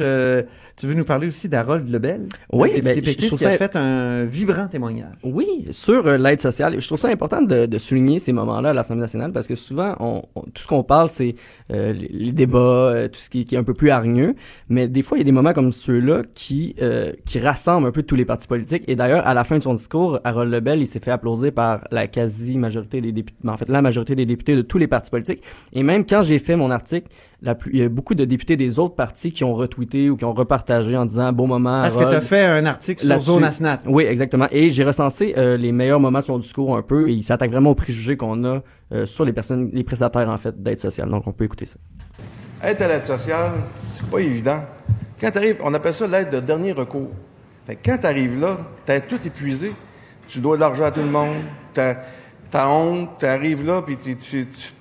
euh, 0.00 0.42
tu 0.76 0.88
veux 0.88 0.94
nous 0.94 1.04
parler 1.04 1.28
aussi 1.28 1.48
d'Harold 1.48 1.88
Lebel? 1.88 2.26
Oui, 2.52 2.80
ben, 2.80 3.00
je- 3.00 3.26
trouve 3.26 3.38
qui 3.38 3.44
a 3.46 3.50
ça- 3.52 3.56
fait 3.58 3.76
un 3.76 4.24
vibrant 4.24 4.66
témoignage. 4.66 5.14
Oui, 5.22 5.46
sur 5.70 6.04
euh, 6.04 6.16
l'aide 6.16 6.40
sociale. 6.40 6.80
Je 6.80 6.84
trouve 6.86 6.98
ça 6.98 7.08
important 7.10 7.42
de, 7.42 7.66
de 7.66 7.78
souligner 7.78 8.18
ces 8.18 8.32
moments-là 8.32 8.70
à 8.70 8.72
l'Assemblée 8.72 9.02
nationale 9.02 9.30
parce 9.30 9.46
que 9.46 9.54
souvent, 9.54 9.94
on, 10.00 10.22
on- 10.34 10.40
tout 10.42 10.62
ce 10.62 10.66
qu'on 10.66 10.82
parle, 10.82 11.10
c'est 11.10 11.36
euh, 11.70 11.92
les, 11.92 12.32
débats, 12.32 12.58
euh, 12.58 13.06
tout 13.08 13.20
ce 13.20 13.30
qui, 13.30 13.44
qui 13.44 13.54
est 13.54 13.58
un 13.58 13.62
peu 13.62 13.74
plus 13.74 13.90
hargneux. 13.90 14.34
Mais 14.68 14.88
des 14.88 15.02
fois, 15.02 15.16
il 15.16 15.20
y 15.20 15.22
a 15.22 15.24
des 15.26 15.30
moments 15.32 15.52
comme 15.52 15.70
ceux-là 15.70 16.22
qui, 16.34 16.74
euh, 16.82 17.12
qui 17.24 17.38
rassemblent 17.38 17.86
un 17.86 17.92
peu 17.92 18.02
tous 18.02 18.16
les 18.16 18.24
partis 18.24 18.48
politiques. 18.48 18.82
Et 18.88 18.96
d'ailleurs, 18.96 19.24
à 19.28 19.32
la 19.34 19.44
fin 19.44 19.58
de 19.58 19.62
son 19.62 19.74
discours, 19.74 20.18
Harold 20.24 20.52
Lebel, 20.52 20.80
il 20.80 20.88
s'est 20.88 20.98
fait 20.98 21.12
applaudir 21.12 21.52
par 21.52 21.86
la 21.92 22.08
quasi-majorité 22.08 23.00
des 23.00 23.12
députés, 23.12 23.38
en 23.48 23.56
fait, 23.56 23.68
la 23.68 23.80
majorité 23.80 24.16
des 24.16 24.26
députés 24.26 24.56
de 24.56 24.62
tous 24.62 24.78
les 24.78 24.88
partis 24.88 25.10
politiques. 25.10 25.42
Et 25.72 25.84
même 25.84 26.04
quand 26.04 26.22
j'ai 26.22 26.40
fait 26.40 26.56
mon 26.56 26.72
article, 26.72 27.06
la 27.42 27.54
plus, 27.54 27.70
il 27.72 27.78
y 27.78 27.82
a 27.84 27.88
beaucoup 27.88 28.14
de 28.16 28.24
députés 28.24 28.56
des 28.56 28.78
autres 28.80 28.94
partis 28.96 29.30
qui 29.32 29.44
ont 29.44 29.51
retweeté 29.54 30.10
ou 30.10 30.16
qui 30.16 30.24
ont 30.24 30.32
repartagé 30.32 30.96
en 30.96 31.04
disant 31.04 31.32
bon 31.32 31.46
moment. 31.46 31.84
Est-ce 31.84 31.96
que 31.98 32.08
tu 32.08 32.14
as 32.14 32.20
fait 32.20 32.44
un 32.44 32.64
article 32.66 33.04
sur. 33.04 33.20
Zone 33.20 33.44
Asnat? 33.44 33.78
Oui, 33.86 34.04
exactement. 34.04 34.46
Et 34.50 34.70
j'ai 34.70 34.84
recensé 34.84 35.34
euh, 35.36 35.56
les 35.56 35.72
meilleurs 35.72 36.00
moments 36.00 36.20
de 36.20 36.24
son 36.24 36.38
discours 36.38 36.76
un 36.76 36.82
peu, 36.82 37.08
et 37.08 37.12
il 37.12 37.22
s'attaque 37.22 37.50
vraiment 37.50 37.70
aux 37.70 37.74
préjugés 37.74 38.16
qu'on 38.16 38.44
a 38.44 38.62
euh, 38.92 39.06
sur 39.06 39.24
les 39.24 39.32
personnes, 39.32 39.70
les 39.72 39.84
prestataires 39.84 40.28
en 40.28 40.36
fait 40.36 40.62
d'aide 40.62 40.80
sociale. 40.80 41.08
Donc 41.08 41.26
on 41.26 41.32
peut 41.32 41.44
écouter 41.44 41.66
ça. 41.66 41.76
Être 42.62 42.82
à 42.82 42.88
l'aide 42.88 43.02
sociale, 43.02 43.52
c'est 43.84 44.06
pas 44.06 44.18
évident. 44.18 44.60
Quand 45.20 45.30
tu 45.30 45.38
arrives, 45.38 45.56
on 45.64 45.72
appelle 45.74 45.94
ça 45.94 46.06
l'aide 46.06 46.30
de 46.30 46.40
dernier 46.40 46.72
recours. 46.72 47.10
Fait 47.66 47.76
que 47.76 47.80
quand 47.90 47.98
tu 47.98 48.06
arrives 48.06 48.38
là, 48.40 48.58
tu 48.86 48.92
tout 49.08 49.26
épuisé. 49.26 49.72
Tu 50.28 50.40
dois 50.40 50.56
de 50.56 50.60
l'argent 50.60 50.84
à 50.84 50.90
tout 50.90 51.00
le 51.00 51.06
monde. 51.10 51.36
T'as 51.74 51.96
as 52.52 52.68
honte, 52.68 53.10
tu 53.18 53.26
arrives 53.26 53.64
là, 53.66 53.82
puis 53.82 53.96
tu, 53.96 54.14
tu, 54.16 54.46
tu- 54.46 54.72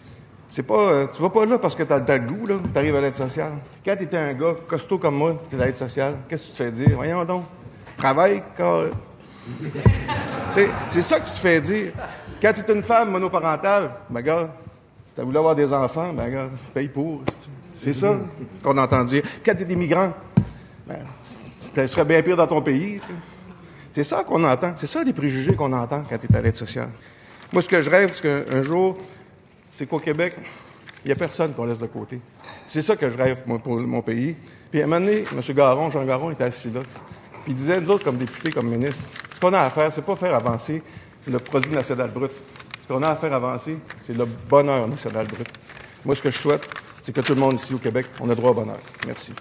c'est 0.47 0.63
pas, 0.63 0.91
euh, 0.91 1.07
tu 1.07 1.21
vas 1.21 1.29
pas 1.29 1.45
là 1.45 1.57
parce 1.57 1.75
que 1.75 1.83
tu 1.83 1.93
as, 1.93 1.99
le 2.17 2.25
goût, 2.25 2.45
là, 2.45 2.55
tu 2.71 2.77
arrives 2.77 2.95
à 2.95 3.01
l'aide 3.01 3.13
sociale. 3.13 3.53
Quand 3.83 3.95
tu 3.95 4.03
étais 4.03 4.17
un 4.17 4.33
gars 4.33 4.55
costaud 4.67 4.99
comme 4.99 5.15
moi, 5.15 5.41
tu 5.49 5.55
es 5.55 5.59
l'aide 5.59 5.77
sociale, 5.77 6.17
qu'est-ce 6.29 6.43
que 6.43 6.47
tu 6.47 6.51
te 6.51 6.57
fais 6.57 6.71
dire? 6.71 6.89
Voyons 6.95 7.25
donc, 7.25 7.45
travaille, 7.97 8.41
car... 8.55 8.85
C'est 10.89 11.01
ça 11.01 11.19
que 11.19 11.25
tu 11.25 11.31
te 11.31 11.39
fais 11.39 11.59
dire. 11.59 11.93
Quand 12.39 12.53
tu 12.53 12.61
es 12.61 12.75
une 12.75 12.83
femme 12.83 13.09
monoparentale, 13.09 13.91
ben 14.09 14.21
gars, 14.21 14.53
si 15.05 15.15
tu 15.15 15.21
voulu 15.21 15.37
avoir 15.37 15.55
des 15.55 15.73
enfants, 15.73 16.13
ben 16.13 16.29
gars, 16.29 16.49
paye 16.73 16.89
pour. 16.89 17.23
C'est 17.67 17.93
ça 17.93 18.19
qu'on 18.63 18.77
entend 18.77 19.03
dire. 19.03 19.23
Quand 19.43 19.55
tu 19.55 19.63
es 19.63 19.73
immigrant, 19.73 20.13
ben, 20.87 20.99
tu 21.59 21.87
serais 21.87 22.05
bien 22.05 22.21
pire 22.21 22.37
dans 22.37 22.47
ton 22.47 22.61
pays. 22.61 23.01
C'est 23.91 24.03
ça 24.03 24.23
qu'on 24.23 24.43
entend. 24.43 24.73
C'est 24.75 24.87
ça 24.87 25.03
les 25.03 25.13
préjugés 25.13 25.55
qu'on 25.55 25.73
entend 25.73 26.03
quand 26.07 26.17
tu 26.17 26.27
es 26.31 26.35
à 26.35 26.41
l'aide 26.41 26.55
sociale. 26.55 26.89
Moi, 27.51 27.61
ce 27.63 27.67
que 27.67 27.81
je 27.81 27.89
rêve, 27.89 28.11
c'est 28.13 28.45
qu'un 28.47 28.61
jour, 28.61 28.97
c'est 29.67 29.87
qu'au 29.87 29.99
Québec, 29.99 30.35
il 31.03 31.07
n'y 31.07 31.11
a 31.11 31.15
personne 31.15 31.53
qu'on 31.53 31.65
laisse 31.65 31.79
de 31.79 31.87
côté. 31.87 32.19
C'est 32.67 32.81
ça 32.81 32.95
que 32.95 33.09
je 33.09 33.17
rêve 33.17 33.43
moi, 33.45 33.59
pour 33.59 33.79
mon 33.79 34.01
pays. 34.01 34.35
Puis 34.69 34.81
à 34.81 34.85
un 34.85 34.87
moment 34.87 35.05
donné, 35.05 35.23
M. 35.31 35.55
Garon, 35.55 35.89
Jean 35.89 36.05
Garon, 36.05 36.31
était 36.31 36.43
assis 36.45 36.69
là. 36.71 36.81
Puis 37.43 37.53
il 37.53 37.55
disait, 37.55 37.81
nous 37.81 37.89
autres, 37.89 38.03
comme 38.03 38.17
députés, 38.17 38.51
comme 38.51 38.67
ministres, 38.69 39.03
ce 39.31 39.39
qu'on 39.39 39.53
a 39.53 39.61
à 39.61 39.69
faire, 39.69 39.91
c'est 39.91 40.03
pas 40.03 40.15
faire 40.15 40.35
avancer 40.35 40.81
le 41.27 41.39
produit 41.39 41.71
national 41.73 42.09
brut. 42.11 42.31
Ce 42.79 42.87
qu'on 42.87 43.01
a 43.03 43.09
à 43.09 43.15
faire 43.15 43.33
avancer, 43.33 43.77
c'est 43.99 44.15
le 44.15 44.25
bonheur 44.25 44.87
national 44.87 45.25
brut. 45.27 45.47
Moi, 46.05 46.15
ce 46.15 46.21
que 46.21 46.29
je 46.31 46.37
souhaite, 46.37 46.67
c'est 47.01 47.13
que 47.13 47.21
tout 47.21 47.33
le 47.33 47.39
monde 47.39 47.53
ici 47.53 47.73
au 47.73 47.77
Québec, 47.79 48.05
on 48.19 48.29
a 48.29 48.35
droit 48.35 48.51
au 48.51 48.53
bonheur. 48.55 48.79
Merci. 49.07 49.33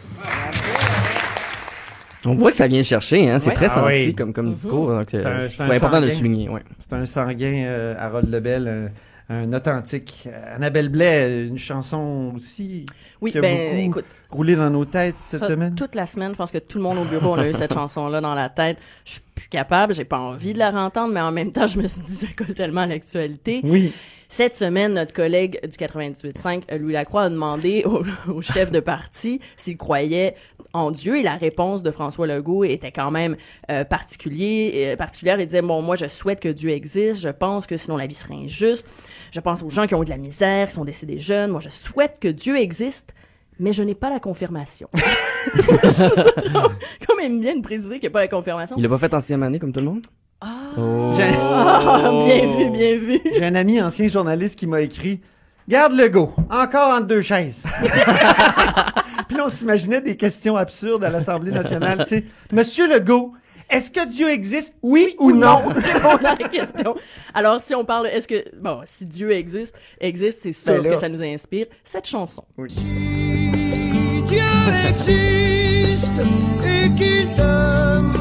On 2.26 2.34
voit 2.34 2.50
que 2.50 2.56
ça 2.56 2.66
vient 2.66 2.82
chercher, 2.82 3.30
hein. 3.30 3.38
C'est 3.38 3.48
Ouais. 3.48 3.54
très 3.54 3.66
Ah 3.66 3.68
senti 3.76 3.86
oui. 4.08 4.14
comme, 4.14 4.32
comme 4.34 4.46
Mhm. 4.46 4.52
discours. 4.52 4.92
C'est 5.08 5.24
euh, 5.24 5.48
c'est 5.48 5.62
important 5.62 6.00
de 6.00 6.04
le 6.06 6.10
sanguin. 6.10 6.18
souligner. 6.18 6.48
Ouais. 6.50 6.62
C'est 6.78 6.92
un 6.92 7.06
sanguin, 7.06 7.64
euh, 7.64 7.94
Harold 7.98 8.30
Lebel, 8.30 8.68
un, 8.68 8.88
un 9.30 9.52
authentique. 9.52 10.28
Annabelle 10.54 10.88
Blais, 10.88 11.46
une 11.46 11.58
chanson 11.58 12.32
aussi 12.34 12.84
Oui, 13.20 13.30
qui 13.30 13.38
a 13.38 13.40
ben, 13.40 13.86
beaucoup 13.86 14.00
écoute, 14.00 14.04
roulé 14.28 14.56
dans 14.56 14.70
nos 14.70 14.84
têtes 14.84 15.14
cette 15.24 15.40
Ça, 15.40 15.46
semaine. 15.46 15.76
Toute 15.76 15.94
la 15.94 16.04
semaine, 16.04 16.32
je 16.32 16.36
pense 16.36 16.50
que 16.50 16.58
tout 16.58 16.78
le 16.78 16.84
monde 16.84 16.98
au 16.98 17.04
bureau 17.04 17.34
on 17.34 17.38
a 17.38 17.48
eu 17.48 17.54
cette 17.54 17.72
chanson-là 17.74 18.20
dans 18.20 18.34
la 18.34 18.48
tête. 18.48 18.78
Je 19.04 19.12
suis 19.12 19.20
plus 19.34 19.48
capable, 19.48 19.94
j'ai 19.94 20.04
pas 20.04 20.18
envie 20.18 20.52
de 20.52 20.58
la 20.58 20.72
rentendre, 20.72 21.14
mais 21.14 21.20
en 21.20 21.30
même 21.30 21.52
temps, 21.52 21.68
je 21.68 21.78
me 21.78 21.86
suis 21.86 22.02
dit, 22.02 22.12
ça 22.12 22.26
colle 22.36 22.54
tellement 22.54 22.82
à 22.82 22.86
l'actualité. 22.88 23.60
Oui. 23.62 23.92
Cette 24.28 24.54
semaine, 24.54 24.94
notre 24.94 25.12
collègue 25.12 25.60
du 25.62 25.76
98.5, 25.76 26.62
euh, 26.70 26.78
Louis 26.78 26.92
Lacroix, 26.92 27.22
a 27.22 27.30
demandé 27.30 27.84
au, 27.84 28.02
au 28.32 28.42
chef 28.42 28.72
de 28.72 28.80
parti 28.80 29.40
s'il 29.56 29.76
croyait 29.76 30.34
en 30.72 30.90
Dieu 30.90 31.18
et 31.18 31.22
la 31.22 31.34
réponse 31.34 31.82
de 31.82 31.90
François 31.90 32.26
Legault 32.26 32.64
était 32.64 32.92
quand 32.92 33.10
même 33.10 33.36
euh, 33.70 33.84
particulier, 33.84 34.72
euh, 34.92 34.96
particulière. 34.96 35.40
Il 35.40 35.46
disait, 35.46 35.62
bon, 35.62 35.82
moi, 35.82 35.96
je 35.96 36.06
souhaite 36.06 36.40
que 36.40 36.48
Dieu 36.48 36.70
existe. 36.70 37.20
Je 37.20 37.28
pense 37.28 37.66
que 37.66 37.76
sinon 37.76 37.96
la 37.96 38.06
vie 38.06 38.14
serait 38.14 38.34
injuste. 38.34 38.86
Je 39.32 39.40
pense 39.40 39.62
aux 39.62 39.70
gens 39.70 39.86
qui 39.86 39.94
ont 39.94 40.02
eu 40.02 40.04
de 40.04 40.10
la 40.10 40.16
misère, 40.18 40.68
qui 40.68 40.74
sont 40.74 40.84
décédés 40.84 41.18
jeunes. 41.18 41.50
Moi, 41.50 41.60
je 41.60 41.68
souhaite 41.68 42.18
que 42.20 42.28
Dieu 42.28 42.56
existe, 42.58 43.14
mais 43.58 43.72
je 43.72 43.82
n'ai 43.82 43.94
pas 43.94 44.10
la 44.10 44.18
confirmation. 44.20 44.88
je 45.54 45.60
trouve 45.62 45.90
ça 45.92 46.10
trop- 46.10 46.70
quand 47.06 47.16
même 47.16 47.40
bien 47.40 47.56
de 47.56 47.62
préciser 47.62 47.94
qu'il 48.00 48.08
n'y 48.08 48.08
a 48.08 48.10
pas 48.10 48.20
la 48.20 48.28
confirmation. 48.28 48.76
Il 48.76 48.82
l'a 48.82 48.88
pas 48.88 48.98
fait 48.98 49.12
en 49.14 49.20
sixième 49.20 49.42
année 49.42 49.58
comme 49.58 49.72
tout 49.72 49.80
le 49.80 49.86
monde? 49.86 50.02
Oh. 50.42 51.12
J'ai- 51.14 51.28
Ah, 51.38 52.10
bien 52.24 52.46
vu, 52.56 52.70
bien 52.70 52.96
vu. 52.96 53.20
J'ai 53.34 53.44
un 53.44 53.54
ami 53.54 53.80
ancien 53.80 54.08
journaliste 54.08 54.58
qui 54.58 54.66
m'a 54.66 54.80
écrit 54.80 55.20
Garde 55.68 55.92
le 55.92 56.08
go, 56.08 56.34
encore 56.50 56.94
entre 56.94 57.06
deux 57.06 57.20
chaises. 57.22 57.64
Puis 59.28 59.36
là, 59.36 59.44
on 59.44 59.48
s'imaginait 59.48 60.00
des 60.00 60.16
questions 60.16 60.56
absurdes 60.56 61.04
à 61.04 61.10
l'Assemblée 61.10 61.52
nationale. 61.52 61.98
Tu 62.08 62.16
sais, 62.18 62.24
Monsieur 62.52 62.88
Legault, 62.92 63.34
est-ce 63.70 63.90
que 63.90 64.06
Dieu 64.08 64.28
existe, 64.28 64.74
oui, 64.82 65.14
ou 65.18 65.32
non? 65.32 65.68
Répondre 65.68 66.26
à 66.26 66.34
la 66.34 66.48
question. 66.48 66.94
Alors, 67.34 67.60
si 67.60 67.74
on 67.74 67.84
parle, 67.84 68.08
est-ce 68.08 68.28
que, 68.28 68.44
bon, 68.56 68.80
si 68.84 69.06
Dieu 69.06 69.30
existe, 69.32 69.78
existe, 70.00 70.42
c'est 70.42 70.52
sûr 70.52 70.82
Ben 70.82 70.92
que 70.92 70.98
ça 70.98 71.08
nous 71.08 71.22
inspire 71.22 71.66
cette 71.84 72.06
chanson. 72.06 72.44
Dieu 72.58 74.42
existe 74.88 76.10
et 76.64 76.90
qu'il 76.96 77.28
t'aime 77.34 78.12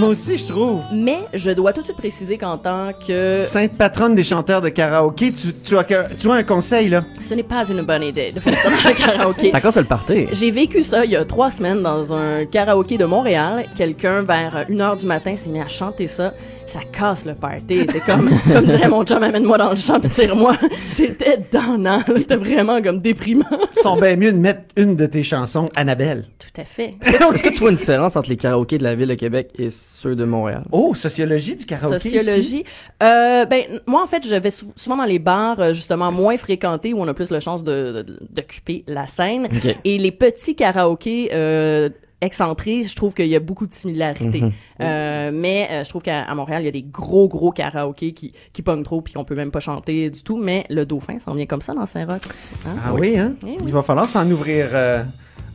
moi 0.00 0.08
aussi, 0.08 0.36
je 0.38 0.46
trouve. 0.46 0.80
Mais 0.92 1.18
je 1.34 1.50
dois 1.50 1.72
tout 1.72 1.80
de 1.80 1.84
suite 1.84 1.96
préciser 1.96 2.38
qu'en 2.38 2.58
tant 2.58 2.90
que 3.06 3.40
Sainte 3.42 3.72
patronne 3.76 4.14
des 4.14 4.24
chanteurs 4.24 4.60
de 4.60 4.68
karaoké, 4.70 5.30
tu, 5.30 5.48
tu 5.66 5.76
as, 5.78 5.84
que- 5.84 6.14
tu 6.18 6.30
as 6.30 6.34
un 6.34 6.42
conseil, 6.42 6.88
là? 6.88 7.04
ce 7.20 7.34
n'est 7.34 7.42
pas 7.42 7.68
une 7.68 7.82
bonne 7.82 8.02
idée 8.02 8.32
de 8.32 8.40
faire 8.40 8.54
ça 8.54 8.70
dans 8.70 8.88
le 8.88 8.94
karaoké. 8.94 9.50
Ça 9.50 9.60
casse 9.60 9.76
le 9.76 9.84
party. 9.84 10.26
J'ai 10.32 10.50
vécu 10.50 10.82
ça 10.82 11.04
il 11.04 11.10
y 11.10 11.16
a 11.16 11.24
trois 11.24 11.50
semaines 11.50 11.82
dans 11.82 12.12
un 12.12 12.44
karaoké 12.46 12.98
de 12.98 13.04
Montréal. 13.04 13.66
Quelqu'un, 13.76 14.22
vers 14.22 14.66
1h 14.68 15.00
du 15.00 15.06
matin, 15.06 15.36
s'est 15.36 15.50
mis 15.50 15.60
à 15.60 15.68
chanter 15.68 16.06
ça. 16.06 16.32
Ça 16.66 16.80
casse 16.90 17.26
le 17.26 17.34
party. 17.34 17.86
C'est 17.90 18.00
comme, 18.04 18.30
comme 18.52 18.66
dirait 18.66 18.88
mon 18.88 19.04
chum, 19.04 19.22
amène-moi 19.22 19.58
dans 19.58 19.70
le 19.70 19.76
champ 19.76 19.98
tire-moi. 20.00 20.54
C'était 20.86 21.38
donnant. 21.52 22.00
C'était 22.16 22.36
vraiment 22.36 22.80
comme 22.80 22.98
déprimant. 22.98 23.44
Ils 23.76 23.80
sont 23.82 23.96
bien 23.96 24.16
mieux 24.16 24.32
de 24.32 24.38
mettre 24.38 24.60
une 24.76 24.96
de 24.96 25.06
tes 25.06 25.22
chansons, 25.22 25.68
Annabelle. 25.76 26.24
Tout 26.38 26.60
à 26.60 26.64
fait. 26.64 26.94
Est-ce 27.04 27.42
que 27.42 27.48
tu 27.50 27.58
vois 27.58 27.70
une 27.70 27.76
différence 27.76 28.16
entre 28.16 28.28
les 28.30 28.36
karaokés 28.36 28.78
de 28.78 28.84
la 28.84 28.94
ville 28.94 29.08
de 29.08 29.14
Québec 29.14 29.50
et 29.58 29.68
ceux 29.92 30.14
de 30.16 30.24
Montréal? 30.24 30.64
Oh, 30.72 30.94
sociologie 30.94 31.56
du 31.56 31.66
karaoké. 31.66 31.98
Sociologie. 31.98 32.40
ici. 32.58 32.64
Euh, 33.02 33.44
ben, 33.44 33.62
moi, 33.86 34.02
en 34.02 34.06
fait, 34.06 34.26
je 34.26 34.34
vais 34.36 34.50
sou- 34.50 34.72
souvent 34.76 34.96
dans 34.96 35.04
les 35.04 35.18
bars, 35.18 35.58
euh, 35.60 35.72
justement, 35.72 36.12
moins 36.12 36.36
fréquentés, 36.36 36.94
où 36.94 37.00
on 37.00 37.08
a 37.08 37.14
plus 37.14 37.30
la 37.30 37.40
chance 37.40 37.64
de- 37.64 38.02
de- 38.06 38.18
d'occuper 38.30 38.84
la 38.86 39.06
scène. 39.06 39.48
Et 39.84 39.98
les 39.98 40.12
petits 40.12 40.54
karaokés, 40.54 41.30
euh, 41.34 41.88
excentrés, 42.22 42.82
je 42.82 42.94
trouve 42.94 43.14
qu'il 43.14 43.28
y 43.28 43.34
a 43.36 43.40
beaucoup 43.40 43.66
de 43.66 43.72
similarités. 43.72 44.42
Mhm. 44.42 44.52
Euh, 44.82 45.30
mais 45.32 45.68
euh, 45.70 45.84
je 45.84 45.88
trouve 45.88 46.02
qu'à 46.02 46.32
Montréal, 46.34 46.62
il 46.62 46.66
y 46.66 46.68
a 46.68 46.72
des 46.72 46.82
gros, 46.82 47.28
gros 47.28 47.50
karaokés 47.50 48.12
qui, 48.12 48.32
qui 48.52 48.60
pognent 48.62 48.82
trop 48.82 49.00
puis 49.00 49.14
qu'on 49.14 49.24
peut 49.24 49.34
même 49.34 49.50
pas 49.50 49.60
chanter 49.60 50.08
du 50.10 50.22
tout. 50.22 50.36
Mais 50.36 50.64
le 50.70 50.84
Dauphin, 50.86 51.18
ça 51.18 51.30
en 51.30 51.34
vient 51.34 51.46
comme 51.46 51.62
ça 51.62 51.72
dans 51.72 51.86
Saint-Roch. 51.86 52.20
Hein? 52.66 52.76
Ah 52.86 52.92
oui, 52.94 53.18
hein? 53.18 53.32
Eh 53.42 53.46
oui. 53.46 53.56
Il 53.66 53.72
va 53.72 53.82
falloir 53.82 54.08
s'en 54.08 54.30
ouvrir 54.30 54.66
euh, 54.72 55.02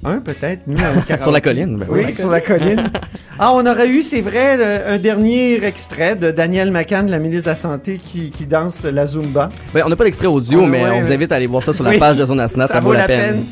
un, 0.03 0.19
peut-être, 0.19 0.61
nous. 0.67 0.77
Sur 1.17 1.31
la 1.31 1.41
colline, 1.41 1.77
ben 1.77 1.85
oui, 1.89 2.01
oui. 2.07 2.15
sur 2.15 2.29
la 2.29 2.41
colline. 2.41 2.91
Ah, 3.37 3.51
on 3.53 3.65
aurait 3.65 3.89
eu, 3.89 4.01
c'est 4.01 4.21
vrai, 4.21 4.55
le- 4.55 4.93
un 4.93 4.97
dernier 4.97 5.61
extrait 5.65 6.15
de 6.15 6.31
Daniel 6.31 6.71
McCann, 6.71 7.09
la 7.11 7.19
ministre 7.19 7.43
de 7.45 7.49
la 7.49 7.55
Santé, 7.57 7.97
qui, 8.01 8.31
qui 8.31 8.45
danse 8.45 8.85
la 8.85 9.05
Zumba. 9.05 9.49
Ben, 9.73 9.83
on 9.85 9.89
n'a 9.89 9.97
pas 9.97 10.05
d'extrait 10.05 10.27
audio, 10.27 10.65
mais 10.65 10.81
ouais, 10.83 10.89
on 10.91 11.01
vous 11.01 11.11
invite 11.11 11.33
à 11.33 11.35
aller 11.35 11.47
voir 11.47 11.61
ça 11.61 11.73
sur 11.73 11.83
la 11.83 11.89
Oui. 11.89 11.99
page 11.99 12.15
de 12.15 12.25
Zone 12.25 12.39
Asnat. 12.39 12.67
Ça, 12.67 12.79
vaut 12.79 12.93
la 12.93 13.07
peine. 13.07 13.43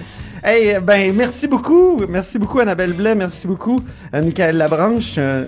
Hey, 0.42 0.78
ben, 0.82 1.14
merci 1.14 1.50
beaucoup. 1.50 2.00
Merci 2.08 2.40
beaucoup, 2.40 2.60
Annabelle 2.62 2.94
Blais. 2.94 3.14
Merci 3.14 3.46
beaucoup, 3.46 3.82
euh, 4.14 4.22
Michael 4.24 4.56
Labranche. 4.56 5.16
Euh, 5.18 5.46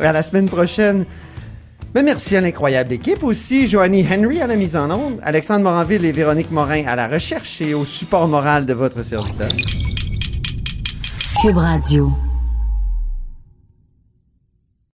à 0.00 0.12
la 0.12 0.22
semaine 0.22 0.46
prochaine. 0.48 1.04
Mais 1.94 2.02
merci 2.02 2.36
à 2.36 2.40
l'incroyable 2.40 2.94
équipe 2.94 3.22
aussi. 3.22 3.68
Joanie 3.68 4.06
Henry 4.10 4.40
à 4.40 4.46
la 4.46 4.56
mise 4.56 4.76
en 4.76 4.90
onde, 4.90 5.18
Alexandre 5.22 5.60
Moranville 5.62 6.06
et 6.06 6.12
Véronique 6.12 6.50
Morin 6.50 6.84
à 6.86 6.96
la 6.96 7.06
recherche 7.06 7.60
et 7.60 7.74
au 7.74 7.84
support 7.84 8.28
moral 8.28 8.64
de 8.64 8.72
votre 8.72 9.02
serviteur. 9.04 9.48
Cube 11.44 11.58
Radio. 11.60 12.23